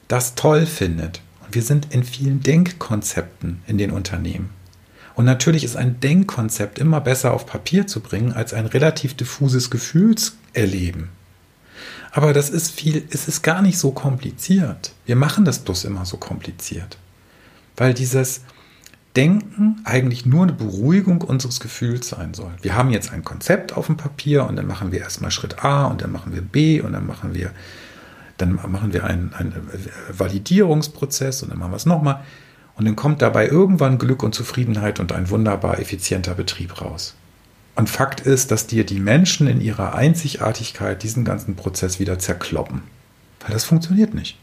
das 0.09 0.35
toll 0.35 0.67
findet. 0.67 1.23
Und 1.45 1.55
wir 1.55 1.63
sind 1.63 1.95
in 1.95 2.03
vielen 2.03 2.43
Denkkonzepten 2.43 3.63
in 3.67 3.79
den 3.79 3.93
Unternehmen. 3.93 4.51
Und 5.19 5.25
natürlich 5.25 5.65
ist 5.65 5.75
ein 5.75 5.99
Denkkonzept 5.99 6.79
immer 6.79 7.01
besser 7.01 7.33
auf 7.33 7.45
Papier 7.45 7.89
zu 7.89 7.99
bringen 7.99 8.33
als 8.33 8.55
ein 8.55 8.67
relativ 8.67 9.15
diffuses 9.15 9.69
Gefühlserleben. 9.69 11.09
Aber 12.13 12.33
das 12.33 12.51
ist 12.51 12.71
viel, 12.71 13.03
es 13.11 13.27
ist 13.27 13.43
gar 13.43 13.61
nicht 13.61 13.79
so 13.79 13.91
kompliziert. 13.91 14.93
Wir 15.07 15.17
machen 15.17 15.45
das 15.45 15.59
bloß 15.59 15.87
immer 15.87 16.05
so 16.05 16.19
kompliziert. 16.19 16.99
Weil 17.77 17.95
dieses 17.95 18.43
Denken 19.17 19.81
eigentlich 19.83 20.25
nur 20.25 20.45
eine 20.45 20.53
Beruhigung 20.53 21.23
unseres 21.23 21.59
Gefühls 21.59 22.11
sein 22.11 22.33
soll. 22.33 22.53
Wir 22.63 22.77
haben 22.77 22.91
jetzt 22.91 23.13
ein 23.13 23.25
Konzept 23.25 23.77
auf 23.77 23.87
dem 23.87 23.97
Papier 23.97 24.47
und 24.47 24.55
dann 24.55 24.69
machen 24.69 24.93
wir 24.93 25.01
erstmal 25.01 25.33
Schritt 25.33 25.65
A 25.65 25.87
und 25.87 26.01
dann 26.01 26.13
machen 26.13 26.33
wir 26.33 26.43
B 26.43 26.81
und 26.81 26.93
dann 26.93 27.09
machen 27.09 27.35
wir, 27.35 27.51
dann 28.37 28.53
machen 28.53 28.93
wir 28.93 29.03
einen, 29.03 29.35
einen 29.35 29.69
Validierungsprozess 30.17 31.43
und 31.43 31.49
dann 31.49 31.59
machen 31.59 31.73
wir 31.73 31.77
es 31.77 31.87
nochmal. 31.87 32.23
Und 32.79 32.85
dann 32.85 32.97
kommt 32.97 33.23
dabei 33.23 33.49
irgendwann 33.49 33.99
Glück 33.99 34.23
und 34.23 34.35
Zufriedenheit 34.35 35.01
und 35.01 35.13
ein 35.13 35.31
wunderbar 35.31 35.81
effizienter 35.81 36.35
Betrieb 36.35 36.81
raus. 36.81 37.15
Und 37.75 37.91
Fakt 37.91 38.21
ist, 38.21 38.51
dass 38.51 38.67
dir 38.67 38.85
die 38.87 39.01
Menschen 39.01 39.49
in 39.49 39.61
ihrer 39.61 39.95
Einzigartigkeit 39.95 41.03
diesen 41.03 41.25
ganzen 41.25 41.57
Prozess 41.57 41.99
wieder 41.99 42.19
zerkloppen. 42.19 42.83
Weil 43.41 43.53
das 43.53 43.65
funktioniert 43.65 44.15
nicht. 44.15 44.39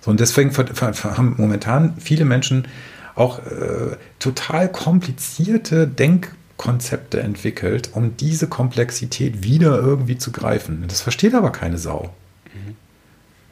So, 0.00 0.10
und 0.10 0.20
deswegen 0.20 0.54
haben 0.56 1.34
momentan 1.38 1.96
viele 1.98 2.24
Menschen 2.24 2.68
auch 3.14 3.40
äh, 3.40 3.96
total 4.18 4.70
komplizierte 4.70 5.88
Denkkonzepte 5.88 7.20
entwickelt, 7.20 7.90
um 7.94 8.16
diese 8.16 8.48
Komplexität 8.48 9.42
wieder 9.42 9.78
irgendwie 9.78 10.18
zu 10.18 10.30
greifen. 10.30 10.84
Das 10.88 11.00
versteht 11.00 11.34
aber 11.34 11.50
keine 11.52 11.78
Sau. 11.78 12.10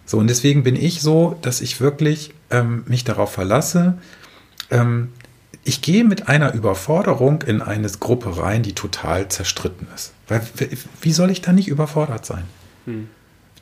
So, 0.07 0.19
und 0.19 0.29
deswegen 0.29 0.63
bin 0.63 0.77
ich 0.77 1.03
so, 1.03 1.37
dass 1.43 1.61
ich 1.61 1.81
wirklich 1.81 2.33
ähm, 2.51 2.85
mich 2.87 3.05
darauf 3.05 3.33
verlasse, 3.33 3.99
ähm, 4.71 5.09
ich 5.65 5.83
gehe 5.83 6.05
mit 6.05 6.29
einer 6.29 6.55
Überforderung 6.55 7.43
in 7.43 7.61
eine 7.61 7.89
Gruppe 7.89 8.39
rein, 8.39 8.63
die 8.63 8.73
total 8.73 9.29
zerstritten 9.29 9.89
ist. 9.95 10.13
Weil, 10.29 10.41
wie 11.01 11.13
soll 11.13 11.31
ich 11.31 11.43
da 11.43 11.53
nicht 11.53 11.67
überfordert 11.67 12.25
sein? 12.25 12.45
Hm. 12.85 13.09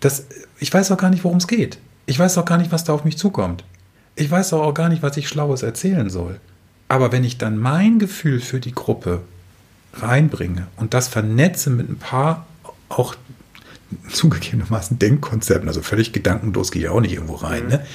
Das, 0.01 0.27
ich 0.59 0.73
weiß 0.73 0.93
auch 0.93 0.99
gar 0.99 1.09
nicht, 1.09 1.25
worum 1.25 1.39
es 1.39 1.49
geht. 1.49 1.79
Ich 2.05 2.19
weiß 2.19 2.37
auch 2.37 2.45
gar 2.45 2.59
nicht, 2.59 2.73
was 2.73 2.85
da 2.85 2.93
auf 2.93 3.05
mich 3.05 3.17
zukommt. 3.17 3.65
Ich 4.17 4.31
weiß 4.31 4.53
auch 4.53 4.75
gar 4.75 4.91
nicht, 4.91 5.03
was 5.03 5.17
ich 5.17 5.29
Schlaues 5.29 5.63
erzählen 5.63 6.11
soll. 6.11 6.41
Aber 6.89 7.11
wenn 7.11 7.25
ich 7.25 7.39
dann 7.39 7.57
mein 7.57 7.99
Gefühl 7.99 8.41
für 8.41 8.61
die 8.61 8.75
Gruppe 8.75 9.23
reinbringe 9.95 10.67
und 10.77 10.93
das 10.93 11.09
vernetze 11.09 11.71
mit 11.71 11.89
ein 11.89 11.97
paar 11.97 12.47
auch 12.91 13.15
zugegebenermaßen 14.09 14.99
Denkkonzepten, 14.99 15.69
also 15.69 15.83
völlig 15.83 16.13
gedankenlos 16.13 16.71
gehe 16.71 16.83
ich 16.83 16.89
auch 16.89 17.01
nicht 17.01 17.15
irgendwo 17.15 17.35
rein, 17.35 17.65
mhm. 17.65 17.71
ne? 17.71 17.87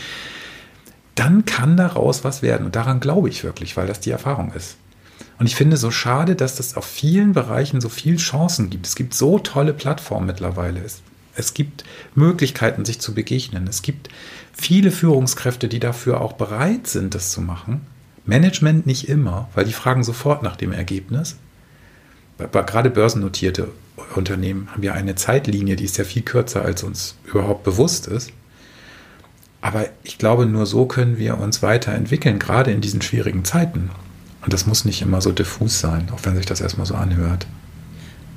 dann 1.16 1.44
kann 1.46 1.76
daraus 1.76 2.24
was 2.24 2.42
werden. 2.42 2.66
Und 2.66 2.76
daran 2.76 3.00
glaube 3.02 3.30
ich 3.30 3.44
wirklich, 3.44 3.76
weil 3.76 3.88
das 3.88 4.00
die 4.00 4.12
Erfahrung 4.12 4.54
ist. 4.54 4.78
Und 5.38 5.48
ich 5.48 5.56
finde 5.56 5.78
so 5.78 5.92
schade, 5.92 6.36
dass 6.36 6.56
das 6.56 6.76
auf 6.76 6.86
vielen 6.86 7.34
Bereichen 7.34 7.82
so 7.82 7.90
viele 7.90 8.18
Chancen 8.18 8.70
gibt. 8.70 8.86
Es 8.86 8.96
gibt 8.96 9.14
so 9.14 9.40
tolle 9.40 9.74
Plattformen 9.74 10.28
mittlerweile. 10.28 10.82
Es, 10.82 11.02
es 11.36 11.54
gibt 11.54 11.84
Möglichkeiten, 12.16 12.86
sich 12.86 13.00
zu 13.00 13.14
begegnen. 13.14 13.68
Es 13.68 13.82
gibt 13.82 14.10
viele 14.54 14.92
Führungskräfte, 14.92 15.68
die 15.68 15.80
dafür 15.80 16.22
auch 16.22 16.34
bereit 16.34 16.88
sind, 16.88 17.16
das 17.16 17.32
zu 17.32 17.42
machen. 17.42 17.82
Management 18.26 18.86
nicht 18.86 19.10
immer, 19.10 19.50
weil 19.56 19.66
die 19.66 19.74
fragen 19.74 20.04
sofort 20.04 20.44
nach 20.44 20.56
dem 20.56 20.72
Ergebnis. 20.72 21.38
Gerade 22.38 22.90
börsennotierte 22.90 23.70
Unternehmen 24.16 24.70
haben 24.72 24.84
ja 24.84 24.94
eine 24.94 25.16
Zeitlinie, 25.16 25.76
die 25.76 25.86
ist 25.86 25.98
ja 25.98 26.04
viel 26.04 26.22
kürzer, 26.22 26.64
als 26.64 26.84
uns 26.84 27.16
überhaupt 27.26 27.64
bewusst 27.64 28.08
ist. 28.08 28.32
Aber 29.62 29.88
ich 30.04 30.18
glaube, 30.18 30.46
nur 30.46 30.66
so 30.66 30.86
können 30.86 31.18
wir 31.18 31.38
uns 31.38 31.62
weiterentwickeln, 31.62 32.40
gerade 32.40 32.72
in 32.72 32.82
diesen 32.82 33.02
schwierigen 33.02 33.44
Zeiten. 33.44 33.90
Und 34.42 34.54
das 34.54 34.66
muss 34.66 34.86
nicht 34.86 35.02
immer 35.02 35.22
so 35.22 35.32
diffus 35.32 35.80
sein, 35.80 36.10
auch 36.14 36.20
wenn 36.24 36.36
sich 36.36 36.46
das 36.46 36.62
erstmal 36.62 36.86
so 36.86 36.96
anhört. 36.96 37.46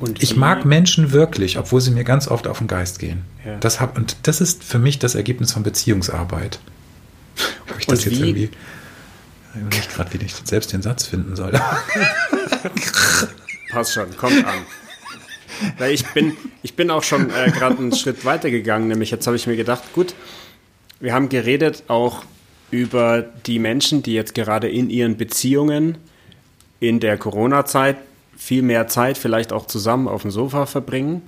Und 0.01 0.21
ich 0.21 0.35
mag 0.35 0.65
Menschen 0.65 1.13
wirklich, 1.13 1.59
obwohl 1.59 1.81
sie 1.81 1.93
mir 1.93 2.03
ganz 2.03 2.27
oft 2.27 2.49
auf 2.49 2.59
den 2.59 2.67
Geist 2.67 2.99
gehen. 2.99 3.23
Ja. 3.45 3.57
Das 3.59 3.81
hab, 3.81 3.97
und 3.97 4.17
das 4.25 4.41
ist 4.41 4.65
für 4.65 4.81
mich 4.81 4.99
das 4.99 5.15
Ergebnis 5.15 5.53
von 5.53 5.63
Beziehungsarbeit. 5.63 6.59
Ob 7.71 7.79
ich 7.79 7.87
das 7.87 8.01
und 8.01 8.11
jetzt 8.11 8.21
wie? 8.21 8.29
irgendwie. 8.29 8.51
Ich 9.71 9.79
weiß 9.79 9.89
gerade, 9.95 10.13
wie 10.13 10.25
ich 10.25 10.35
selbst 10.43 10.73
den 10.73 10.83
Satz 10.83 11.07
finden 11.07 11.37
soll. 11.37 11.53
Passt 13.71 13.93
schon, 13.93 14.17
kommt 14.17 14.45
an. 14.45 14.59
Weil 15.79 15.93
ich 15.93 16.07
bin, 16.09 16.37
ich 16.63 16.75
bin 16.75 16.91
auch 16.91 17.03
schon 17.03 17.31
äh, 17.31 17.51
gerade 17.51 17.79
einen 17.79 17.95
Schritt 17.95 18.25
weiter 18.25 18.51
gegangen, 18.51 18.89
nämlich 18.89 19.11
jetzt 19.11 19.27
habe 19.27 19.37
ich 19.37 19.47
mir 19.47 19.57
gedacht, 19.57 19.93
gut, 19.93 20.15
wir 21.01 21.15
haben 21.15 21.29
geredet 21.29 21.85
auch 21.89 22.25
über 22.71 23.23
die 23.47 23.59
Menschen, 23.59 24.03
die 24.03 24.15
jetzt 24.15 24.35
gerade 24.35 24.69
in 24.69 24.91
ihren 24.91 25.17
Beziehungen 25.17 25.99
in 26.81 27.01
der 27.01 27.19
Corona-Zeit 27.19 27.97
viel 28.37 28.63
mehr 28.63 28.89
Zeit 28.89 29.19
vielleicht 29.19 29.53
auch 29.53 29.67
zusammen 29.67 30.09
auf 30.09 30.23
dem 30.23 30.31
Sofa 30.31 30.67
verbringen. 30.67 31.23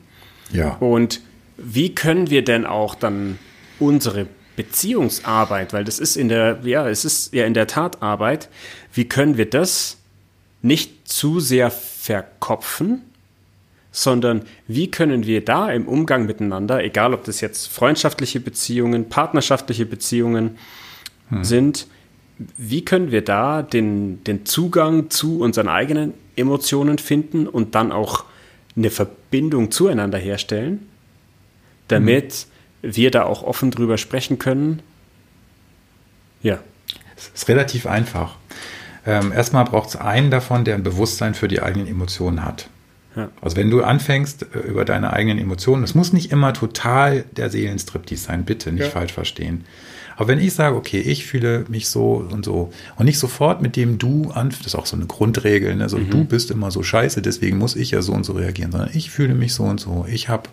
Ja. 0.53 0.77
Und 0.81 1.21
wie 1.57 1.95
können 1.95 2.31
wir 2.31 2.43
denn 2.45 2.67
auch 2.67 2.95
dann 2.95 3.39
unsere 3.79 4.27
Beziehungsarbeit, 4.57 5.73
weil 5.73 5.85
das 5.85 5.99
ist 5.99 6.17
in 6.17 6.29
der, 6.29 6.61
ja, 6.65 6.89
es 6.89 7.05
ist 7.05 7.33
ja 7.33 7.45
in 7.45 7.55
der 7.55 7.67
Tat 7.67 8.03
Arbeit. 8.03 8.49
Wie 8.93 9.05
können 9.05 9.37
wir 9.37 9.49
das 9.49 9.99
nicht 10.63 11.09
zu 11.09 11.41
sehr 11.41 11.71
verkopfen, 11.71 13.03
sondern 13.95 14.43
wie 14.67 14.91
können 14.91 15.25
wir 15.25 15.45
da 15.45 15.71
im 15.71 15.87
Umgang 15.87 16.27
miteinander, 16.27 16.83
egal 16.83 17.15
ob 17.15 17.23
das 17.25 17.41
jetzt 17.41 17.69
freundschaftliche 17.69 18.41
Beziehungen, 18.41 19.09
partnerschaftliche 19.09 19.87
Beziehungen 19.87 20.59
hm. 21.29 21.45
sind, 21.45 21.87
wie 22.59 22.85
können 22.85 23.13
wir 23.13 23.23
da 23.23 23.63
den, 23.63 24.25
den 24.25 24.45
Zugang 24.47 25.11
zu 25.11 25.39
unseren 25.39 25.69
eigenen 25.69 26.13
Emotionen 26.35 26.99
finden 26.99 27.47
und 27.47 27.77
dann 27.77 27.93
auch 27.93 28.25
eine 28.77 28.91
Verbindung 28.91 29.71
zueinander 29.71 30.19
herstellen, 30.19 30.89
damit 31.87 32.49
hm. 32.83 32.97
wir 32.97 33.13
da 33.13 33.23
auch 33.23 33.45
offen 33.45 33.71
drüber 33.71 33.97
sprechen 33.97 34.41
können? 34.41 34.83
Ja. 36.43 36.59
Es 37.17 37.31
ist 37.33 37.49
relativ 37.49 37.87
einfach. 37.87 38.35
Ähm, 39.07 39.31
erstmal 39.31 39.67
braucht 39.67 39.91
es 39.91 39.97
einen 39.97 40.33
davon, 40.33 40.65
der 40.65 40.75
ein 40.75 40.83
Bewusstsein 40.83 41.35
für 41.35 41.47
die 41.47 41.63
eigenen 41.63 41.87
Emotionen 41.87 42.45
hat. 42.45 42.69
Ja. 43.17 43.31
Also 43.41 43.57
wenn 43.57 43.71
du 43.71 43.83
anfängst 43.83 44.47
äh, 44.55 44.59
über 44.61 44.85
deine 44.85 45.13
eigenen 45.13 45.39
Emotionen, 45.39 45.85
es 45.85 45.95
muss 45.95 46.13
nicht 46.13 46.33
immer 46.33 46.53
total 46.53 47.25
der 47.37 47.51
Seelenstriptease 47.51 48.25
sein, 48.25 48.45
bitte 48.45 48.73
nicht 48.73 48.85
ja. 48.85 48.91
falsch 48.91 49.13
verstehen. 49.13 49.65
Aber 50.17 50.29
wenn 50.29 50.39
ich 50.39 50.55
sage, 50.55 50.77
okay, 50.77 51.01
ich 51.01 51.27
fühle 51.27 51.65
mich 51.69 51.89
so 51.89 52.27
und 52.31 52.45
so 52.45 52.73
und 52.97 53.07
nicht 53.07 53.19
sofort 53.19 53.63
mit 53.63 53.77
dem 53.77 53.99
du 53.99 54.31
an, 54.31 54.51
das 54.51 54.61
ist 54.61 54.75
auch 54.75 54.87
so 54.87 54.97
eine 54.97 55.07
Grundregel, 55.07 55.75
ne? 55.75 55.89
so 55.89 55.99
mhm. 55.99 56.11
du 56.11 56.25
bist 56.25 56.51
immer 56.51 56.71
so 56.71 56.83
scheiße, 56.83 57.21
deswegen 57.21 57.59
muss 57.59 57.75
ich 57.75 57.91
ja 57.91 58.03
so 58.03 58.13
und 58.13 58.25
so 58.25 58.35
reagieren, 58.35 58.71
sondern 58.71 58.91
ich 58.95 59.11
fühle 59.11 59.35
mich 59.35 59.55
so 59.55 59.65
und 59.65 59.81
so, 59.81 60.07
ich 60.09 60.29
habe 60.29 60.49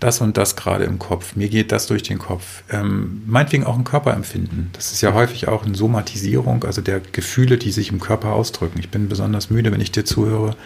das 0.00 0.20
und 0.20 0.36
das 0.36 0.54
gerade 0.54 0.84
im 0.84 0.98
Kopf, 0.98 1.34
mir 1.34 1.48
geht 1.48 1.72
das 1.72 1.86
durch 1.86 2.02
den 2.02 2.18
Kopf. 2.18 2.62
Ähm, 2.70 3.22
meinetwegen 3.26 3.64
auch 3.64 3.78
ein 3.78 3.84
Körperempfinden. 3.84 4.68
Das 4.74 4.92
ist 4.92 5.00
ja 5.00 5.14
häufig 5.14 5.48
auch 5.48 5.64
eine 5.64 5.74
Somatisierung, 5.74 6.64
also 6.64 6.82
der 6.82 7.00
Gefühle, 7.00 7.56
die 7.56 7.70
sich 7.70 7.90
im 7.90 8.00
Körper 8.00 8.32
ausdrücken. 8.32 8.78
Ich 8.80 8.90
bin 8.90 9.08
besonders 9.08 9.48
müde, 9.48 9.72
wenn 9.72 9.80
ich 9.80 9.92
dir 9.92 10.04
zuhöre 10.04 10.56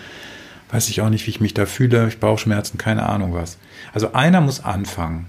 weiß 0.71 0.89
ich 0.89 1.01
auch 1.01 1.11
nicht, 1.11 1.27
wie 1.27 1.31
ich 1.31 1.41
mich 1.41 1.55
da 1.55 1.67
fühle, 1.67 2.09
ich 2.09 2.21
Bauchschmerzen, 2.21 2.79
keine 2.79 3.09
Ahnung 3.09 3.35
was. 3.35 3.59
Also 3.93 4.13
einer 4.13 4.41
muss 4.41 4.65
anfangen. 4.65 5.27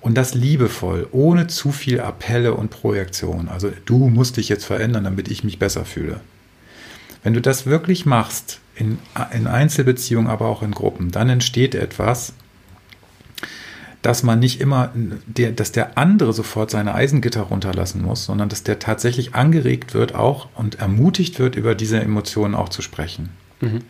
Und 0.00 0.16
das 0.16 0.34
liebevoll, 0.34 1.06
ohne 1.12 1.46
zu 1.46 1.70
viel 1.70 2.00
Appelle 2.00 2.54
und 2.54 2.70
Projektion. 2.70 3.48
Also 3.48 3.70
du 3.84 4.08
musst 4.08 4.36
dich 4.36 4.48
jetzt 4.48 4.64
verändern, 4.64 5.04
damit 5.04 5.28
ich 5.30 5.44
mich 5.44 5.60
besser 5.60 5.84
fühle. 5.84 6.20
Wenn 7.22 7.34
du 7.34 7.40
das 7.40 7.66
wirklich 7.66 8.04
machst, 8.04 8.58
in, 8.74 8.98
in 9.32 9.46
Einzelbeziehungen, 9.46 10.28
aber 10.28 10.46
auch 10.46 10.62
in 10.62 10.72
Gruppen, 10.72 11.10
dann 11.12 11.28
entsteht 11.28 11.74
etwas, 11.74 12.32
dass 14.00 14.24
man 14.24 14.40
nicht 14.40 14.60
immer, 14.60 14.90
der, 15.26 15.52
dass 15.52 15.70
der 15.70 15.96
andere 15.96 16.32
sofort 16.32 16.70
seine 16.70 16.94
Eisengitter 16.94 17.42
runterlassen 17.42 18.02
muss, 18.02 18.24
sondern 18.24 18.48
dass 18.48 18.64
der 18.64 18.80
tatsächlich 18.80 19.34
angeregt 19.34 19.94
wird 19.94 20.16
auch 20.16 20.48
und 20.56 20.80
ermutigt 20.80 21.38
wird, 21.38 21.54
über 21.54 21.76
diese 21.76 22.00
Emotionen 22.00 22.56
auch 22.56 22.68
zu 22.68 22.82
sprechen. 22.82 23.28
Mhm. 23.62 23.80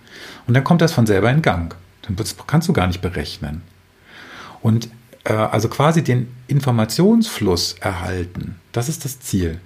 Und 0.47 0.55
dann 0.55 0.63
kommt 0.63 0.81
das 0.81 0.93
von 0.93 1.07
selber 1.07 1.31
in 1.31 1.43
Gang. 1.43 1.75
Dann 2.03 2.17
kannst 2.47 2.69
du 2.69 2.73
gar 2.73 2.87
nicht 2.87 3.01
berechnen. 3.01 3.63
Und 4.61 4.89
äh, 5.25 5.33
also 5.33 5.69
quasi 5.69 6.05
den 6.05 6.29
Informationsfluss 6.47 7.77
erhalten, 7.81 8.57
das 8.73 8.89
ist 8.89 9.05
das 9.05 9.21
Ziel. 9.21 9.59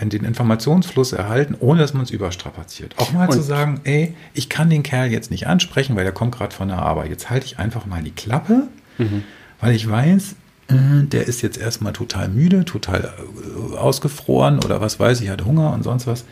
Den 0.00 0.24
Informationsfluss 0.24 1.12
erhalten, 1.12 1.54
ohne 1.60 1.80
dass 1.80 1.92
man 1.92 2.04
es 2.04 2.10
überstrapaziert. 2.10 2.94
Auch 2.96 3.12
mal 3.12 3.28
und 3.28 3.34
zu 3.34 3.42
sagen, 3.42 3.82
ey, 3.84 4.14
ich 4.32 4.48
kann 4.48 4.70
den 4.70 4.82
Kerl 4.82 5.12
jetzt 5.12 5.30
nicht 5.30 5.46
ansprechen, 5.46 5.94
weil 5.94 6.04
der 6.04 6.14
kommt 6.14 6.34
gerade 6.34 6.54
von 6.54 6.68
der 6.68 6.78
Arbeit. 6.78 7.10
Jetzt 7.10 7.28
halte 7.28 7.44
ich 7.44 7.58
einfach 7.58 7.84
mal 7.84 8.02
die 8.02 8.12
Klappe, 8.12 8.68
mhm. 8.96 9.24
weil 9.60 9.74
ich 9.74 9.90
weiß, 9.90 10.36
äh, 10.68 11.02
der 11.02 11.28
ist 11.28 11.42
jetzt 11.42 11.58
erstmal 11.58 11.92
total 11.92 12.28
müde, 12.28 12.64
total 12.64 13.12
äh, 13.12 13.76
ausgefroren 13.76 14.64
oder 14.64 14.80
was 14.80 14.98
weiß 14.98 15.20
ich, 15.20 15.28
hat 15.28 15.44
Hunger 15.44 15.74
und 15.74 15.82
sonst 15.82 16.06
was 16.06 16.24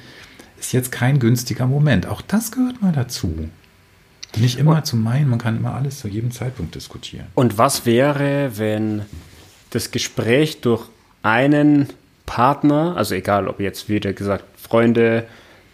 ist 0.60 0.72
jetzt 0.72 0.92
kein 0.92 1.18
günstiger 1.18 1.66
Moment. 1.66 2.06
Auch 2.06 2.22
das 2.22 2.52
gehört 2.52 2.82
mal 2.82 2.92
dazu. 2.92 3.48
Nicht 4.36 4.58
immer 4.58 4.84
zu 4.84 4.96
meinen, 4.96 5.30
man 5.30 5.38
kann 5.38 5.56
immer 5.56 5.74
alles 5.74 6.00
zu 6.00 6.08
jedem 6.08 6.30
Zeitpunkt 6.30 6.74
diskutieren. 6.74 7.26
Und 7.34 7.56
was 7.56 7.86
wäre, 7.86 8.52
wenn 8.56 9.02
das 9.70 9.90
Gespräch 9.90 10.60
durch 10.60 10.84
einen 11.22 11.88
Partner, 12.26 12.94
also 12.96 13.14
egal 13.14 13.48
ob 13.48 13.58
jetzt 13.58 13.88
wieder 13.88 14.12
gesagt 14.12 14.44
Freunde 14.60 15.26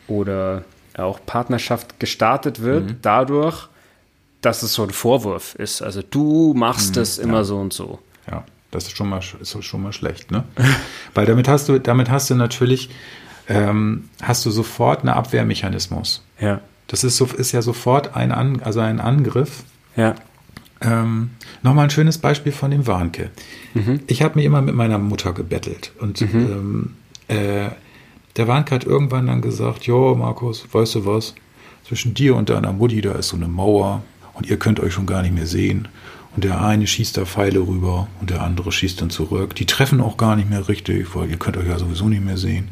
oder 0.06 0.64
auch 0.96 1.18
Partnerschaft 1.26 1.98
gestartet 1.98 2.62
wird, 2.62 2.84
mhm. 2.84 2.96
dadurch, 3.02 3.68
dass 4.40 4.62
es 4.62 4.74
so 4.74 4.84
ein 4.84 4.90
Vorwurf 4.90 5.56
ist. 5.56 5.82
Also 5.82 6.02
du 6.08 6.54
machst 6.54 6.94
mhm, 6.96 7.02
es 7.02 7.18
immer 7.18 7.38
ja. 7.38 7.44
so 7.44 7.58
und 7.58 7.72
so. 7.72 7.98
Ja, 8.30 8.44
das 8.70 8.84
ist 8.84 8.96
schon 8.96 9.08
mal, 9.08 9.20
ist 9.40 9.64
schon 9.64 9.82
mal 9.82 9.92
schlecht, 9.92 10.30
ne? 10.30 10.44
Weil 11.14 11.26
damit 11.26 11.48
hast 11.48 11.68
du, 11.68 11.80
damit 11.80 12.08
hast 12.08 12.30
du 12.30 12.36
natürlich 12.36 12.90
ähm, 13.48 14.08
hast 14.22 14.44
du 14.46 14.50
sofort 14.50 15.00
einen 15.00 15.10
Abwehrmechanismus. 15.10 16.24
Ja. 16.40 16.60
Das 16.86 17.04
ist, 17.04 17.16
so, 17.16 17.26
ist 17.26 17.52
ja 17.52 17.62
sofort 17.62 18.14
ein, 18.14 18.32
An, 18.32 18.60
also 18.62 18.80
ein 18.80 19.00
Angriff. 19.00 19.64
Ja. 19.96 20.14
Ähm, 20.80 21.30
Nochmal 21.62 21.84
ein 21.84 21.90
schönes 21.90 22.18
Beispiel 22.18 22.52
von 22.52 22.70
dem 22.70 22.86
Warnke. 22.86 23.30
Mhm. 23.74 24.00
Ich 24.06 24.22
habe 24.22 24.36
mich 24.36 24.44
immer 24.44 24.60
mit 24.60 24.74
meiner 24.74 24.98
Mutter 24.98 25.32
gebettelt 25.32 25.92
und 26.00 26.20
mhm. 26.20 26.28
ähm, 27.28 27.36
äh, 27.36 27.70
der 28.36 28.48
Warnke 28.48 28.74
hat 28.74 28.84
irgendwann 28.84 29.28
dann 29.28 29.40
gesagt, 29.40 29.84
jo 29.84 30.14
Markus, 30.14 30.66
weißt 30.70 30.96
du 30.96 31.06
was, 31.06 31.34
zwischen 31.86 32.14
dir 32.14 32.34
und 32.34 32.50
deiner 32.50 32.72
Mutti, 32.72 33.00
da 33.00 33.12
ist 33.12 33.28
so 33.28 33.36
eine 33.36 33.48
Mauer 33.48 34.02
und 34.34 34.48
ihr 34.50 34.58
könnt 34.58 34.80
euch 34.80 34.92
schon 34.92 35.06
gar 35.06 35.22
nicht 35.22 35.34
mehr 35.34 35.46
sehen. 35.46 35.88
Und 36.34 36.42
der 36.42 36.60
eine 36.60 36.86
schießt 36.88 37.16
da 37.16 37.24
Pfeile 37.24 37.60
rüber 37.60 38.08
und 38.20 38.30
der 38.30 38.42
andere 38.42 38.72
schießt 38.72 39.00
dann 39.00 39.10
zurück. 39.10 39.54
Die 39.54 39.66
treffen 39.66 40.00
auch 40.00 40.16
gar 40.16 40.34
nicht 40.34 40.50
mehr 40.50 40.68
richtig, 40.68 41.14
weil 41.14 41.30
ihr 41.30 41.36
könnt 41.36 41.56
euch 41.56 41.68
ja 41.68 41.78
sowieso 41.78 42.08
nicht 42.08 42.24
mehr 42.24 42.36
sehen 42.36 42.70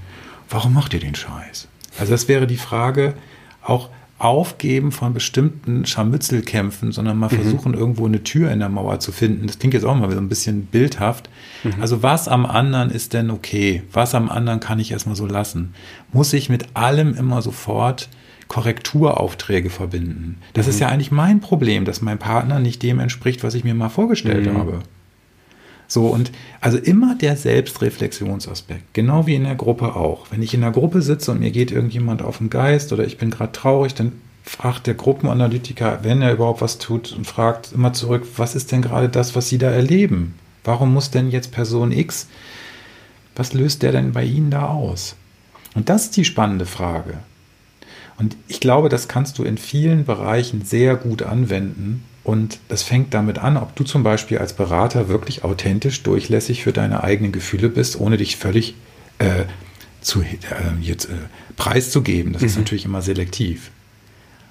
warum 0.53 0.75
macht 0.75 0.95
ihr 0.95 1.01
den 1.01 1.15
Scheiß? 1.15 1.69
Also 1.99 2.13
das 2.13 2.29
wäre 2.29 2.47
die 2.47 2.57
Frage, 2.57 3.15
auch 3.63 3.91
Aufgeben 4.23 4.93
von 4.93 5.13
bestimmten 5.15 5.85
Scharmützelkämpfen, 5.85 6.93
sondern 6.93 7.19
mal 7.19 7.27
mhm. 7.27 7.43
versuchen, 7.43 7.75
irgendwo 7.75 8.07
eine 8.07 8.23
Tür 8.23 8.53
in 8.53 8.61
der 8.61 8.69
Mauer 8.69 9.01
zu 9.01 9.11
finden. 9.11 9.49
Das 9.49 9.59
klingt 9.59 9.75
jetzt 9.75 9.83
auch 9.83 9.97
mal 9.97 10.09
so 10.13 10.17
ein 10.17 10.29
bisschen 10.29 10.67
bildhaft. 10.67 11.29
Mhm. 11.65 11.75
Also 11.81 12.05
was 12.05 12.29
am 12.29 12.47
anderen 12.47 12.91
ist 12.91 13.15
denn 13.15 13.33
okay? 13.33 13.83
Was 13.93 14.15
am 14.15 14.29
anderen 14.29 14.61
kann 14.61 14.79
ich 14.79 14.93
erstmal 14.93 15.17
so 15.17 15.27
lassen? 15.27 15.75
Muss 16.13 16.33
ich 16.35 16.49
mit 16.49 16.77
allem 16.77 17.15
immer 17.17 17.43
sofort 17.43 18.09
Korrekturaufträge 18.47 19.71
verbinden? 19.71 20.39
Das 20.53 20.67
mhm. 20.67 20.71
ist 20.71 20.79
ja 20.79 20.89
eigentlich 20.89 21.11
mein 21.11 21.41
Problem, 21.41 21.85
dass 21.85 22.01
mein 22.01 22.19
Partner 22.19 22.61
nicht 22.61 22.81
dem 22.85 23.01
entspricht, 23.01 23.43
was 23.43 23.55
ich 23.55 23.65
mir 23.65 23.75
mal 23.75 23.89
vorgestellt 23.89 24.47
mhm. 24.47 24.57
habe. 24.57 24.83
So, 25.93 26.07
und 26.07 26.33
also 26.63 26.79
immer 26.79 27.17
der 27.17 27.37
Selbstreflexionsaspekt, 27.37 28.95
genau 28.95 29.27
wie 29.27 29.35
in 29.35 29.45
der 29.45 29.57
Gruppe 29.57 29.95
auch. 29.95 30.29
Wenn 30.31 30.41
ich 30.41 30.55
in 30.55 30.63
der 30.63 30.71
Gruppe 30.71 31.03
sitze 31.03 31.33
und 31.33 31.41
mir 31.41 31.51
geht 31.51 31.71
irgendjemand 31.71 32.23
auf 32.23 32.39
den 32.39 32.49
Geist 32.49 32.95
oder 32.95 33.05
ich 33.05 33.19
bin 33.19 33.31
gerade 33.31 33.53
traurig, 33.53 33.93
dann 33.93 34.13
fragt 34.43 34.87
der 34.87 34.95
Gruppenanalytiker, 34.95 35.99
wenn 36.03 36.23
er 36.23 36.33
überhaupt 36.33 36.63
was 36.63 36.79
tut, 36.79 37.13
und 37.13 37.27
fragt 37.27 37.73
immer 37.73 37.93
zurück, 37.93 38.27
was 38.39 38.55
ist 38.55 38.73
denn 38.73 38.81
gerade 38.81 39.11
das, 39.11 39.37
was 39.37 39.51
Sie 39.51 39.59
da 39.59 39.71
erleben? 39.71 40.35
Warum 40.65 40.95
muss 40.95 41.11
denn 41.11 41.31
jetzt 41.31 41.53
Person 41.53 41.93
X, 41.93 42.27
was 43.37 43.53
löst 43.53 43.83
der 43.83 43.93
denn 43.93 44.13
bei 44.13 44.25
Ihnen 44.25 44.51
da 44.51 44.69
aus? 44.69 45.15
Und 45.75 45.91
das 45.91 46.05
ist 46.05 46.17
die 46.17 46.25
spannende 46.25 46.65
Frage. 46.65 47.19
Und 48.17 48.35
ich 48.49 48.61
glaube, 48.61 48.89
das 48.89 49.09
kannst 49.09 49.39
du 49.39 49.45
in 49.45 49.59
vielen 49.59 50.07
Bereichen 50.07 50.65
sehr 50.65 50.97
gut 50.97 51.23
anwenden, 51.23 52.03
und 52.25 52.61
das 52.69 52.83
fängt 52.83 53.15
damit 53.15 53.39
an, 53.39 53.57
ob 53.57 53.75
du 53.75 53.85
zum 53.85 54.03
Beispiel 54.03 54.39
als 54.39 54.53
Berater 54.53 55.09
wirklich 55.09 55.43
authentisch, 55.43 56.03
durchlässig 56.03 56.63
für 56.63 56.73
deine 56.73 57.03
eigenen 57.03 57.33
Gefühle 57.33 57.69
bist, 57.69 57.99
ohne 57.99 58.17
dich 58.17 58.37
völlig 58.37 58.75
äh, 59.19 59.45
zu, 60.01 60.23
äh, 60.23 60.37
jetzt, 60.81 61.07
äh, 61.07 61.15
preiszugeben. 61.57 62.33
Das 62.33 62.43
mhm. 62.43 62.49
ist 62.49 62.59
natürlich 62.59 62.85
immer 62.85 63.03
selektiv. 63.03 63.71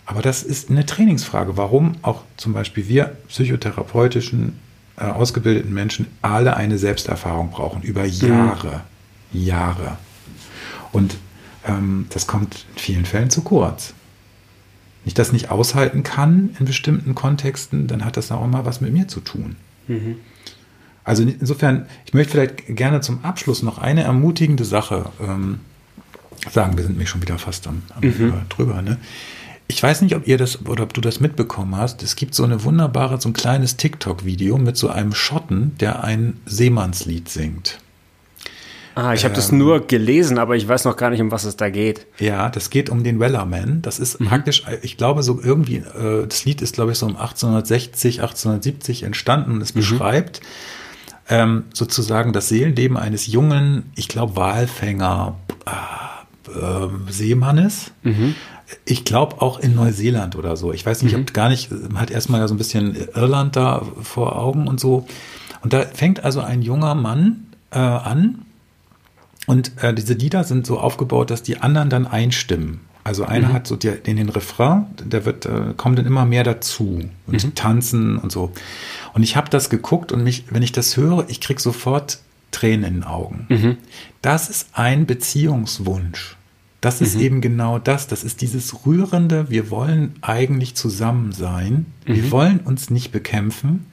Aber 0.06 0.22
das 0.22 0.44
ist 0.44 0.70
eine 0.70 0.86
Trainingsfrage, 0.86 1.56
warum 1.56 1.96
auch 2.02 2.24
zum 2.36 2.52
Beispiel 2.52 2.90
wir 2.90 3.16
psychotherapeutischen, 3.30 4.60
äh, 4.98 5.06
ausgebildeten 5.06 5.74
Menschen 5.74 6.08
alle 6.22 6.58
eine 6.58 6.78
Selbsterfahrung 6.78 7.52
brauchen, 7.52 7.82
über 7.84 8.04
Jahre. 8.04 8.82
Mhm. 9.32 9.46
Jahre. 9.46 9.98
Und 10.92 11.16
ähm, 11.66 12.08
das 12.10 12.28
kommt 12.28 12.66
in 12.76 12.82
vielen 12.82 13.06
Fällen 13.06 13.30
zu 13.30 13.44
kurz 13.44 13.94
ich 15.06 15.14
das 15.14 15.32
nicht 15.32 15.49
aushalten 15.49 16.04
kann 16.04 16.56
in 16.60 16.66
bestimmten 16.66 17.16
Kontexten, 17.16 17.88
dann 17.88 18.06
hat 18.06 18.18
das 18.18 18.32
auch 18.32 18.43
immer 18.43 18.66
was 18.66 18.82
mit 18.82 18.93
mir 18.93 19.08
zu 19.08 19.20
tun. 19.20 19.56
Mhm. 19.88 20.18
Also 21.04 21.24
insofern, 21.24 21.88
ich 22.06 22.14
möchte 22.14 22.34
vielleicht 22.34 22.68
gerne 22.68 23.02
zum 23.02 23.24
Abschluss 23.26 23.64
noch 23.64 23.80
eine 23.80 24.04
ermutigende 24.04 24.66
Sache 24.66 25.10
ähm, 25.20 25.60
sagen. 26.49 26.78
Wir 26.78 26.84
sind 26.84 26.93
nämlich 26.93 27.10
schon 27.10 27.22
wieder 27.22 27.39
fast 27.39 27.68
am, 27.68 27.82
am 27.95 28.08
mhm. 28.08 28.34
drüber. 28.49 28.82
Ne? 28.82 28.97
Ich 29.68 29.82
weiß 29.82 30.02
nicht, 30.02 30.16
ob 30.16 30.28
ihr 30.28 30.38
das 30.38 30.66
oder 30.66 30.84
ob 30.84 30.93
du 30.93 31.02
das 31.02 31.20
mitbekommen 31.20 31.76
hast. 31.76 32.04
Es 32.04 32.16
gibt 32.16 32.36
so 32.36 32.43
eine 32.43 32.64
wunderbare, 32.64 33.20
so 33.20 33.30
ein 33.30 33.34
kleines 33.34 33.78
TikTok-Video 33.78 34.58
mit 34.58 34.78
so 34.78 34.89
einem 34.89 35.14
Schotten, 35.14 35.78
der 35.80 36.04
ein 36.04 36.39
Seemannslied 36.45 37.30
singt. 37.30 37.80
Ah, 38.96 39.14
ich 39.14 39.24
habe 39.24 39.34
ähm, 39.34 39.36
das 39.36 39.52
nur 39.52 39.88
gelesen, 39.88 40.38
aber 40.38 40.56
ich 40.56 40.68
weiß 40.68 40.86
noch 40.86 40.98
gar 40.98 41.10
nicht, 41.10 41.22
um 41.22 41.32
was 41.32 41.44
es 41.46 41.56
da 41.56 41.70
geht. 41.70 42.08
Ja, 42.20 42.50
das 42.50 42.70
geht 42.70 42.89
um 42.89 43.04
den 43.04 43.20
Wellerman. 43.20 43.82
Das 43.82 44.00
ist 44.00 44.20
mhm. 44.20 44.26
praktisch, 44.28 44.64
ich 44.82 44.98
glaube, 44.98 45.24
so 45.24 45.39
irgendwie, 45.42 45.78
äh, 45.78 46.28
das 46.28 46.46
Lied 46.46 46.62
ist, 46.62 46.76
glaube 46.76 46.92
ich, 46.92 46.98
so 46.98 47.06
um 47.06 47.16
1860, 47.16 48.22
1870 48.22 49.04
entstanden 49.04 49.52
und 49.52 49.62
es 49.62 49.74
mhm. 49.74 49.80
beschreibt 49.80 50.42
ähm, 51.30 51.64
sozusagen 51.74 52.34
das 52.34 52.50
Seelenleben 52.50 52.98
eines 52.98 53.28
jungen, 53.28 53.92
ich 53.96 54.10
glaube, 54.10 54.36
Walfänger 54.36 55.36
äh, 55.66 56.02
äh, 56.52 56.89
Seemannes. 57.10 57.92
Mhm. 58.04 58.36
Ich 58.86 59.06
glaube 59.06 59.42
auch 59.42 59.60
in 59.60 59.76
Neuseeland 59.76 60.36
oder 60.36 60.58
so. 60.58 60.74
Ich 60.74 60.86
weiß 60.86 61.02
nicht, 61.04 61.16
Mhm. 61.16 61.22
ob 61.22 61.34
gar 61.34 61.50
nicht, 61.50 61.72
man 61.72 62.00
hat 62.00 62.12
erstmal 62.12 62.42
ja 62.42 62.48
so 62.48 62.54
ein 62.54 62.58
bisschen 62.58 62.96
Irland 63.16 63.56
da 63.56 63.82
vor 64.02 64.38
Augen 64.38 64.68
und 64.68 64.80
so. 64.80 65.08
Und 65.62 65.74
da 65.74 65.82
fängt 65.82 66.24
also 66.24 66.42
ein 66.42 66.62
junger 66.62 66.96
Mann 66.96 67.48
äh, 67.72 67.80
an 67.80 68.46
und 69.48 69.72
äh, 69.84 69.94
diese 69.94 70.14
Lieder 70.14 70.44
sind 70.44 70.66
so 70.68 70.80
aufgebaut, 70.80 71.30
dass 71.32 71.44
die 71.44 71.58
anderen 71.58 71.89
dann 71.89 72.06
einstimmen. 72.08 72.82
Also 73.04 73.26
einer 73.26 73.50
Mhm. 73.50 73.54
hat 73.54 73.68
so 73.68 73.76
die, 73.76 73.89
den, 73.89 74.18
den 74.18 74.30
Refrain, 74.30 74.86
der 75.04 75.26
wird, 75.26 75.48
äh, 75.48 75.74
kommt 75.76 75.98
dann 75.98 76.06
immer 76.06 76.26
mehr 76.26 76.44
dazu 76.44 77.02
und 77.26 77.44
Mhm. 77.44 77.56
tanzen 77.56 78.18
und 78.18 78.32
so. 78.32 78.52
Und 79.14 79.24
ich 79.24 79.36
habe 79.36 79.50
das 79.50 79.70
geguckt 79.72 80.12
und 80.12 80.24
mich, 80.24 80.46
wenn 80.52 80.62
ich 80.62 80.72
das 80.72 80.98
höre, 80.98 81.26
ich 81.28 81.42
krieg 81.42 81.60
sofort 81.60 82.20
Tränen 82.52 82.84
in 82.86 82.94
den 82.98 83.04
Augen. 83.04 83.46
Mhm. 83.50 83.78
Das 84.22 84.50
ist 84.50 84.70
ein 84.74 85.06
Beziehungswunsch. 85.08 86.36
Das 86.80 87.02
ist 87.02 87.16
Mhm. 87.16 87.22
eben 87.22 87.42
genau 87.42 87.80
das. 87.80 88.08
Das 88.08 88.24
ist 88.24 88.42
dieses 88.42 88.86
rührende, 88.86 89.50
wir 89.50 89.70
wollen 89.72 90.16
eigentlich 90.22 90.76
zusammen 90.76 91.32
sein. 91.32 91.88
Mhm. 92.06 92.16
Wir 92.16 92.32
wollen 92.32 92.60
uns 92.60 92.89
nicht 92.92 93.12
bekämpfen 93.12 93.88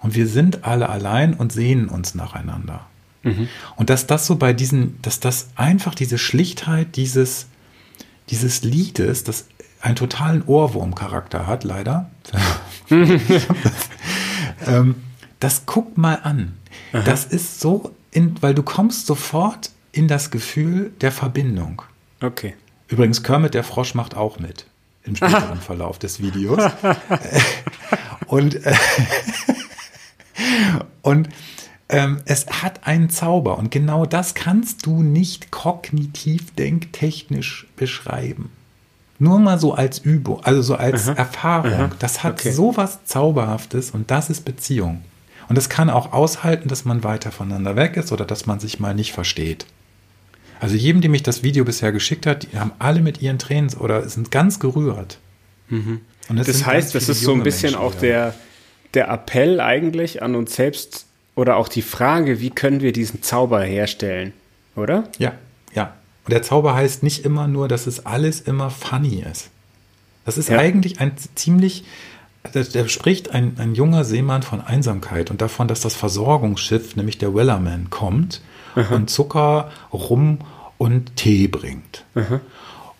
und 0.00 0.14
wir 0.14 0.26
sind 0.26 0.64
alle 0.64 0.88
allein 0.88 1.34
und 1.34 1.52
sehnen 1.52 1.88
uns 1.88 2.14
nacheinander. 2.14 2.86
Mhm. 3.22 3.48
Und 3.76 3.90
dass 3.90 4.06
das 4.06 4.26
so 4.26 4.36
bei 4.36 4.52
diesen, 4.52 5.00
dass 5.02 5.20
das 5.20 5.48
einfach 5.56 5.94
diese 5.94 6.18
Schlichtheit 6.18 6.96
dieses, 6.96 7.46
dieses 8.30 8.62
Liedes, 8.62 9.24
das 9.24 9.46
einen 9.80 9.96
totalen 9.96 10.42
Ohrwurmcharakter 10.42 11.46
hat, 11.46 11.64
leider. 11.64 12.10
ähm, 14.66 14.96
das 15.40 15.62
guck 15.66 15.98
mal 15.98 16.20
an. 16.22 16.56
Das 16.92 17.24
ist 17.24 17.60
so, 17.60 17.94
in, 18.12 18.40
weil 18.42 18.54
du 18.54 18.62
kommst 18.62 19.06
sofort 19.06 19.70
in 19.90 20.06
das 20.08 20.30
Gefühl 20.30 20.92
der 21.00 21.10
Verbindung. 21.10 21.82
Okay. 22.20 22.54
Übrigens, 22.88 23.22
Kermit 23.22 23.54
der 23.54 23.64
Frosch 23.64 23.94
macht 23.94 24.16
auch 24.16 24.38
mit 24.38 24.66
im 25.04 25.16
späteren 25.16 25.60
Verlauf 25.60 25.98
des 25.98 26.20
Videos. 26.20 26.62
und 28.26 28.64
äh, 28.64 28.74
und 31.02 31.28
ähm, 31.92 32.20
es 32.24 32.46
hat 32.62 32.86
einen 32.86 33.10
Zauber 33.10 33.58
und 33.58 33.70
genau 33.70 34.06
das 34.06 34.34
kannst 34.34 34.86
du 34.86 35.02
nicht 35.02 35.50
kognitiv 35.50 36.52
denktechnisch 36.56 37.66
beschreiben. 37.76 38.50
Nur 39.18 39.38
mal 39.38 39.60
so 39.60 39.74
als 39.74 39.98
Übung, 40.00 40.42
also 40.42 40.62
so 40.62 40.74
als 40.74 41.06
Erfahrung. 41.06 41.72
aha, 41.72 41.90
Das 42.00 42.24
hat 42.24 42.40
okay. 42.40 42.50
so 42.50 42.76
was 42.76 43.04
Zauberhaftes 43.04 43.92
und 43.92 44.10
das 44.10 44.30
ist 44.30 44.44
Beziehung. 44.44 45.02
Und 45.48 45.56
das 45.56 45.68
kann 45.68 45.90
auch 45.90 46.12
aushalten, 46.12 46.68
dass 46.68 46.84
man 46.84 47.04
weiter 47.04 47.30
voneinander 47.30 47.76
weg 47.76 47.96
ist 47.96 48.10
oder 48.10 48.24
dass 48.24 48.46
man 48.46 48.58
sich 48.58 48.80
mal 48.80 48.94
nicht 48.94 49.12
versteht. 49.12 49.66
Also 50.60 50.76
jedem, 50.76 51.02
dem 51.02 51.10
mich 51.10 51.22
das 51.22 51.42
Video 51.42 51.64
bisher 51.64 51.92
geschickt 51.92 52.24
hat, 52.24 52.46
die 52.52 52.58
haben 52.58 52.72
alle 52.78 53.00
mit 53.00 53.20
ihren 53.20 53.38
Tränen 53.38 53.72
oder 53.74 54.08
sind 54.08 54.30
ganz 54.30 54.60
gerührt. 54.60 55.18
Und 56.28 56.38
Das 56.38 56.64
heißt, 56.64 56.94
das 56.94 57.08
ist 57.08 57.20
so 57.22 57.32
ein 57.32 57.42
bisschen 57.42 57.72
Menschen 57.72 57.84
auch 57.86 57.94
der, 57.94 58.34
der 58.94 59.08
Appell 59.08 59.60
eigentlich 59.60 60.22
an 60.22 60.34
uns 60.34 60.54
selbst 60.54 61.06
oder 61.34 61.56
auch 61.56 61.68
die 61.68 61.82
Frage, 61.82 62.40
wie 62.40 62.50
können 62.50 62.80
wir 62.80 62.92
diesen 62.92 63.22
Zauber 63.22 63.62
herstellen, 63.62 64.32
oder? 64.76 65.04
Ja, 65.18 65.32
ja. 65.74 65.94
Und 66.24 66.32
der 66.32 66.42
Zauber 66.42 66.74
heißt 66.74 67.02
nicht 67.02 67.24
immer 67.24 67.48
nur, 67.48 67.68
dass 67.68 67.86
es 67.86 68.06
alles 68.06 68.40
immer 68.40 68.70
funny 68.70 69.24
ist. 69.30 69.50
Das 70.24 70.38
ist 70.38 70.48
Ja. 70.50 70.58
eigentlich 70.58 71.00
ein 71.00 71.12
ziemlich, 71.34 71.84
da, 72.52 72.88
spricht 72.88 73.30
ein, 73.32 73.56
ein 73.58 73.74
junger 73.74 74.04
Seemann 74.04 74.42
von 74.42 74.60
Einsamkeit 74.60 75.30
und 75.30 75.40
davon, 75.42 75.66
dass 75.68 75.80
das 75.80 75.94
Versorgungsschiff, 75.96 76.94
nämlich 76.96 77.18
der 77.18 77.34
Wellerman, 77.34 77.88
kommt 77.90 78.40
und 78.90 79.10
Zucker, 79.10 79.70
Rum 79.92 80.38
und 80.78 81.16
Tee 81.16 81.48
bringt. 81.48 82.04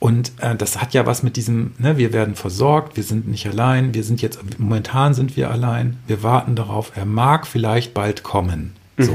Und 0.02 0.32
äh, 0.40 0.56
das 0.56 0.82
hat 0.82 0.94
ja 0.94 1.06
was 1.06 1.22
mit 1.22 1.36
diesem, 1.36 1.74
ne, 1.78 1.96
wir 1.96 2.12
werden 2.12 2.34
versorgt, 2.34 2.96
wir 2.96 3.04
sind 3.04 3.28
nicht 3.28 3.46
allein, 3.46 3.94
wir 3.94 4.02
sind 4.02 4.20
jetzt, 4.20 4.40
momentan 4.58 5.14
sind 5.14 5.36
wir 5.36 5.48
allein, 5.48 5.96
wir 6.08 6.24
warten 6.24 6.56
darauf, 6.56 6.90
er 6.96 7.04
mag 7.04 7.46
vielleicht 7.46 7.94
bald 7.94 8.24
kommen. 8.24 8.72
So. 8.98 9.12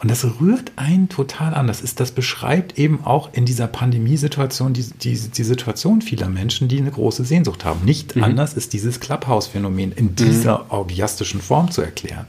Und 0.00 0.10
das 0.10 0.26
rührt 0.38 0.72
einen 0.76 1.08
total 1.08 1.54
an. 1.54 1.68
Das 1.68 1.80
ist, 1.80 2.00
das 2.00 2.12
beschreibt 2.12 2.78
eben 2.78 3.02
auch 3.04 3.30
in 3.32 3.46
dieser 3.46 3.66
Pandemiesituation 3.66 4.74
die, 4.74 4.82
die, 4.82 5.16
die 5.16 5.42
Situation 5.42 6.02
vieler 6.02 6.28
Menschen, 6.28 6.68
die 6.68 6.80
eine 6.80 6.90
große 6.90 7.24
Sehnsucht 7.24 7.64
haben. 7.64 7.82
Nicht 7.86 8.14
anders 8.18 8.52
ist 8.52 8.74
dieses 8.74 9.00
Clubhouse-Phänomen 9.00 9.92
in 9.92 10.14
dieser 10.16 10.70
orgiastischen 10.70 11.40
Form 11.40 11.70
zu 11.70 11.80
erklären. 11.80 12.26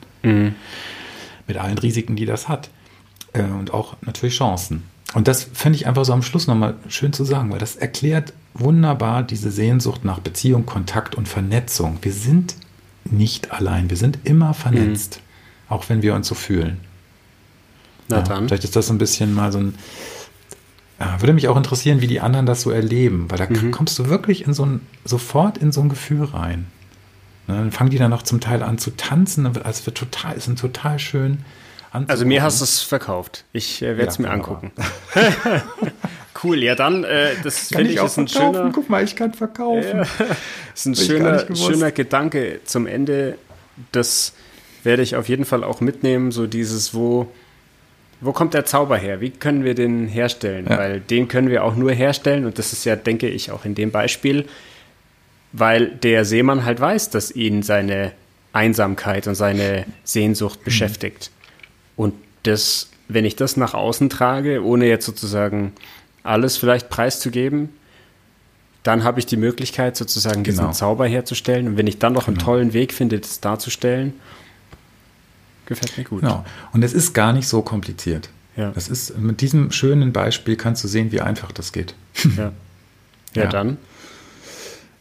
Mit 1.45 1.57
allen 1.57 1.78
Risiken, 1.78 2.15
die 2.15 2.26
das 2.26 2.47
hat. 2.47 2.69
Äh, 3.34 3.43
und 3.43 3.73
auch 3.73 3.97
natürlich 4.01 4.38
Chancen. 4.38 4.84
Und 5.16 5.30
das 5.30 5.45
finde 5.53 5.78
ich 5.78 5.88
einfach 5.88 6.03
so 6.03 6.11
am 6.11 6.22
Schluss 6.22 6.45
nochmal 6.45 6.76
schön 6.89 7.13
zu 7.13 7.24
sagen, 7.24 7.49
weil 7.51 7.57
das 7.57 7.78
erklärt 7.78 8.34
wunderbar 8.53 9.24
diese 9.24 9.49
Sehnsucht 9.49 10.03
nach 10.03 10.20
Beziehung, 10.20 10.66
Kontakt 10.66 11.16
und 11.16 11.28
Vernetzung. 11.28 11.97
Wir 12.01 12.11
sind 12.11 12.55
nicht 13.05 13.51
allein, 13.51 13.89
wir 13.89 13.95
sind 13.97 14.20
immer 14.26 14.53
vernetzt, 14.53 15.22
auch 15.70 15.88
wenn 15.88 16.01
wir 16.01 16.16
uns 16.16 16.28
so 16.28 16.36
fühlen. 16.36 16.82
Na 18.09 18.18
Ja, 18.18 18.24
dann. 18.24 18.47
Vielleicht 18.47 18.66
ist 18.66 18.76
das 18.76 18.88
so 18.88 18.93
ein 18.93 18.97
bisschen 18.97 19.34
mal 19.34 19.51
so 19.53 19.59
ein. 19.59 19.76
Ja, 20.99 21.22
würde 21.22 21.34
mich 21.34 21.47
auch 21.47 21.57
interessieren, 21.57 22.01
wie 22.01 22.07
die 22.07 22.20
anderen 22.22 22.45
das 22.45 22.61
so 22.61 22.72
erleben, 22.72 23.26
weil 23.30 23.38
da 23.38 23.47
Mhm. 23.49 23.72
kommst 23.72 23.97
du 23.99 24.07
wirklich 24.07 24.45
in 24.45 24.53
so 24.53 24.66
ein, 24.66 24.82
sofort 25.05 25.57
in 25.57 25.72
so 25.72 25.82
ein 25.82 25.89
Gefühl 25.89 26.24
rein. 26.26 26.68
Ne, 27.47 27.55
dann 27.55 27.72
fangen 27.72 27.89
die 27.89 27.97
dann 27.97 28.11
noch 28.11 28.24
zum 28.24 28.41
Teil 28.41 28.63
an 28.63 28.78
zu 28.80 28.91
tanzen, 28.91 29.45
also 29.45 29.61
es 29.63 29.86
wird 29.86 29.97
total, 29.97 30.36
es 30.36 30.45
sind 30.45 30.59
total 30.59 30.99
schön 30.99 31.39
anzugucken. 31.95 32.11
Also 32.11 32.25
mir 32.25 32.43
hast 32.43 32.59
du 32.61 32.63
es 32.65 32.81
verkauft. 32.81 33.43
Ich 33.53 33.81
äh, 33.81 33.97
werde 33.97 34.11
es 34.11 34.17
Ja, 34.17 34.23
mir 34.23 34.31
angucken. 34.31 34.71
cool, 36.43 36.61
ja 36.63 36.75
dann, 36.75 37.03
äh, 37.03 37.31
das 37.43 37.69
finde 37.69 37.83
ich 37.85 37.93
ich 37.93 37.99
auch 37.99 38.05
ist 38.05 38.17
ein 38.17 38.27
schöner, 38.27 38.69
Guck 38.73 38.89
mal, 38.89 39.03
ich 39.03 39.15
kann 39.15 39.33
verkaufen. 39.33 40.01
ist 40.75 40.85
ein 40.85 40.95
schöner, 40.95 41.45
schöner 41.55 41.91
Gedanke 41.91 42.59
zum 42.65 42.87
Ende. 42.87 43.37
Das 43.91 44.33
werde 44.83 45.01
ich 45.03 45.15
auf 45.15 45.27
jeden 45.29 45.45
Fall 45.45 45.63
auch 45.63 45.81
mitnehmen, 45.81 46.31
so 46.31 46.45
dieses, 46.47 46.93
wo, 46.93 47.27
wo 48.21 48.31
kommt 48.31 48.53
der 48.53 48.65
Zauber 48.65 48.97
her? 48.97 49.19
Wie 49.21 49.31
können 49.31 49.63
wir 49.63 49.73
den 49.75 50.07
herstellen? 50.07 50.67
Ja. 50.69 50.77
Weil 50.77 50.99
den 50.99 51.27
können 51.27 51.49
wir 51.49 51.63
auch 51.63 51.75
nur 51.75 51.91
herstellen 51.91 52.45
und 52.45 52.57
das 52.59 52.71
ist 52.73 52.85
ja, 52.85 52.95
denke 52.95 53.27
ich, 53.27 53.51
auch 53.51 53.65
in 53.65 53.73
dem 53.75 53.91
Beispiel, 53.91 54.45
weil 55.53 55.87
der 55.87 56.25
Seemann 56.25 56.65
halt 56.65 56.79
weiß, 56.79 57.09
dass 57.09 57.31
ihn 57.31 57.63
seine 57.63 58.11
Einsamkeit 58.53 59.27
und 59.27 59.35
seine 59.35 59.85
Sehnsucht 60.03 60.59
Mhm. 60.59 60.63
beschäftigt. 60.65 61.31
Und 61.95 62.13
das, 62.43 62.89
wenn 63.07 63.25
ich 63.25 63.35
das 63.35 63.57
nach 63.57 63.73
außen 63.73 64.09
trage, 64.09 64.63
ohne 64.63 64.85
jetzt 64.87 65.05
sozusagen 65.05 65.73
alles 66.23 66.57
vielleicht 66.57 66.89
preiszugeben, 66.89 67.69
dann 68.83 69.03
habe 69.03 69.19
ich 69.19 69.25
die 69.25 69.37
Möglichkeit, 69.37 69.97
sozusagen 69.97 70.43
diesen 70.43 70.61
Genau. 70.61 70.71
Zauber 70.73 71.07
herzustellen. 71.07 71.67
Und 71.67 71.77
wenn 71.77 71.87
ich 71.87 71.97
dann 71.99 72.13
noch 72.13 72.27
einen 72.27 72.37
Genau. 72.37 72.45
tollen 72.45 72.73
Weg 72.73 72.93
finde, 72.93 73.19
das 73.19 73.39
darzustellen, 73.39 74.13
gefällt 75.65 75.97
mir 75.97 76.03
gut. 76.03 76.21
Genau. 76.21 76.45
Und 76.73 76.83
es 76.83 76.93
ist 76.93 77.13
gar 77.13 77.33
nicht 77.33 77.47
so 77.47 77.61
kompliziert. 77.61 78.29
Ja. 78.55 78.71
Das 78.71 78.87
ist, 78.87 79.17
mit 79.17 79.41
diesem 79.41 79.71
schönen 79.71 80.13
Beispiel 80.13 80.55
kannst 80.55 80.83
du 80.83 80.87
sehen, 80.87 81.11
wie 81.11 81.21
einfach 81.21 81.51
das 81.51 81.71
geht. 81.71 81.95
Ja. 82.37 82.51
Ja, 83.33 83.43
Ja. 83.43 83.49
dann. 83.49 83.77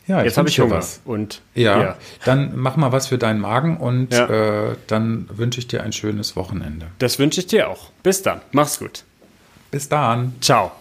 Ja, 0.06 0.22
Jetzt 0.22 0.36
habe 0.36 0.48
ich 0.50 0.60
Hunger. 0.60 0.76
was. 0.76 1.00
Und 1.06 1.40
Ja, 1.54 1.96
dann 2.26 2.52
mach 2.56 2.76
mal 2.76 2.92
was 2.92 3.06
für 3.08 3.16
deinen 3.18 3.40
Magen 3.40 3.78
und 3.78 4.12
Ja. 4.12 4.70
äh, 4.70 4.76
dann 4.86 5.28
wünsche 5.32 5.58
ich 5.60 5.66
dir 5.66 5.82
ein 5.82 5.92
schönes 5.92 6.36
Wochenende. 6.36 6.86
das 6.98 7.18
wünsche 7.18 7.40
ich 7.40 7.46
dir 7.46 7.68
auch. 7.70 7.90
Bis 8.02 8.22
dann. 8.22 8.40
Mach's 8.52 8.78
gut. 8.78 9.04
Bis 9.70 9.88
dann. 9.88 10.34
Ciao. 10.40 10.72